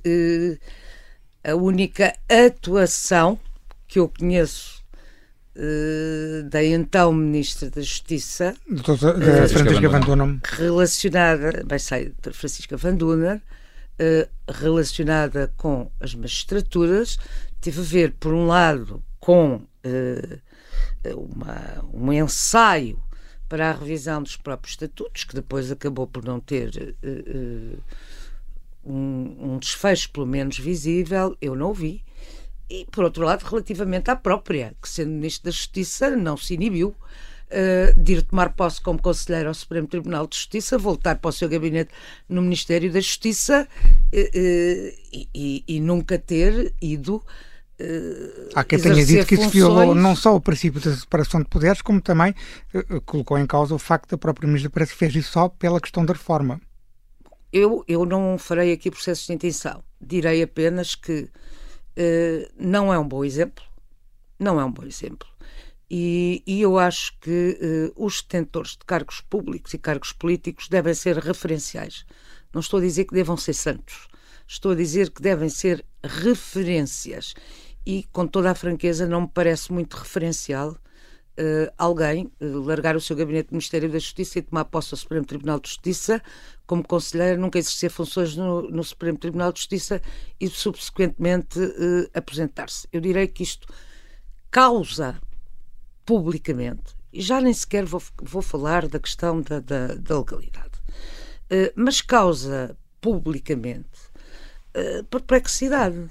a 1.43 1.55
única 1.55 2.15
atuação 2.29 3.39
que 3.87 3.99
eu 3.99 4.09
conheço 4.09 4.83
uh, 5.55 6.43
da 6.49 6.63
então 6.63 7.11
Ministra 7.11 7.69
da 7.69 7.81
Justiça, 7.81 8.55
Doutora, 8.67 9.17
uh, 9.17 9.49
Francisca 9.49 9.89
Van 9.89 9.99
Dunen, 9.99 10.41
relacionada, 10.43 11.63
bem 11.65 11.79
sei, 11.79 12.13
Francisca 12.31 12.77
Van 12.77 12.95
Dunen, 12.95 13.41
relacionada 14.49 15.53
com 15.57 15.91
as 15.99 16.15
magistraturas, 16.15 17.19
teve 17.59 17.81
a 17.81 17.83
ver, 17.83 18.13
por 18.19 18.33
um 18.33 18.47
lado, 18.47 19.03
com 19.19 19.61
uma, 21.05 21.85
um 21.93 22.11
ensaio 22.11 22.97
para 23.51 23.69
a 23.69 23.73
revisão 23.73 24.23
dos 24.23 24.37
próprios 24.37 24.75
estatutos, 24.75 25.25
que 25.25 25.35
depois 25.35 25.69
acabou 25.69 26.07
por 26.07 26.23
não 26.23 26.39
ter 26.39 26.95
uh, 27.03 27.77
um, 28.83 29.35
um, 29.39 29.59
desfecho, 29.59 30.09
pelo 30.11 30.25
menos 30.25 30.57
visível, 30.57 31.35
eu 31.41 31.55
não 31.55 31.73
vi. 31.73 32.03
E, 32.69 32.85
por 32.89 33.03
outro 33.03 33.23
lado, 33.23 33.43
relativamente 33.43 34.09
à 34.09 34.15
própria, 34.15 34.73
que 34.81 34.87
sendo 34.87 35.11
Ministro 35.11 35.45
da 35.45 35.51
Justiça, 35.51 36.09
não 36.15 36.37
se 36.37 36.53
inibiu 36.53 36.89
uh, 36.89 38.01
de 38.01 38.13
ir 38.13 38.21
tomar 38.23 38.53
posse 38.53 38.79
como 38.79 39.01
Conselheiro 39.01 39.49
ao 39.49 39.53
Supremo 39.53 39.87
Tribunal 39.87 40.25
de 40.25 40.37
Justiça, 40.37 40.77
voltar 40.77 41.17
para 41.17 41.29
o 41.29 41.31
seu 41.33 41.49
gabinete 41.49 41.91
no 42.29 42.41
Ministério 42.41 42.91
da 42.91 42.99
Justiça 42.99 43.67
uh, 43.67 44.09
e, 44.13 45.27
e, 45.33 45.63
e, 45.67 45.79
nunca 45.79 46.17
ter 46.17 46.73
ido 46.81 47.21
Uh, 47.81 48.49
Há 48.53 48.63
quem 48.63 48.79
tenha 48.79 49.03
dito 49.03 49.25
que 49.25 49.33
isso 49.33 49.49
violou 49.49 49.95
não 49.95 50.15
só 50.15 50.35
o 50.35 50.41
princípio 50.41 50.79
da 50.79 50.95
separação 50.95 51.39
de 51.39 51.47
poderes, 51.47 51.81
como 51.81 51.99
também 51.99 52.35
uh, 52.75 53.01
colocou 53.01 53.39
em 53.39 53.47
causa 53.47 53.73
o 53.73 53.79
facto 53.79 54.11
da 54.11 54.17
própria 54.19 54.45
Ministra 54.45 54.69
parece 54.69 54.91
que 54.91 54.99
fez 54.99 55.15
isso 55.15 55.31
só 55.31 55.49
pela 55.49 55.81
questão 55.81 56.05
da 56.05 56.13
reforma. 56.13 56.61
Eu, 57.51 57.83
eu 57.87 58.05
não 58.05 58.37
farei 58.37 58.71
aqui 58.71 58.89
processos 58.89 59.27
de 59.27 59.33
intenção. 59.33 59.83
Direi 59.99 60.41
apenas 60.41 60.95
que 60.95 61.23
uh, 61.23 62.51
não 62.57 62.93
é 62.93 62.97
um 62.97 63.07
bom 63.07 63.23
exemplo. 63.23 63.63
Não 64.39 64.59
é 64.59 64.65
um 64.65 64.71
bom 64.71 64.83
exemplo. 64.83 65.27
E, 65.89 66.41
e 66.47 66.61
eu 66.61 66.79
acho 66.79 67.19
que 67.19 67.91
os 67.97 68.21
detentores 68.21 68.71
de 68.71 68.85
cargos 68.85 69.19
públicos 69.19 69.73
e 69.73 69.77
cargos 69.77 70.13
políticos 70.13 70.69
devem 70.69 70.93
ser 70.93 71.17
referenciais. 71.17 72.05
Não 72.53 72.61
estou 72.61 72.79
a 72.79 72.81
dizer 72.81 73.03
que 73.03 73.13
devam 73.13 73.35
ser 73.35 73.53
santos. 73.53 74.07
Estou 74.47 74.71
a 74.71 74.75
dizer 74.75 75.09
que 75.11 75.21
devem 75.21 75.49
ser 75.49 75.85
referências 76.01 77.33
e, 77.85 78.03
com 78.11 78.27
toda 78.27 78.51
a 78.51 78.55
franqueza, 78.55 79.07
não 79.07 79.21
me 79.21 79.27
parece 79.27 79.71
muito 79.71 79.97
referencial 79.97 80.77
uh, 81.41 81.73
alguém 81.77 82.31
uh, 82.39 82.59
largar 82.61 82.95
o 82.95 83.01
seu 83.01 83.15
gabinete 83.15 83.47
do 83.47 83.53
Ministério 83.53 83.89
da 83.89 83.97
Justiça 83.97 84.39
e 84.39 84.41
tomar 84.41 84.65
posse 84.65 84.93
ao 84.93 84.97
Supremo 84.97 85.25
Tribunal 85.25 85.59
de 85.59 85.69
Justiça 85.69 86.21
como 86.67 86.87
conselheiro, 86.87 87.41
nunca 87.41 87.59
exercer 87.59 87.89
funções 87.89 88.35
no, 88.35 88.61
no 88.69 88.83
Supremo 88.83 89.17
Tribunal 89.17 89.51
de 89.51 89.59
Justiça 89.59 90.01
e, 90.39 90.47
subsequentemente, 90.47 91.59
uh, 91.59 92.09
aposentar-se. 92.13 92.87
Eu 92.93 93.01
direi 93.01 93.27
que 93.27 93.43
isto 93.43 93.67
causa 94.49 95.19
publicamente, 96.05 96.95
e 97.11 97.21
já 97.21 97.41
nem 97.41 97.53
sequer 97.53 97.85
vou, 97.85 98.01
vou 98.21 98.41
falar 98.41 98.87
da 98.87 98.99
questão 98.99 99.41
da, 99.41 99.59
da, 99.59 99.87
da 99.95 100.17
legalidade, 100.17 100.71
mas 101.75 102.01
causa 102.01 102.75
publicamente 102.99 103.87
perplexidade 105.09 106.09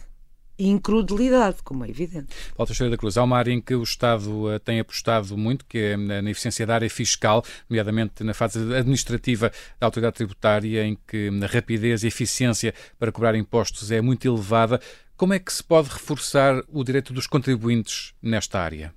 incredulidade, 0.68 1.58
como 1.62 1.84
é 1.84 1.88
evidente. 1.88 2.28
Paulo 2.56 2.66
Teixeira 2.66 2.90
da 2.90 2.96
Cruz, 2.96 3.16
há 3.16 3.22
uma 3.22 3.36
área 3.36 3.52
em 3.52 3.61
que 3.61 3.74
o 3.74 3.82
Estado 3.82 4.54
uh, 4.54 4.58
tem 4.61 4.80
apostado 4.80 5.36
muito, 5.36 5.64
que 5.64 5.78
é 5.78 5.96
na 5.96 6.30
eficiência 6.30 6.66
da 6.66 6.74
área 6.74 6.90
fiscal, 6.90 7.44
nomeadamente 7.68 8.22
na 8.22 8.34
fase 8.34 8.58
administrativa 8.74 9.50
da 9.78 9.86
autoridade 9.86 10.16
tributária, 10.16 10.84
em 10.84 10.96
que 11.06 11.30
a 11.42 11.46
rapidez 11.46 12.04
e 12.04 12.08
eficiência 12.08 12.74
para 12.98 13.11
cobrar 13.11 13.34
impostos 13.34 13.90
é 13.90 14.00
muito 14.00 14.26
elevada. 14.26 14.80
Como 15.16 15.34
é 15.34 15.38
que 15.38 15.52
se 15.52 15.62
pode 15.62 15.88
reforçar 15.88 16.62
o 16.68 16.82
direito 16.82 17.12
dos 17.12 17.26
contribuintes 17.26 18.14
nesta 18.22 18.61
área? 18.61 18.94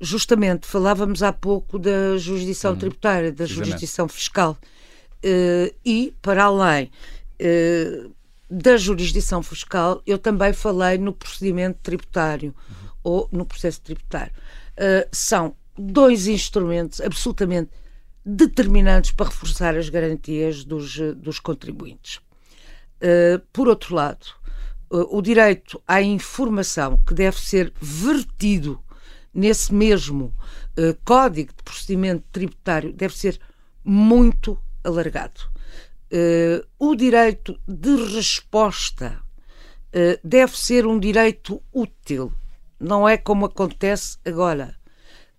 Justamente, 0.00 0.66
falávamos 0.66 1.22
há 1.24 1.32
pouco 1.32 1.76
da 1.78 2.16
jurisdição 2.16 2.72
hum, 2.72 2.76
tributária, 2.76 3.32
da 3.32 3.44
jurisdição 3.44 4.06
fiscal. 4.06 4.56
Uh, 5.24 5.74
e, 5.84 6.14
para 6.22 6.44
além 6.44 6.84
uh, 7.40 8.14
da 8.50 8.76
jurisdição 8.76 9.42
fiscal, 9.42 10.02
eu 10.06 10.18
também 10.18 10.52
falei 10.52 10.96
no 10.96 11.12
procedimento 11.12 11.78
tributário 11.82 12.54
uhum. 12.56 12.88
ou 13.02 13.28
no 13.30 13.44
processo 13.44 13.80
tributário. 13.82 14.32
Uh, 14.74 15.06
são 15.12 15.54
dois 15.76 16.26
instrumentos 16.26 17.00
absolutamente 17.00 17.70
determinantes 18.24 19.10
para 19.10 19.26
reforçar 19.26 19.76
as 19.76 19.88
garantias 19.88 20.64
dos, 20.64 20.98
dos 21.16 21.38
contribuintes. 21.38 22.16
Uh, 22.96 23.38
por 23.52 23.68
outro 23.68 23.94
lado, 23.94 24.26
uh, 24.90 25.16
o 25.16 25.20
direito 25.20 25.80
à 25.86 26.00
informação 26.00 26.98
que 27.06 27.12
deve 27.12 27.38
ser 27.38 27.72
vertido 27.80 28.82
nesse 29.32 29.72
mesmo 29.72 30.34
Código 31.04 31.52
de 31.56 31.62
Procedimento 31.64 32.24
Tributário 32.30 32.92
deve 32.92 33.16
ser 33.16 33.40
muito 33.84 34.56
alargado 34.84 35.50
uh, 36.12 36.66
o 36.78 36.94
direito 36.94 37.58
de 37.66 37.94
resposta 38.14 39.20
uh, 39.94 40.18
deve 40.22 40.58
ser 40.58 40.86
um 40.86 40.98
direito 40.98 41.62
útil, 41.72 42.32
não 42.78 43.08
é 43.08 43.16
como 43.16 43.46
acontece 43.46 44.18
agora, 44.24 44.76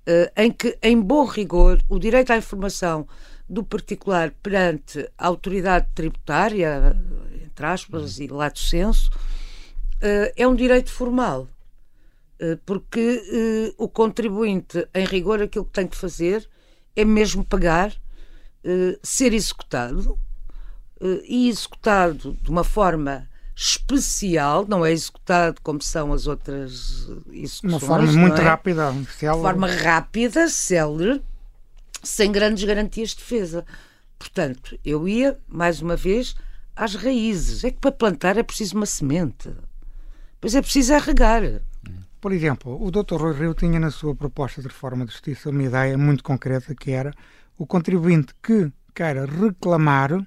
uh, 0.07 0.32
em 0.41 0.51
que, 0.51 0.78
em 0.82 0.99
bom 0.99 1.26
rigor, 1.26 1.82
o 1.89 1.99
direito 1.99 2.32
à 2.32 2.38
informação 2.38 3.07
do 3.49 3.63
particular 3.63 4.32
perante 4.43 5.09
a 5.17 5.28
autoridade 5.28 5.88
tributária, 5.95 6.95
entre 7.43 7.65
aspas, 7.65 8.20
e 8.20 8.28
lato 8.28 8.59
senso, 8.59 9.09
é 10.36 10.47
um 10.47 10.55
direito 10.55 10.91
formal 10.91 11.47
porque 12.63 13.74
o 13.76 13.89
contribuinte, 13.89 14.88
em 14.93 15.03
rigor, 15.03 15.41
aquilo 15.41 15.65
que 15.65 15.74
tem 15.74 15.88
que 15.88 15.97
fazer 15.97 16.47
é 16.95 17.03
mesmo 17.03 17.43
pagar, 17.43 17.91
ser 19.01 19.34
executado 19.34 20.15
e 21.02 21.50
executado 21.50 22.38
de 22.41 22.50
uma 22.50 22.64
forma 22.64 23.28
especial, 23.56 24.66
não 24.68 24.86
é 24.86 24.91
executado 24.91 25.60
como 25.62 25.82
são 25.82 26.14
as 26.14 26.28
outras 26.28 27.08
execuções. 27.32 27.64
Uma 27.64 27.80
forma 27.80 28.12
muito 28.14 28.39
é? 28.39 28.43
rápida, 28.43 28.93
célere. 29.18 29.41
forma 29.41 29.68
rápida, 29.68 30.47
célere, 30.47 31.22
sem 32.02 32.32
grandes 32.32 32.64
garantias 32.64 33.10
de 33.10 33.18
defesa. 33.18 33.66
Portanto, 34.18 34.80
eu 34.86 35.08
ia, 35.08 35.38
mais 35.47 35.82
uma 35.82 35.95
vez, 35.95 36.36
às 36.76 36.95
raízes. 36.95 37.64
É 37.66 37.72
que 37.72 37.80
para 37.80 37.91
plantar 37.91 38.38
é 38.38 38.43
preciso 38.43 38.76
uma 38.76 38.86
semente. 38.86 39.50
Pois 40.39 40.56
é 40.56 40.62
preciso 40.62 40.93
arregar. 40.93 41.43
Por 42.22 42.32
exemplo, 42.32 42.82
o 42.82 42.91
Dr. 42.91 43.16
Rui 43.16 43.34
Rio 43.34 43.54
tinha 43.54 43.80
na 43.80 43.91
sua 43.91 44.16
proposta 44.16 44.62
de 44.62 44.68
reforma 44.68 45.06
de 45.06 45.12
justiça 45.12 45.50
uma 45.50 45.64
ideia 45.64 45.97
muito 45.97 46.24
concreta 46.24 46.74
que 46.74 46.91
era 46.91 47.14
o 47.58 47.66
contribuinte 47.66 48.34
que 48.41 48.72
queira 48.93 49.26
reclamar 49.26 50.26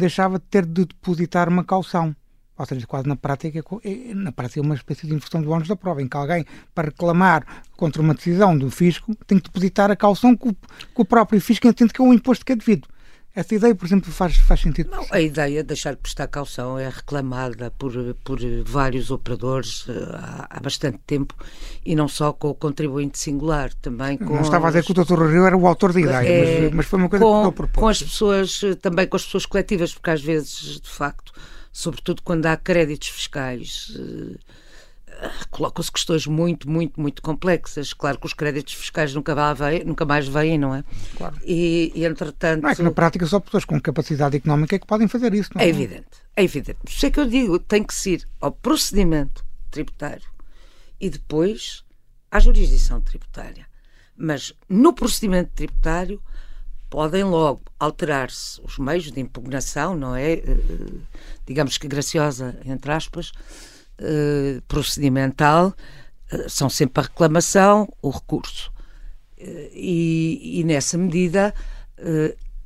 deixava 0.00 0.38
de 0.38 0.44
ter 0.46 0.66
de 0.66 0.84
depositar 0.84 1.48
uma 1.48 1.64
caução. 1.64 2.14
Ou 2.58 2.66
seja, 2.66 2.86
quase 2.86 3.08
na 3.08 3.16
prática, 3.16 3.64
é, 3.84 4.14
na 4.14 4.32
prática 4.32 4.60
é 4.60 4.62
uma 4.62 4.74
espécie 4.74 5.06
de 5.06 5.14
inversão 5.14 5.40
do 5.40 5.50
ônus 5.50 5.66
da 5.66 5.76
prova, 5.76 6.02
em 6.02 6.08
que 6.08 6.16
alguém, 6.16 6.44
para 6.74 6.88
reclamar 6.88 7.64
contra 7.74 8.02
uma 8.02 8.12
decisão 8.12 8.56
do 8.56 8.70
fisco, 8.70 9.14
tem 9.26 9.38
que 9.38 9.44
depositar 9.44 9.90
a 9.90 9.96
caução 9.96 10.36
que 10.36 10.48
o, 10.48 10.52
que 10.52 11.00
o 11.00 11.04
próprio 11.04 11.40
fisco 11.40 11.66
entende 11.66 11.92
que 11.92 12.02
é 12.02 12.04
um 12.04 12.12
imposto 12.12 12.44
que 12.44 12.52
é 12.52 12.56
devido. 12.56 12.86
Essa 13.34 13.54
ideia, 13.54 13.74
por 13.74 13.86
exemplo, 13.86 14.10
faz, 14.10 14.36
faz 14.36 14.60
sentido? 14.60 14.90
Não, 14.90 15.06
a 15.08 15.20
ideia 15.20 15.62
de 15.62 15.68
deixar 15.68 15.92
de 15.92 15.98
prestar 15.98 16.26
caução 16.26 16.76
é 16.76 16.88
reclamada 16.88 17.70
por, 17.70 17.92
por 18.24 18.40
vários 18.64 19.12
operadores 19.12 19.86
uh, 19.86 19.92
há, 20.14 20.46
há, 20.50 20.60
bastante 20.60 20.98
tempo 21.06 21.34
e 21.86 21.94
não 21.94 22.08
só 22.08 22.32
com 22.32 22.48
o 22.48 22.54
contribuinte 22.54 23.18
singular, 23.18 23.72
também 23.74 24.18
com. 24.18 24.34
Não 24.34 24.42
estava 24.42 24.66
a 24.66 24.70
dizer 24.70 24.84
que 24.84 24.90
o 24.90 25.04
Dr. 25.04 25.26
Rio 25.26 25.46
era 25.46 25.56
o 25.56 25.66
autor 25.66 25.92
da 25.92 26.00
ideia, 26.00 26.28
é, 26.28 26.60
mas, 26.62 26.72
mas, 26.72 26.86
foi 26.86 26.98
uma 26.98 27.08
coisa 27.08 27.24
com, 27.24 27.42
que 27.42 27.46
eu 27.46 27.52
propus. 27.52 27.80
Com 27.80 27.88
as 27.88 28.02
pessoas, 28.02 28.60
eh, 28.64 28.74
também 28.74 29.06
com 29.06 29.16
as 29.16 29.24
pessoas 29.24 29.46
coletivas, 29.46 29.94
porque 29.94 30.10
às 30.10 30.20
vezes, 30.20 30.80
de 30.80 30.90
facto, 30.90 31.32
sobretudo 31.72 32.22
quando 32.22 32.46
há 32.46 32.56
créditos 32.56 33.08
fiscais. 33.08 33.96
Colocam-se 35.50 35.90
questões 35.90 36.26
muito, 36.26 36.68
muito, 36.68 37.00
muito 37.00 37.22
complexas. 37.22 37.92
Claro 37.92 38.18
que 38.18 38.26
os 38.26 38.34
créditos 38.34 38.74
fiscais 38.74 39.14
nunca, 39.14 39.34
vêm, 39.54 39.84
nunca 39.84 40.04
mais 40.04 40.26
vêm, 40.26 40.58
não 40.58 40.74
é? 40.74 40.84
Claro. 41.16 41.36
E, 41.44 41.92
e, 41.94 42.04
entretanto. 42.04 42.62
Não 42.62 42.70
é 42.70 42.74
que 42.74 42.82
na 42.82 42.90
prática 42.90 43.26
só 43.26 43.40
pessoas 43.40 43.64
com 43.64 43.80
capacidade 43.80 44.36
económica 44.36 44.76
é 44.76 44.78
que 44.78 44.86
podem 44.86 45.08
fazer 45.08 45.34
isso, 45.34 45.50
não 45.54 45.62
é? 45.62 45.66
É 45.66 45.68
evidente, 45.68 46.08
é 46.36 46.44
evidente. 46.44 46.78
Por 46.82 46.90
isso 46.90 47.06
é 47.06 47.10
que 47.10 47.20
eu 47.20 47.26
digo, 47.26 47.58
tem 47.58 47.82
que 47.82 47.94
ser 47.94 48.26
ao 48.40 48.52
procedimento 48.52 49.44
tributário 49.70 50.28
e 51.00 51.08
depois 51.08 51.84
à 52.30 52.38
jurisdição 52.38 53.00
tributária. 53.00 53.66
Mas 54.16 54.52
no 54.68 54.92
procedimento 54.92 55.50
tributário 55.54 56.22
podem 56.90 57.22
logo 57.22 57.62
alterar-se 57.78 58.60
os 58.62 58.78
meios 58.78 59.10
de 59.10 59.20
impugnação, 59.20 59.96
não 59.96 60.14
é? 60.14 60.32
Eh, 60.32 60.42
digamos 61.46 61.78
que 61.78 61.86
graciosa, 61.86 62.58
entre 62.66 62.90
aspas, 62.90 63.32
eh, 64.00 64.60
procedimental, 64.66 65.74
eh, 66.30 66.46
são 66.48 66.68
sempre 66.68 67.00
a 67.00 67.06
reclamação, 67.06 67.88
o 68.02 68.10
recurso. 68.10 68.72
E, 69.38 70.60
e 70.60 70.64
nessa 70.64 70.98
medida 70.98 71.54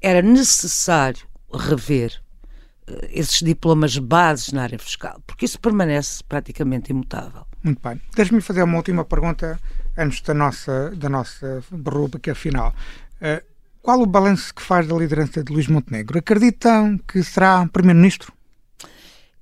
era 0.03 0.21
necessário 0.21 1.25
rever 1.53 2.21
esses 3.11 3.39
diplomas 3.39 3.97
bases 3.97 4.53
na 4.53 4.65
área 4.65 4.79
fiscal, 4.79 5.23
porque 5.25 5.45
isso 5.45 5.61
permanece 5.61 6.23
praticamente 6.29 6.91
imutável. 6.91 7.47
Muito 7.63 7.81
bem. 7.81 8.01
Deixe-me 8.15 8.41
fazer 8.41 8.63
uma 8.63 8.77
última 8.77 9.05
pergunta 9.05 9.59
antes 9.97 10.21
da 10.21 10.35
nossa, 10.35 10.91
da 10.97 11.09
nossa 11.09 11.63
rubrica 11.71 12.35
final. 12.35 12.75
Uh, 13.23 13.43
qual 13.81 14.01
o 14.01 14.07
balanço 14.07 14.55
que 14.55 14.63
faz 14.63 14.87
da 14.87 14.95
liderança 14.95 15.43
de 15.43 15.53
Luís 15.53 15.67
Montenegro? 15.67 16.19
Acreditam 16.19 16.99
que 17.07 17.23
será 17.23 17.67
Primeiro-Ministro? 17.69 18.33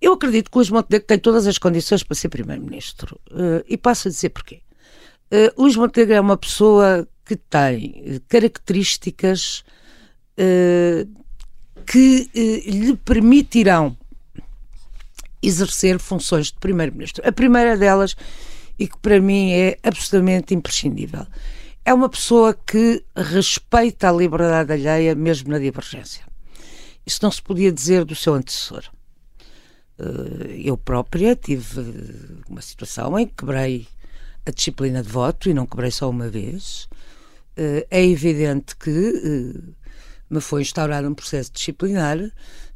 Eu 0.02 0.14
acredito 0.14 0.50
que 0.50 0.58
Luís 0.58 0.68
Montenegro 0.68 1.06
tem 1.06 1.16
todas 1.16 1.46
as 1.46 1.58
condições 1.58 2.02
para 2.02 2.16
ser 2.16 2.28
Primeiro-Ministro. 2.28 3.20
Uh, 3.30 3.62
e 3.68 3.78
passo 3.78 4.08
a 4.08 4.10
dizer 4.10 4.30
porquê. 4.30 4.60
Uh, 5.30 5.62
Luís 5.62 5.76
Montenegro 5.76 6.14
é 6.14 6.20
uma 6.20 6.36
pessoa 6.36 7.06
que 7.24 7.36
tem 7.36 8.20
características 8.28 9.62
uh, 10.36 11.08
que 11.86 12.28
lhe 12.66 12.96
permitirão 12.96 13.96
exercer 15.40 16.00
funções 16.00 16.46
de 16.48 16.58
Primeiro-Ministro. 16.58 17.26
A 17.26 17.30
primeira 17.30 17.76
delas, 17.76 18.16
e 18.76 18.88
que 18.88 18.98
para 18.98 19.20
mim 19.20 19.52
é 19.52 19.78
absolutamente 19.84 20.52
imprescindível, 20.52 21.26
é 21.84 21.94
uma 21.94 22.08
pessoa 22.08 22.54
que 22.54 23.04
respeita 23.16 24.08
a 24.08 24.12
liberdade 24.12 24.72
alheia, 24.72 25.14
mesmo 25.14 25.50
na 25.50 25.60
divergência. 25.60 26.24
Isso 27.06 27.20
não 27.22 27.30
se 27.30 27.42
podia 27.42 27.70
dizer 27.70 28.04
do 28.04 28.16
seu 28.16 28.34
antecessor. 28.34 28.84
Eh, 29.98 30.62
eu 30.64 30.76
própria 30.76 31.36
tive 31.36 31.80
uma 32.48 32.62
situação 32.62 33.18
em 33.18 33.26
que 33.26 33.34
quebrei 33.34 33.86
a 34.44 34.50
disciplina 34.50 35.02
de 35.02 35.08
voto 35.08 35.48
e 35.48 35.54
não 35.54 35.66
quebrei 35.66 35.90
só 35.90 36.08
uma 36.08 36.28
vez. 36.28 36.88
Eh, 37.56 37.86
é 37.90 38.04
evidente 38.04 38.76
que 38.76 38.90
eh, 38.90 39.72
me 40.30 40.40
foi 40.40 40.62
instaurado 40.62 41.08
um 41.08 41.14
processo 41.14 41.52
disciplinar, 41.52 42.18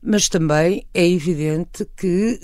mas 0.02 0.28
também 0.28 0.86
é 0.92 1.08
evidente 1.08 1.86
que 1.96 2.38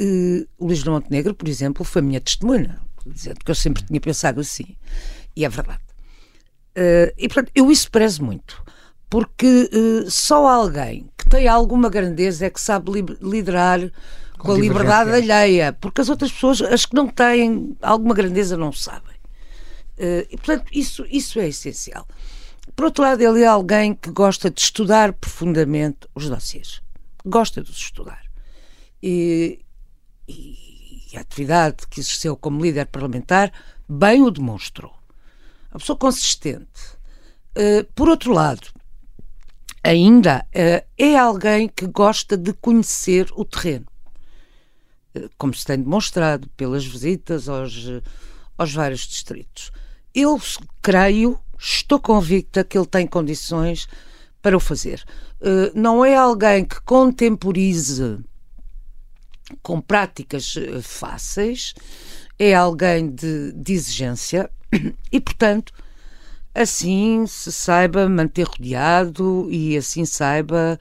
uh, 0.59 0.65
Luís 0.65 0.83
de 0.83 0.89
Montenegro, 0.89 1.35
por 1.35 1.47
exemplo, 1.47 1.85
foi 1.85 2.01
minha 2.01 2.21
testemunha, 2.21 2.81
dizendo 3.07 3.41
que 3.45 3.51
eu 3.51 3.55
sempre 3.55 3.85
tinha 3.85 4.01
pensado 4.01 4.41
assim. 4.41 4.75
E 5.37 5.45
é 5.45 5.49
verdade. 5.49 5.83
E, 7.19 7.29
portanto, 7.29 7.53
eu 7.55 7.71
isso 7.71 7.91
prezo 7.91 8.25
muito, 8.25 8.65
porque 9.11 9.71
só 10.09 10.47
alguém 10.49 11.11
que 11.17 11.29
tem 11.29 11.47
alguma 11.47 11.91
grandeza 11.91 12.47
é 12.47 12.51
que 12.51 12.61
sabe 12.61 12.91
li 12.91 13.05
liderar 13.21 13.93
com, 14.43 14.53
a 14.53 14.59
liberdade 14.59 15.11
alheia, 15.11 15.73
porque 15.73 16.01
as 16.01 16.09
outras 16.09 16.33
pessoas, 16.33 16.61
as 16.63 16.87
que 16.87 16.95
não 16.95 17.09
têm 17.09 17.77
alguma 17.81 18.15
grandeza, 18.15 18.57
não 18.57 18.73
sabem. 18.73 19.17
Uh, 19.99 20.27
e, 20.31 20.37
portanto, 20.37 20.67
isso, 20.73 21.07
isso 21.09 21.39
é 21.39 21.49
essencial. 21.49 22.07
Por 22.75 22.87
outro 22.87 23.05
lado, 23.05 23.21
ele 23.23 23.43
é 23.43 23.47
alguém 23.47 23.95
que 23.95 24.11
gosta 24.11 24.51
de 24.51 24.61
estudar 24.61 25.13
profundamente 25.13 26.09
os 26.15 26.29
dossiers. 26.29 26.83
Gosta 27.25 27.63
de 27.63 27.71
os 27.71 27.77
estudar. 27.77 28.23
E, 29.03 29.61
e, 30.27 31.13
e 31.13 31.17
a 31.17 31.21
atividade 31.21 31.87
que 31.89 32.01
exerceu 32.01 32.37
como 32.37 32.63
líder 32.63 32.87
parlamentar 32.87 33.53
bem 33.89 34.23
o 34.23 34.31
demonstrou 34.31 35.03
uma 35.73 35.79
pessoa 35.79 35.97
consistente. 35.97 36.97
Uh, 37.57 37.85
por 37.95 38.09
outro 38.09 38.33
lado, 38.33 38.69
ainda 39.83 40.47
uh, 40.49 40.87
é 40.97 41.17
alguém 41.17 41.69
que 41.69 41.87
gosta 41.87 42.37
de 42.37 42.53
conhecer 42.53 43.29
o 43.35 43.45
terreno, 43.45 43.87
como 45.37 45.55
se 45.55 45.65
tem 45.65 45.79
demonstrado 45.79 46.49
pelas 46.57 46.85
visitas 46.85 47.49
aos, 47.49 47.87
aos 48.57 48.73
vários 48.73 49.01
distritos. 49.01 49.71
Eu 50.15 50.41
creio, 50.81 51.39
estou 51.59 52.01
convicta 52.01 52.65
que 52.65 52.77
ele 52.77 52.87
tem 52.87 53.07
condições 53.07 53.87
para 54.41 54.57
o 54.57 54.61
fazer. 54.61 55.05
não 55.75 56.05
é 56.05 56.17
alguém 56.17 56.65
que 56.65 56.81
contemporize 56.83 58.19
com 59.63 59.81
práticas 59.81 60.55
fáceis, 60.83 61.75
é 62.39 62.55
alguém 62.55 63.09
de, 63.11 63.53
de 63.53 63.73
exigência, 63.73 64.51
e, 65.13 65.21
portanto, 65.21 65.73
assim 66.55 67.27
se 67.27 67.53
saiba 67.53 68.09
manter 68.09 68.47
rodeado 68.47 69.49
e 69.51 69.77
assim 69.77 70.05
saiba 70.05 70.79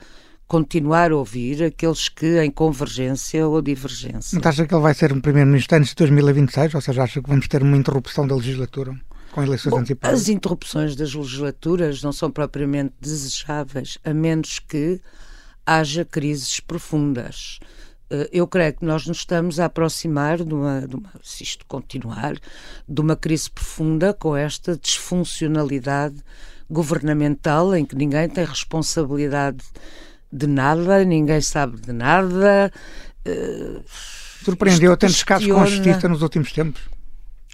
continuar 0.51 1.13
a 1.13 1.15
ouvir 1.15 1.63
aqueles 1.63 2.09
que 2.09 2.41
em 2.41 2.51
convergência 2.51 3.47
ou 3.47 3.61
divergência. 3.61 4.37
Não 4.37 4.49
acha 4.49 4.67
que 4.67 4.73
ele 4.75 4.81
vai 4.81 4.93
ser 4.93 5.13
um 5.13 5.21
primeiro-ministro 5.21 5.77
antes 5.77 5.91
de 5.91 5.95
2026? 5.95 6.75
Ou 6.75 6.81
seja, 6.81 7.03
acha 7.03 7.21
que 7.21 7.29
vamos 7.29 7.47
ter 7.47 7.63
uma 7.63 7.77
interrupção 7.77 8.27
da 8.27 8.35
legislatura? 8.35 8.93
Com 9.31 9.41
eleições 9.41 9.71
Bom, 9.71 9.77
antecipadas? 9.77 10.23
As 10.23 10.27
interrupções 10.27 10.93
das 10.93 11.13
legislaturas 11.13 12.03
não 12.03 12.11
são 12.11 12.29
propriamente 12.29 12.93
desejáveis, 12.99 13.97
a 14.03 14.13
menos 14.13 14.59
que 14.59 14.99
haja 15.65 16.03
crises 16.03 16.59
profundas. 16.59 17.57
Eh, 18.09 18.29
eu 18.33 18.45
creio 18.45 18.73
que 18.73 18.83
nós 18.83 19.07
nos 19.07 19.19
estamos 19.19 19.57
a 19.57 19.67
aproximar, 19.67 20.43
de 20.43 20.53
uma, 20.53 20.85
de 20.85 20.97
uma, 20.97 21.11
se 21.23 21.43
isto 21.43 21.65
continuar, 21.65 22.33
de 22.89 22.99
uma 22.99 23.15
crise 23.15 23.49
profunda 23.49 24.13
com 24.13 24.35
esta 24.35 24.75
disfuncionalidade 24.75 26.17
governamental 26.69 27.73
em 27.73 27.85
que 27.85 27.95
ninguém 27.95 28.27
tem 28.27 28.43
responsabilidade 28.43 29.63
de 30.31 30.47
nada, 30.47 31.03
ninguém 31.03 31.41
sabe 31.41 31.79
de 31.79 31.91
nada. 31.91 32.71
Uh, 33.27 33.83
Surpreendeu 34.43 34.95
tantos 34.97 35.23
casos 35.23 35.47
com 35.47 35.61
a 35.61 35.65
justiça 35.65 36.07
nos 36.07 36.21
últimos 36.21 36.51
tempos 36.51 36.81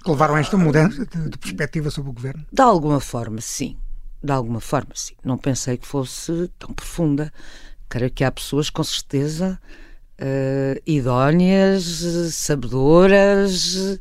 que 0.07 0.09
levaram 0.09 0.35
a 0.35 0.39
esta 0.39 0.55
mudança 0.57 1.05
de, 1.05 1.29
de 1.29 1.37
perspectiva 1.37 1.91
sobre 1.91 2.11
o 2.11 2.13
governo? 2.13 2.45
De 2.51 2.61
alguma 2.61 2.99
forma, 2.99 3.41
sim. 3.41 3.77
De 4.23 4.31
alguma 4.31 4.61
forma, 4.61 4.91
sim. 4.95 5.15
Não 5.23 5.37
pensei 5.37 5.77
que 5.77 5.85
fosse 5.85 6.49
tão 6.57 6.73
profunda. 6.73 7.31
Creio 7.89 8.11
que 8.11 8.23
há 8.23 8.31
pessoas, 8.31 8.69
com 8.69 8.83
certeza, 8.83 9.59
uh, 10.19 10.81
idóneas, 10.85 11.83
sabedoras 12.31 13.99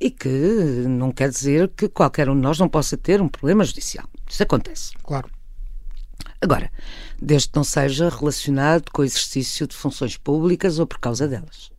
e 0.00 0.10
que 0.10 0.84
não 0.86 1.10
quer 1.10 1.28
dizer 1.30 1.68
que 1.76 1.88
qualquer 1.88 2.28
um 2.28 2.34
de 2.34 2.40
nós 2.42 2.58
não 2.58 2.68
possa 2.68 2.96
ter 2.96 3.20
um 3.20 3.28
problema 3.28 3.64
judicial. 3.64 4.06
Isso 4.28 4.42
acontece. 4.42 4.92
Claro. 5.02 5.28
Agora, 6.40 6.70
desde 7.20 7.48
que 7.48 7.56
não 7.56 7.64
seja 7.64 8.08
relacionado 8.08 8.90
com 8.92 9.02
o 9.02 9.04
exercício 9.04 9.66
de 9.66 9.74
funções 9.74 10.16
públicas 10.16 10.78
ou 10.78 10.86
por 10.86 10.98
causa 10.98 11.26
delas. 11.26 11.70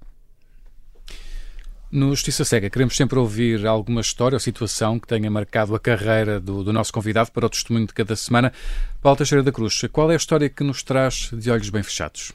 No 1.91 2.09
Justiça 2.09 2.45
Cega, 2.45 2.69
queremos 2.69 2.95
sempre 2.95 3.17
ouvir 3.17 3.65
alguma 3.65 4.01
história 4.01 4.35
ou 4.35 4.39
situação 4.39 4.99
que 4.99 5.07
tenha 5.07 5.31
marcado 5.31 5.73
a 5.73 5.79
carreira 5.79 6.39
do, 6.39 6.63
do 6.63 6.71
nosso 6.71 6.93
convidado 6.93 7.31
para 7.31 7.47
o 7.47 7.49
testemunho 7.49 7.87
de 7.87 7.93
cada 7.93 8.15
semana. 8.15 8.53
Paulo 9.01 9.17
Teixeira 9.17 9.41
da 9.41 9.51
Cruz, 9.51 9.81
qual 9.91 10.11
é 10.11 10.13
a 10.13 10.17
história 10.17 10.47
que 10.49 10.63
nos 10.63 10.83
traz 10.83 11.31
de 11.33 11.49
olhos 11.49 11.71
bem 11.71 11.81
fechados? 11.81 12.31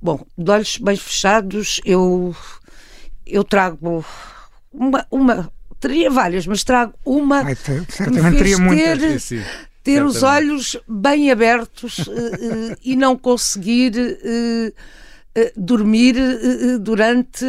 Bom, 0.00 0.24
de 0.38 0.50
olhos 0.50 0.78
bem 0.78 0.96
fechados, 0.96 1.82
eu, 1.84 2.34
eu 3.26 3.44
trago 3.44 4.02
uma, 4.72 5.06
uma. 5.10 5.52
Teria 5.78 6.10
várias, 6.10 6.46
mas 6.46 6.64
trago 6.64 6.94
uma. 7.04 7.42
Ai, 7.42 7.54
certamente 7.54 8.38
teria 8.38 8.56
muitas. 8.56 9.30
Ter, 9.82 10.04
os 10.04 10.22
olhos 10.22 10.76
bem 10.86 11.30
abertos 11.30 11.98
uh, 11.98 12.10
uh, 12.10 12.76
e 12.84 12.94
não 12.94 13.16
conseguir 13.16 13.92
uh, 13.96 14.72
dormir 15.56 16.16
durante 16.80 17.44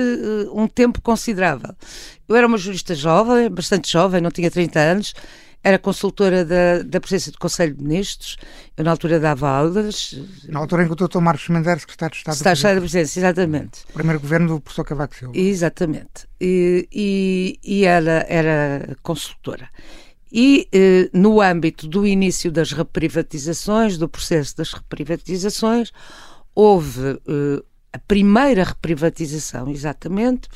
um 0.53 0.67
tempo 0.67 1.01
considerável. 1.01 1.75
Eu 2.29 2.35
era 2.35 2.47
uma 2.47 2.57
jurista 2.57 2.95
jovem, 2.95 3.49
bastante 3.49 3.91
jovem, 3.91 4.21
não 4.21 4.31
tinha 4.31 4.49
30 4.49 4.79
anos, 4.79 5.13
era 5.63 5.77
consultora 5.77 6.43
da, 6.43 6.81
da 6.83 6.99
presença 6.99 7.31
do 7.31 7.37
Conselho 7.37 7.75
de 7.75 7.83
Ministros, 7.83 8.37
eu 8.75 8.83
na 8.83 8.91
altura 8.91 9.19
dava 9.19 9.47
aulas. 9.47 10.19
Na 10.47 10.59
altura 10.59 10.83
em 10.83 10.87
que 10.87 10.93
o 10.93 11.07
Dr. 11.07 11.19
Marcos 11.19 11.47
Mendes 11.49 11.67
era 11.67 11.79
secretário 11.79 12.13
de 12.13 12.17
Estado 12.19 12.35
Está 12.35 12.69
da, 12.69 12.73
da 12.75 12.81
Presidência, 12.81 13.19
exatamente. 13.19 13.83
O 13.89 13.93
primeiro 13.93 14.19
governo 14.19 14.47
do 14.47 14.61
professor 14.61 14.83
Cavaco 14.83 15.15
Silva. 15.15 15.37
Exatamente. 15.37 16.27
E, 16.39 16.87
e, 16.91 17.59
e 17.63 17.85
era, 17.85 18.25
era 18.27 18.97
consultora. 19.03 19.69
E 20.31 20.67
eh, 20.71 21.09
no 21.13 21.41
âmbito 21.41 21.87
do 21.87 22.07
início 22.07 22.51
das 22.51 22.71
reprivatizações, 22.71 23.97
do 23.97 24.07
processo 24.07 24.55
das 24.55 24.71
reprivatizações, 24.71 25.91
houve 26.55 27.19
eh, 27.27 27.63
a 27.93 27.99
primeira 27.99 28.63
reprivatização, 28.63 29.69
exatamente, 29.69 30.47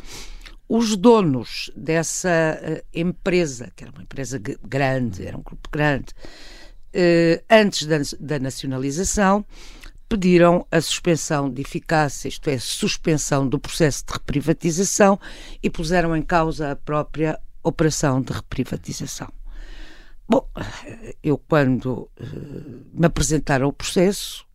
os 0.68 0.96
donos 0.96 1.70
dessa 1.76 2.60
uh, 2.60 2.86
empresa, 2.94 3.72
que 3.76 3.84
era 3.84 3.92
uma 3.92 4.02
empresa 4.02 4.40
grande, 4.40 5.26
era 5.26 5.38
um 5.38 5.44
grupo 5.44 5.70
grande, 5.72 6.14
uh, 6.96 7.44
antes 7.50 7.86
da, 7.86 7.98
da, 8.20 8.40
nacionalização, 8.40 9.46
pediram 10.10 10.66
a 10.72 10.82
suspensão 10.82 11.50
de 11.50 11.62
eficácia, 11.62 12.28
isto 12.28 12.50
é, 12.50 12.58
suspensão 12.58 13.48
do 13.48 13.60
processo 13.60 14.06
de 14.08 14.14
reprivatização 14.14 15.20
e 15.62 15.70
puseram 15.70 16.16
em 16.16 16.22
causa 16.22 16.72
a 16.72 16.76
própria 16.76 17.40
operação 17.64 18.22
de 18.22 18.32
reprivatização. 18.32 19.32
Bom, 20.28 20.48
eu 21.24 21.38
quando 21.38 22.10
uh, 22.20 22.86
me 22.94 23.06
apresentaram 23.06 23.68
o 23.68 23.74
processo, 23.74 24.46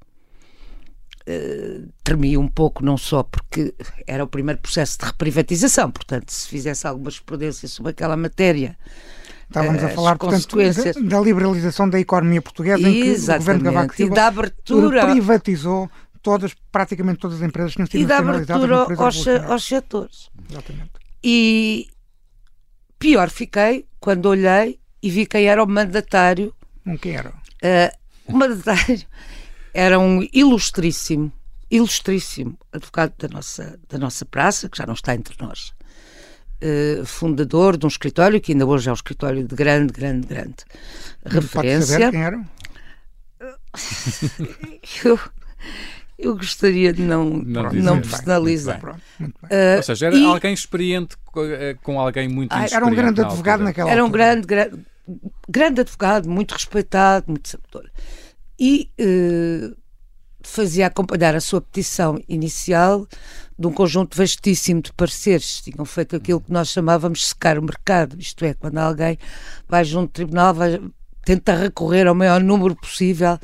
uh, 1.29 1.89
tremi 2.03 2.37
um 2.37 2.49
pouco, 2.49 2.85
não 2.85 2.97
só 2.97 3.23
porque 3.23 3.75
era 4.07 4.25
o 4.25 4.27
primeiro 4.27 4.61
processo 4.61 4.99
de 4.99 5.07
reprivatização, 5.07 5.91
portanto, 5.91 6.31
se 6.31 6.49
fizesse 6.49 6.87
alguma 6.87 7.11
jurisprudência 7.11 7.69
sobre 7.69 7.93
aquela 7.93 8.17
matéria. 8.17 8.77
Estávamos 9.49 9.83
a 9.83 9.91
eh, 9.91 9.95
falar, 9.95 10.17
portanto, 10.17 10.57
da 11.09 11.21
liberalização 11.21 11.91
da 11.91 11.99
economia 11.99 12.41
portuguesa, 12.41 12.89
em 12.89 13.03
que 13.03 13.11
o 13.11 13.39
governo 13.39 13.65
Cavaco 13.65 13.97
Silva 13.97 14.13
e 14.13 14.15
da 14.15 14.27
abertura... 14.29 15.07
privatizou 15.11 15.91
todas, 16.23 16.55
praticamente 16.71 17.19
todas 17.19 17.39
as 17.39 17.43
empresas 17.43 17.75
que 17.75 17.85
tinham 17.87 18.05
e 18.05 18.07
nacionalizadas. 18.07 18.65
E 18.65 18.69
da 18.69 18.83
abertura 18.83 19.05
aos, 19.05 19.27
aos 19.27 19.65
setores. 19.65 20.31
Exatamente. 20.49 20.91
E 21.23 21.89
pior 22.99 23.29
fiquei 23.29 23.87
quando 23.99 24.27
olhei 24.27 24.80
e 25.03 25.11
vi 25.11 25.27
quem 25.27 25.47
era 25.47 25.63
o 25.63 25.67
mandatário. 25.67 26.55
Não 26.85 26.97
quem 26.97 27.17
era? 27.17 27.31
Uh, 27.31 27.97
o 28.27 28.37
mandatário 28.37 29.01
era 29.73 29.99
um 29.99 30.27
ilustríssimo, 30.33 31.33
ilustríssimo 31.71 32.59
advogado 32.73 33.13
da 33.19 33.29
nossa, 33.29 33.79
da 33.89 33.99
nossa 33.99 34.25
praça, 34.25 34.69
que 34.69 34.79
já 34.79 34.87
não 34.87 34.95
está 34.95 35.15
entre 35.15 35.35
nós. 35.41 35.73
Uh, 36.63 37.05
fundador 37.07 37.77
de 37.77 37.87
um 37.87 37.89
escritório 37.89 38.41
que 38.41 38.53
ainda 38.53 38.67
hoje 38.67 38.89
é 38.89 38.93
um 38.93 38.95
escritório 38.95 39.47
de 39.47 39.55
grande, 39.55 39.93
grande, 39.93 40.27
grande 40.27 40.65
referência. 41.25 41.99
Pode 41.99 42.05
saber 42.05 42.11
quem 42.11 42.23
era? 42.23 42.45
eu, 45.05 45.19
eu 46.19 46.37
gostaria 46.37 46.93
de 46.93 47.01
não, 47.01 47.25
não, 47.25 47.73
não 47.73 48.01
personalizar. 48.01 48.83
Muito 48.83 48.93
bem, 48.93 49.03
muito 49.19 49.39
bem. 49.49 49.59
Uh, 49.59 49.77
Ou 49.77 49.83
seja, 49.83 50.07
era 50.07 50.17
e... 50.17 50.25
alguém 50.27 50.53
experiente 50.53 51.17
com 51.83 51.99
alguém 51.99 52.29
muito 52.29 52.53
ah, 52.53 52.67
Era 52.71 52.85
um 52.85 52.95
grande 52.95 53.21
advogado 53.23 53.63
naquela 53.63 53.91
Era 53.91 54.05
um 54.05 54.11
grande, 54.11 54.47
grande, 54.47 54.85
grande 55.49 55.81
advogado, 55.81 56.29
muito 56.29 56.53
respeitado, 56.53 57.27
muito 57.29 57.49
sabedor 57.49 57.91
e 58.61 58.91
eh, 58.99 59.71
fazia 60.43 60.87
acompanhar 60.87 61.35
a 61.35 61.41
sua 61.41 61.63
petição 61.63 62.23
inicial 62.29 63.07
de 63.59 63.67
um 63.67 63.73
conjunto 63.73 64.17
vastíssimo 64.17 64.83
de 64.83 64.93
pareceres. 64.93 65.63
Tinham 65.63 65.85
feito 65.87 66.15
aquilo 66.15 66.43
que 66.43 66.53
nós 66.53 66.69
chamávamos 66.69 67.29
secar 67.29 67.59
o 67.59 67.63
mercado, 67.63 68.21
isto 68.21 68.45
é, 68.45 68.53
quando 68.53 68.77
alguém 68.77 69.19
vai 69.67 69.83
junto 69.85 70.03
ao 70.03 70.09
tribunal, 70.09 70.55
vai, 70.55 70.79
tenta 71.25 71.55
recorrer 71.55 72.07
ao 72.07 72.15
maior 72.15 72.43
número 72.43 72.77
possível 72.77 73.39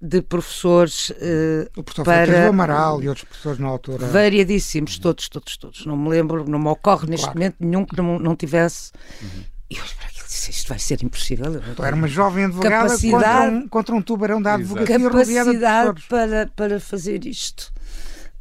de 0.00 0.22
professores 0.22 1.10
uh, 1.10 1.68
o 1.76 1.82
professor 1.82 2.04
para... 2.04 2.48
Amaral 2.48 3.02
e 3.02 3.08
outros 3.08 3.24
professores 3.26 3.58
na 3.58 3.66
altura. 3.66 4.06
Variadíssimos, 4.06 4.98
todos, 4.98 5.28
todos, 5.28 5.56
todos. 5.56 5.84
Não 5.86 5.96
me 5.96 6.08
lembro, 6.08 6.48
não 6.48 6.58
me 6.58 6.68
ocorre 6.68 7.08
neste 7.08 7.24
claro. 7.24 7.38
momento 7.38 7.56
nenhum 7.58 7.84
que 7.84 7.96
não, 7.96 8.18
não 8.18 8.36
tivesse. 8.36 8.92
Uhum. 9.20 9.44
E 9.70 9.76
eu, 9.76 9.84
isto 10.28 10.68
vai 10.68 10.78
ser 10.78 11.02
impossível. 11.02 11.46
Era 11.82 11.96
uma 11.96 12.08
jovem 12.08 12.44
advogada 12.44 12.88
contra, 12.98 13.50
um, 13.50 13.68
contra 13.68 13.94
um 13.94 14.02
tubarão 14.02 14.42
da 14.42 14.54
advocacia 14.54 14.98
capacidade 14.98 16.02
para, 16.08 16.46
para 16.54 16.78
fazer 16.78 17.24
isto. 17.24 17.72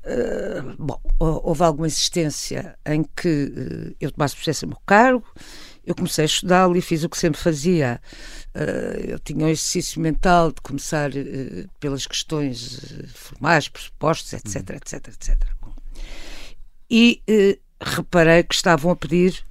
Uh, 0.07 0.75
bom, 0.79 1.01
houve 1.19 1.63
alguma 1.63 1.87
insistência 1.87 2.77
em 2.85 3.03
que 3.03 3.27
uh, 3.27 3.95
eu 3.99 4.09
tomasse 4.09 4.35
processo 4.35 4.63
a 4.63 4.67
meu 4.67 4.77
cargo, 4.85 5.25
eu 5.85 5.93
comecei 5.93 6.23
a 6.23 6.25
estudá-lo 6.25 6.77
e 6.77 6.81
fiz 6.81 7.03
o 7.03 7.09
que 7.09 7.17
sempre 7.17 7.39
fazia. 7.39 8.01
Uh, 8.55 9.11
eu 9.11 9.19
tinha 9.19 9.45
um 9.45 9.49
exercício 9.49 9.99
mental 10.01 10.51
de 10.51 10.61
começar 10.61 11.11
pelas 11.79 12.05
questões 12.05 12.79
formais, 13.13 13.67
pressupostos, 13.67 14.31
etc, 14.33 14.69
etc, 14.71 15.07
etc. 15.09 15.37
Bom. 15.61 15.73
E 16.89 17.21
reparei 17.81 18.43
que 18.43 18.55
estavam 18.55 18.91
a 18.91 18.95
pedir 18.95 19.43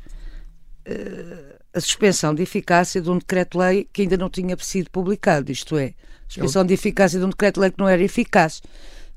a 1.76 1.80
suspensão 1.80 2.34
de 2.34 2.42
eficácia 2.42 3.02
de 3.02 3.10
um 3.10 3.18
decreto-lei 3.18 3.86
que 3.92 4.00
ainda 4.00 4.16
não 4.16 4.30
tinha 4.30 4.56
sido 4.58 4.90
publicado, 4.90 5.52
isto 5.52 5.76
é, 5.76 5.92
suspensão 6.26 6.64
de 6.64 6.72
eficácia 6.72 7.18
de 7.18 7.24
um 7.26 7.28
decreto-lei 7.28 7.70
que 7.70 7.78
não 7.78 7.86
era 7.86 8.02
eficaz. 8.02 8.62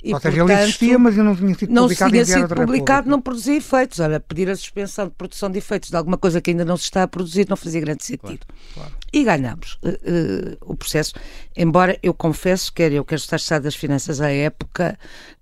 E, 0.01 0.13
Ou 0.13 0.19
seja, 0.19 0.37
portanto, 0.37 0.51
ele 0.51 0.63
existia, 0.63 0.97
mas 0.97 1.15
não 1.17 1.35
tinha 1.35 1.55
sido 1.55 1.73
não 1.73 1.83
publicado. 1.83 2.15
Não 2.15 2.23
tinha 2.23 2.25
sido 2.25 2.55
publicado, 2.55 3.09
não 3.09 3.21
produzia 3.21 3.57
efeitos. 3.57 3.99
Ora, 3.99 4.19
pedir 4.19 4.49
a 4.49 4.55
suspensão 4.55 5.07
de 5.07 5.11
produção 5.11 5.51
de 5.51 5.57
efeitos 5.57 5.89
de 5.89 5.95
alguma 5.97 6.17
coisa 6.17 6.39
que 6.39 6.51
ainda 6.51 6.63
não 6.63 6.77
se 6.77 6.83
está 6.83 7.03
a 7.03 7.07
produzir 7.07 7.47
não 7.49 7.57
fazia 7.57 7.81
grande 7.81 8.05
sentido. 8.05 8.45
Claro, 8.73 8.89
claro. 8.91 8.93
E 9.11 9.23
ganhamos 9.25 9.77
uh, 9.83 9.89
uh, 9.89 10.57
o 10.61 10.75
processo. 10.75 11.15
Embora 11.55 11.99
eu 12.01 12.13
confesso, 12.13 12.71
quer 12.71 12.93
eu, 12.93 13.03
quer 13.03 13.15
estar 13.15 13.35
Estado 13.35 13.63
das 13.63 13.75
Finanças 13.75 14.21
à 14.21 14.31
época, 14.31 14.97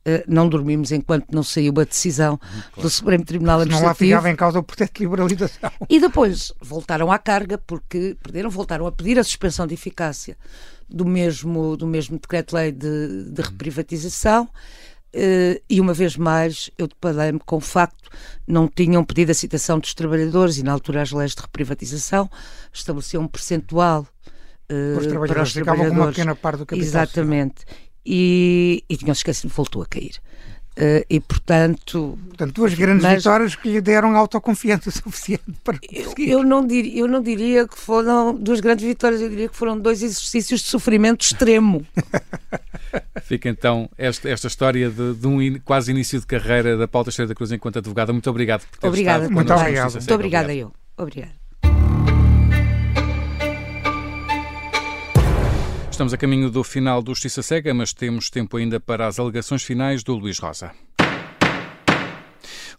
uh, 0.07 0.23
não 0.27 0.49
dormimos 0.49 0.91
enquanto 0.91 1.27
não 1.31 1.43
saiu 1.43 1.73
a 1.79 1.83
decisão 1.83 2.33
uhum, 2.33 2.39
claro. 2.39 2.81
do 2.81 2.89
Supremo 2.89 3.25
Tribunal 3.25 3.59
Administrativo. 3.59 4.09
Não 4.09 4.15
lá 4.15 4.21
ficava 4.21 4.29
em 4.31 4.35
causa 4.35 4.57
o 4.57 4.63
processo 4.63 4.91
de 4.95 5.03
liberalização. 5.03 5.71
E 5.87 5.99
depois 5.99 6.51
voltaram 6.59 7.11
à 7.11 7.19
carga, 7.19 7.59
porque 7.59 8.17
perderam, 8.23 8.49
voltaram 8.49 8.87
a 8.87 8.91
pedir 8.91 9.19
a 9.19 9.23
suspensão 9.23 9.67
de 9.67 9.75
eficácia 9.75 10.35
do 10.89 11.05
mesmo, 11.05 11.75
do 11.75 11.87
mesmo 11.87 12.19
decreto-lei 12.19 12.71
de, 12.71 13.25
de 13.31 13.41
reprivatização. 13.41 14.49
Uh, 15.15 15.59
e 15.69 15.79
uma 15.79 15.93
vez 15.93 16.17
mais 16.17 16.69
eu 16.77 16.85
deparei-me 16.85 17.39
com 17.39 17.55
o 17.55 17.61
facto 17.61 18.09
não 18.45 18.67
tinham 18.67 19.03
pedido 19.05 19.31
a 19.31 19.33
citação 19.33 19.79
dos 19.79 19.93
trabalhadores 19.93 20.57
e 20.57 20.63
na 20.63 20.73
altura 20.73 21.01
as 21.01 21.11
leis 21.11 21.33
de 21.33 21.41
reprivatização 21.41 22.29
estabeleciam 22.73 23.23
um 23.23 23.27
percentual 23.27 24.05
uh, 24.69 24.97
os 24.97 25.07
para 25.07 25.41
os 25.41 25.53
trabalhadores. 25.53 25.95
com 25.95 26.01
uma 26.01 26.07
pequena 26.09 26.35
parte 26.35 26.59
do 26.59 26.65
capital. 26.65 26.87
Exatamente. 26.87 27.65
E, 28.05 28.83
e 28.89 28.97
tinham 28.97 29.13
esquecido, 29.13 29.49
voltou 29.49 29.81
a 29.81 29.85
cair. 29.85 30.21
Uh, 30.77 31.03
e 31.09 31.19
portanto. 31.19 32.19
Portanto, 32.27 32.53
duas 32.53 32.75
grandes 32.75 33.01
mas, 33.01 33.17
vitórias 33.17 33.55
que 33.55 33.67
lhe 33.67 33.81
deram 33.81 34.15
autoconfiança 34.15 34.91
suficiente 34.91 35.43
para. 35.63 35.79
Eu, 35.91 36.13
eu, 36.19 36.43
não 36.43 36.65
dir, 36.65 36.95
eu 36.95 37.07
não 37.07 37.19
diria 37.19 37.67
que 37.67 37.75
foram 37.75 38.35
duas 38.35 38.59
grandes 38.59 38.85
vitórias, 38.85 39.19
eu 39.19 39.27
diria 39.27 39.49
que 39.49 39.55
foram 39.55 39.79
dois 39.79 40.03
exercícios 40.03 40.61
de 40.61 40.67
sofrimento 40.67 41.21
extremo. 41.21 41.83
Fica 43.23 43.49
então 43.49 43.89
esta, 43.97 44.29
esta 44.29 44.47
história 44.47 44.91
de, 44.91 45.15
de, 45.15 45.27
um 45.27 45.59
quase 45.65 45.89
início 45.89 46.19
de 46.19 46.27
carreira 46.27 46.77
da 46.77 46.87
Paulo 46.87 47.05
Teixeira 47.05 47.27
da 47.27 47.33
Cruz 47.33 47.51
enquanto 47.51 47.79
advogada. 47.79 48.13
Muito 48.13 48.29
obrigado 48.29 48.61
por 48.69 48.77
ter 48.77 48.87
Obrigada, 48.87 49.23
estado. 49.23 49.33
Muito 49.33 49.53
obrigado. 49.53 49.93
Muito 49.93 50.13
obrigada 50.13 50.53
eu. 50.53 50.71
Obrigada. 50.95 51.46
Estamos 55.97 56.13
a 56.13 56.17
caminho 56.17 56.51
do 56.51 56.63
final 56.63 57.01
do 57.01 57.11
Justiça 57.11 57.41
Cega, 57.41 57.73
mas 57.73 57.91
temos 57.91 58.29
tempo 58.29 58.55
ainda 58.55 58.79
para 58.79 59.07
as 59.07 59.17
alegações 59.17 59.63
finais 59.63 60.03
do 60.03 60.13
Luís 60.13 60.37
Rosa. 60.37 60.71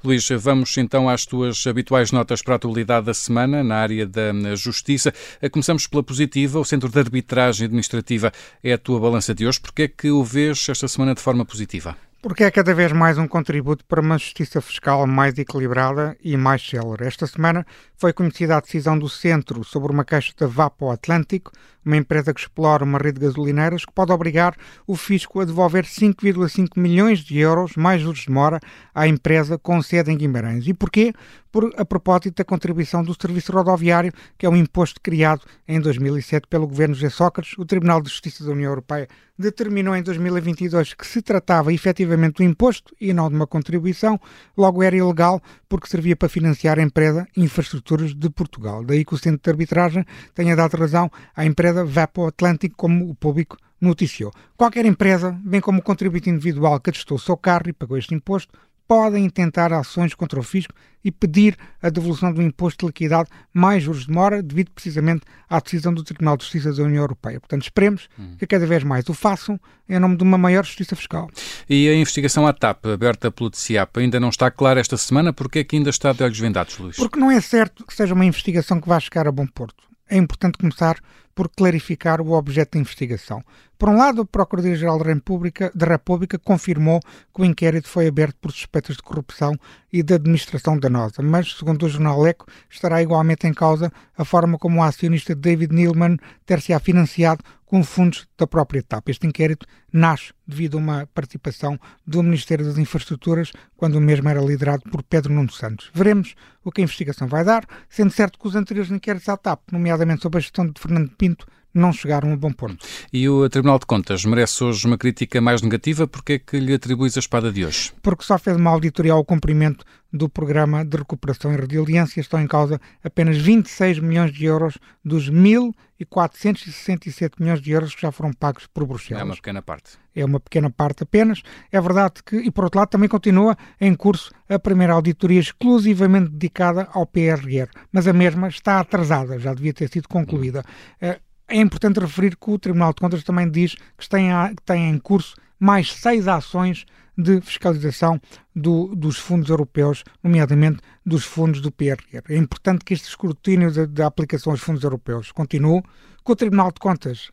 Luís, 0.04 0.28
vamos 0.38 0.78
então 0.78 1.08
às 1.08 1.26
tuas 1.26 1.66
habituais 1.66 2.12
notas 2.12 2.42
para 2.42 2.54
a 2.54 2.58
atualidade 2.58 3.06
da 3.06 3.14
semana 3.14 3.64
na 3.64 3.74
área 3.74 4.06
da 4.06 4.54
Justiça. 4.54 5.12
Começamos 5.50 5.88
pela 5.88 6.04
positiva. 6.04 6.60
O 6.60 6.64
Centro 6.64 6.88
de 6.88 6.96
Arbitragem 6.96 7.64
Administrativa 7.64 8.32
é 8.62 8.74
a 8.74 8.78
tua 8.78 9.00
balança 9.00 9.34
de 9.34 9.48
hoje. 9.48 9.58
Porquê 9.60 9.82
é 9.82 9.88
que 9.88 10.12
o 10.12 10.22
vês 10.22 10.68
esta 10.68 10.86
semana 10.86 11.12
de 11.12 11.20
forma 11.20 11.44
positiva? 11.44 11.96
porque 12.20 12.42
é 12.42 12.50
cada 12.50 12.74
vez 12.74 12.92
mais 12.92 13.16
um 13.16 13.28
contributo 13.28 13.84
para 13.84 14.00
uma 14.00 14.18
justiça 14.18 14.60
fiscal 14.60 15.06
mais 15.06 15.38
equilibrada 15.38 16.16
e 16.22 16.36
mais 16.36 16.66
célere. 16.68 17.06
Esta 17.06 17.26
semana 17.26 17.64
foi 17.96 18.12
conhecida 18.12 18.56
a 18.56 18.60
decisão 18.60 18.98
do 18.98 19.08
Centro 19.08 19.62
sobre 19.62 19.92
uma 19.92 20.04
queixa 20.04 20.32
da 20.36 20.46
Vapo 20.46 20.90
Atlântico, 20.90 21.52
uma 21.89 21.97
empresa 21.97 22.32
que 22.32 22.41
explora 22.41 22.84
uma 22.84 22.99
rede 22.99 23.18
de 23.18 23.26
gasolineiras, 23.26 23.84
que 23.84 23.93
pode 23.93 24.12
obrigar 24.12 24.55
o 24.86 24.95
fisco 24.95 25.41
a 25.41 25.45
devolver 25.45 25.84
5,5 25.84 26.70
milhões 26.76 27.20
de 27.20 27.39
euros, 27.39 27.76
mais 27.76 28.03
juros 28.03 28.20
de 28.20 28.30
mora, 28.30 28.61
à 28.95 29.09
empresa 29.09 29.59
com 29.59 29.82
sede 29.82 30.12
em 30.12 30.16
Guimarães. 30.16 30.66
E 30.66 30.74
porquê? 30.74 31.12
Por, 31.51 31.72
a 31.78 31.84
propósito 31.84 32.36
da 32.36 32.45
contribuição 32.45 33.03
do 33.03 33.16
Serviço 33.18 33.53
Rodoviário, 33.53 34.12
que 34.36 34.45
é 34.45 34.49
um 34.49 34.57
imposto 34.57 35.01
criado 35.01 35.43
em 35.66 35.80
2007 35.80 36.47
pelo 36.47 36.66
governo 36.66 36.95
José 36.95 37.09
Sócrates. 37.09 37.57
O 37.57 37.64
Tribunal 37.64 38.03
de 38.03 38.11
Justiça 38.11 38.45
da 38.45 38.53
União 38.53 38.70
Europeia 38.70 39.09
determinou 39.39 39.95
em 39.95 40.03
2022 40.03 40.95
que 40.95 41.07
se 41.07 41.22
tratava 41.22 41.72
efetivamente 41.72 42.39
do 42.39 42.43
imposto 42.43 42.95
e 43.01 43.12
não 43.12 43.28
de 43.28 43.36
uma 43.36 43.47
contribuição, 43.47 44.20
logo 44.57 44.82
era 44.82 44.97
ilegal 44.97 45.41
porque 45.68 45.86
servia 45.86 46.16
para 46.16 46.28
financiar 46.28 46.78
a 46.78 46.82
empresa 46.82 47.26
Infraestruturas 47.36 48.14
de 48.14 48.28
Portugal. 48.30 48.84
Daí 48.84 49.05
que 49.05 49.14
o 49.14 49.18
Centro 49.18 49.41
de 49.43 49.51
Arbitragem 49.51 50.05
tenha 50.34 50.57
dado 50.57 50.76
razão 50.76 51.11
à 51.36 51.47
empresa 51.47 51.77
Vapo 51.84 52.26
Atlântico, 52.26 52.76
como 52.76 53.10
o 53.10 53.14
público 53.14 53.56
noticiou. 53.80 54.32
Qualquer 54.56 54.84
empresa, 54.86 55.38
bem 55.44 55.60
como 55.60 55.78
o 55.78 55.82
contribuinte 55.82 56.30
individual 56.30 56.80
que 56.80 56.90
atestou 56.90 57.16
o 57.16 57.20
seu 57.20 57.36
carro 57.36 57.68
e 57.68 57.72
pagou 57.72 57.96
este 57.96 58.14
imposto, 58.14 58.52
podem 58.88 59.26
intentar 59.26 59.70
ações 59.70 60.14
contra 60.14 60.40
o 60.40 60.42
fisco 60.42 60.72
e 61.04 61.12
pedir 61.12 61.56
a 61.80 61.90
devolução 61.90 62.32
do 62.32 62.42
imposto 62.42 62.80
de 62.80 62.86
liquidade 62.86 63.28
mais 63.52 63.82
juros 63.82 64.00
de 64.00 64.08
demora, 64.08 64.42
devido 64.42 64.70
precisamente 64.70 65.22
à 65.48 65.60
decisão 65.60 65.92
do 65.92 66.02
Tribunal 66.02 66.36
de 66.36 66.44
Justiça 66.44 66.72
da 66.72 66.82
União 66.82 67.02
Europeia. 67.02 67.38
Portanto, 67.38 67.62
esperemos 67.62 68.08
hum. 68.18 68.34
que 68.38 68.46
cada 68.46 68.66
vez 68.66 68.82
mais 68.82 69.06
o 69.08 69.14
façam 69.14 69.60
em 69.88 69.98
nome 69.98 70.16
de 70.16 70.22
uma 70.22 70.38
maior 70.38 70.64
justiça 70.64 70.96
fiscal. 70.96 71.30
E 71.68 71.88
a 71.88 71.94
investigação 71.94 72.46
à 72.46 72.52
TAP, 72.52 72.86
aberta 72.86 73.30
pelo 73.30 73.50
TCIAP, 73.50 73.98
ainda 73.98 74.18
não 74.18 74.30
está 74.30 74.50
clara 74.50 74.80
esta 74.80 74.96
semana? 74.96 75.32
Porque 75.32 75.60
é 75.60 75.64
que 75.64 75.76
ainda 75.76 75.90
está 75.90 76.12
de 76.12 76.22
olhos 76.22 76.38
vendados, 76.38 76.78
Luís? 76.78 76.96
Porque 76.96 77.20
não 77.20 77.30
é 77.30 77.40
certo 77.40 77.86
que 77.86 77.94
seja 77.94 78.14
uma 78.14 78.24
investigação 78.24 78.80
que 78.80 78.88
vá 78.88 78.98
chegar 78.98 79.28
a 79.28 79.32
bom 79.32 79.46
porto. 79.46 79.88
É 80.09 80.16
importante 80.16 80.59
começar 80.59 80.98
por 81.34 81.48
clarificar 81.48 82.20
o 82.20 82.32
objeto 82.32 82.72
da 82.72 82.80
investigação. 82.80 83.44
Por 83.78 83.88
um 83.88 83.96
lado, 83.96 84.22
a 84.22 84.26
Procuradoria-Geral 84.26 84.98
da 84.98 85.84
República, 85.86 86.36
confirmou 86.36 86.98
que 87.32 87.42
o 87.42 87.44
inquérito 87.44 87.86
foi 87.86 88.09
aberto 88.09 88.36
por 88.40 88.50
suspeitas 88.50 88.96
de 88.96 89.02
corrupção 89.02 89.54
e 89.92 90.02
de 90.02 90.14
administração 90.14 90.76
danosa, 90.76 91.22
mas, 91.22 91.56
segundo 91.56 91.86
o 91.86 91.88
jornal 91.88 92.26
Eco, 92.26 92.46
estará 92.68 93.00
igualmente 93.00 93.46
em 93.46 93.54
causa 93.54 93.92
a 94.16 94.24
forma 94.24 94.59
como 94.59 94.80
o 94.80 94.82
acionista 94.82 95.32
David 95.32 95.72
Neilman 95.72 96.16
ter-se-á 96.44 96.80
financiado 96.80 97.44
com 97.68 97.84
fundos 97.84 98.26
da 98.36 98.46
própria 98.46 98.82
TAP. 98.82 99.10
Este 99.10 99.26
inquérito 99.26 99.66
nasce 99.92 100.32
devido 100.46 100.76
a 100.76 100.80
uma 100.80 101.06
participação 101.14 101.78
do 102.06 102.22
Ministério 102.22 102.64
das 102.64 102.78
Infraestruturas, 102.78 103.52
quando 103.76 103.96
o 103.96 104.00
mesmo 104.00 104.28
era 104.28 104.40
liderado 104.40 104.82
por 104.90 105.02
Pedro 105.02 105.32
Nuno 105.32 105.52
Santos. 105.52 105.90
Veremos 105.94 106.34
o 106.64 106.72
que 106.72 106.80
a 106.80 106.84
investigação 106.84 107.28
vai 107.28 107.44
dar, 107.44 107.66
sendo 107.88 108.10
certo 108.10 108.38
que 108.38 108.48
os 108.48 108.56
anteriores 108.56 108.90
inquéritos 108.90 109.28
à 109.28 109.36
TAP, 109.36 109.60
nomeadamente 109.70 110.22
sobre 110.22 110.38
a 110.38 110.40
gestão 110.40 110.66
de 110.66 110.80
Fernando 110.80 111.10
Pinto, 111.10 111.46
não 111.72 111.92
chegaram 111.92 112.32
a 112.32 112.36
bom 112.36 112.52
ponto. 112.52 112.84
E 113.12 113.28
o 113.28 113.48
Tribunal 113.48 113.78
de 113.78 113.86
Contas 113.86 114.24
merece 114.24 114.64
hoje 114.64 114.84
uma 114.86 114.98
crítica 114.98 115.40
mais 115.40 115.62
negativa? 115.62 116.06
Porque 116.06 116.34
é 116.34 116.38
que 116.38 116.58
lhe 116.58 116.74
atribuis 116.74 117.16
a 117.16 117.20
espada 117.20 117.52
de 117.52 117.64
hoje? 117.64 117.92
Porque 118.02 118.24
só 118.24 118.38
fez 118.38 118.56
uma 118.56 118.70
auditoria 118.70 119.12
ao 119.12 119.24
cumprimento 119.24 119.84
do 120.12 120.28
Programa 120.28 120.84
de 120.84 120.96
Recuperação 120.96 121.52
e 121.52 121.56
Resiliência. 121.56 122.20
Estão 122.20 122.40
em 122.40 122.46
causa 122.46 122.80
apenas 123.04 123.36
26 123.36 123.98
milhões 124.00 124.32
de 124.32 124.46
euros 124.46 124.78
dos 125.04 125.30
1.467 125.30 127.32
milhões 127.38 127.60
de 127.60 127.70
euros 127.70 127.94
que 127.94 128.02
já 128.02 128.10
foram 128.10 128.32
pagos 128.32 128.66
por 128.66 128.84
Bruxelas. 128.86 129.20
É 129.20 129.24
uma 129.24 129.36
pequena 129.36 129.62
parte. 129.62 129.98
É 130.14 130.24
uma 130.24 130.40
pequena 130.40 130.70
parte 130.70 131.02
apenas. 131.02 131.42
É 131.70 131.78
verdade 131.80 132.22
que, 132.24 132.36
e 132.36 132.50
por 132.50 132.64
outro 132.64 132.80
lado, 132.80 132.88
também 132.88 133.08
continua 133.08 133.56
em 133.80 133.94
curso 133.94 134.32
a 134.48 134.58
primeira 134.58 134.94
auditoria 134.94 135.40
exclusivamente 135.40 136.30
dedicada 136.30 136.88
ao 136.92 137.06
PRR, 137.06 137.68
mas 137.92 138.08
a 138.08 138.12
mesma 138.12 138.48
está 138.48 138.80
atrasada, 138.80 139.38
já 139.38 139.54
devia 139.54 139.74
ter 139.74 139.88
sido 139.88 140.08
concluída. 140.08 140.64
Hum. 141.02 141.14
É 141.51 141.57
importante 141.57 141.99
referir 141.99 142.36
que 142.36 142.51
o 142.51 142.59
Tribunal 142.59 142.92
de 142.92 143.01
Contas 143.01 143.24
também 143.24 143.51
diz 143.51 143.74
que 143.96 144.07
tem, 144.07 144.28
tem 144.66 144.90
em 144.90 144.99
curso 144.99 145.34
mais 145.59 145.94
seis 145.94 146.28
ações 146.28 146.84
de 147.16 147.40
fiscalização 147.40 148.20
do, 148.55 148.94
dos 148.94 149.16
fundos 149.16 149.49
europeus, 149.49 150.05
nomeadamente 150.22 150.80
dos 151.05 151.24
fundos 151.24 151.62
do 151.62 151.72
PRR. 151.72 152.22
É 152.28 152.36
importante 152.36 152.84
que 152.84 152.92
este 152.92 153.09
escrutínio 153.09 153.88
da 153.88 154.07
aplicação 154.07 154.53
aos 154.53 154.61
fundos 154.61 154.84
europeus 154.84 155.32
continue, 155.32 155.82
que 156.22 156.32
o 156.32 156.36
Tribunal 156.36 156.70
de 156.70 156.80
Contas 156.80 157.30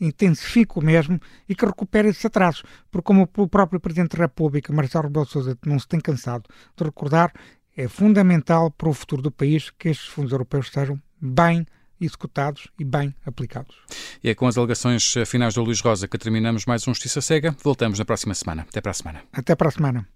intensifique 0.00 0.78
o 0.78 0.82
mesmo 0.82 1.20
e 1.46 1.54
que 1.54 1.66
recupere 1.66 2.08
esses 2.08 2.24
atrasos, 2.24 2.62
porque 2.90 3.04
como 3.04 3.28
o 3.36 3.48
próprio 3.48 3.80
Presidente 3.80 4.16
da 4.16 4.24
República, 4.24 4.72
Marcelo 4.72 5.08
Rebelo 5.08 5.26
Sousa, 5.26 5.58
não 5.66 5.78
se 5.78 5.86
tem 5.86 6.00
cansado 6.00 6.44
de 6.74 6.84
recordar, 6.84 7.32
é 7.76 7.86
fundamental 7.86 8.70
para 8.70 8.88
o 8.88 8.94
futuro 8.94 9.20
do 9.20 9.30
país 9.30 9.70
que 9.70 9.90
estes 9.90 10.08
fundos 10.08 10.32
europeus 10.32 10.70
sejam 10.70 10.98
bem 11.20 11.66
executados 12.00 12.68
e 12.78 12.84
bem 12.84 13.14
aplicados. 13.24 13.76
E 14.22 14.28
é 14.28 14.34
com 14.34 14.46
as 14.46 14.58
alegações 14.58 15.14
finais 15.26 15.54
do 15.54 15.62
Luís 15.62 15.80
Rosa 15.80 16.08
que 16.08 16.18
terminamos 16.18 16.66
mais 16.66 16.86
um 16.86 16.92
Justiça 16.92 17.20
Cega. 17.20 17.54
Voltamos 17.62 17.98
na 17.98 18.04
próxima 18.04 18.34
semana. 18.34 18.66
Até 18.68 18.80
para 18.80 18.90
a 18.90 18.94
semana. 18.94 19.22
Até 19.32 19.54
para 19.54 19.68
a 19.68 19.72
semana. 19.72 20.08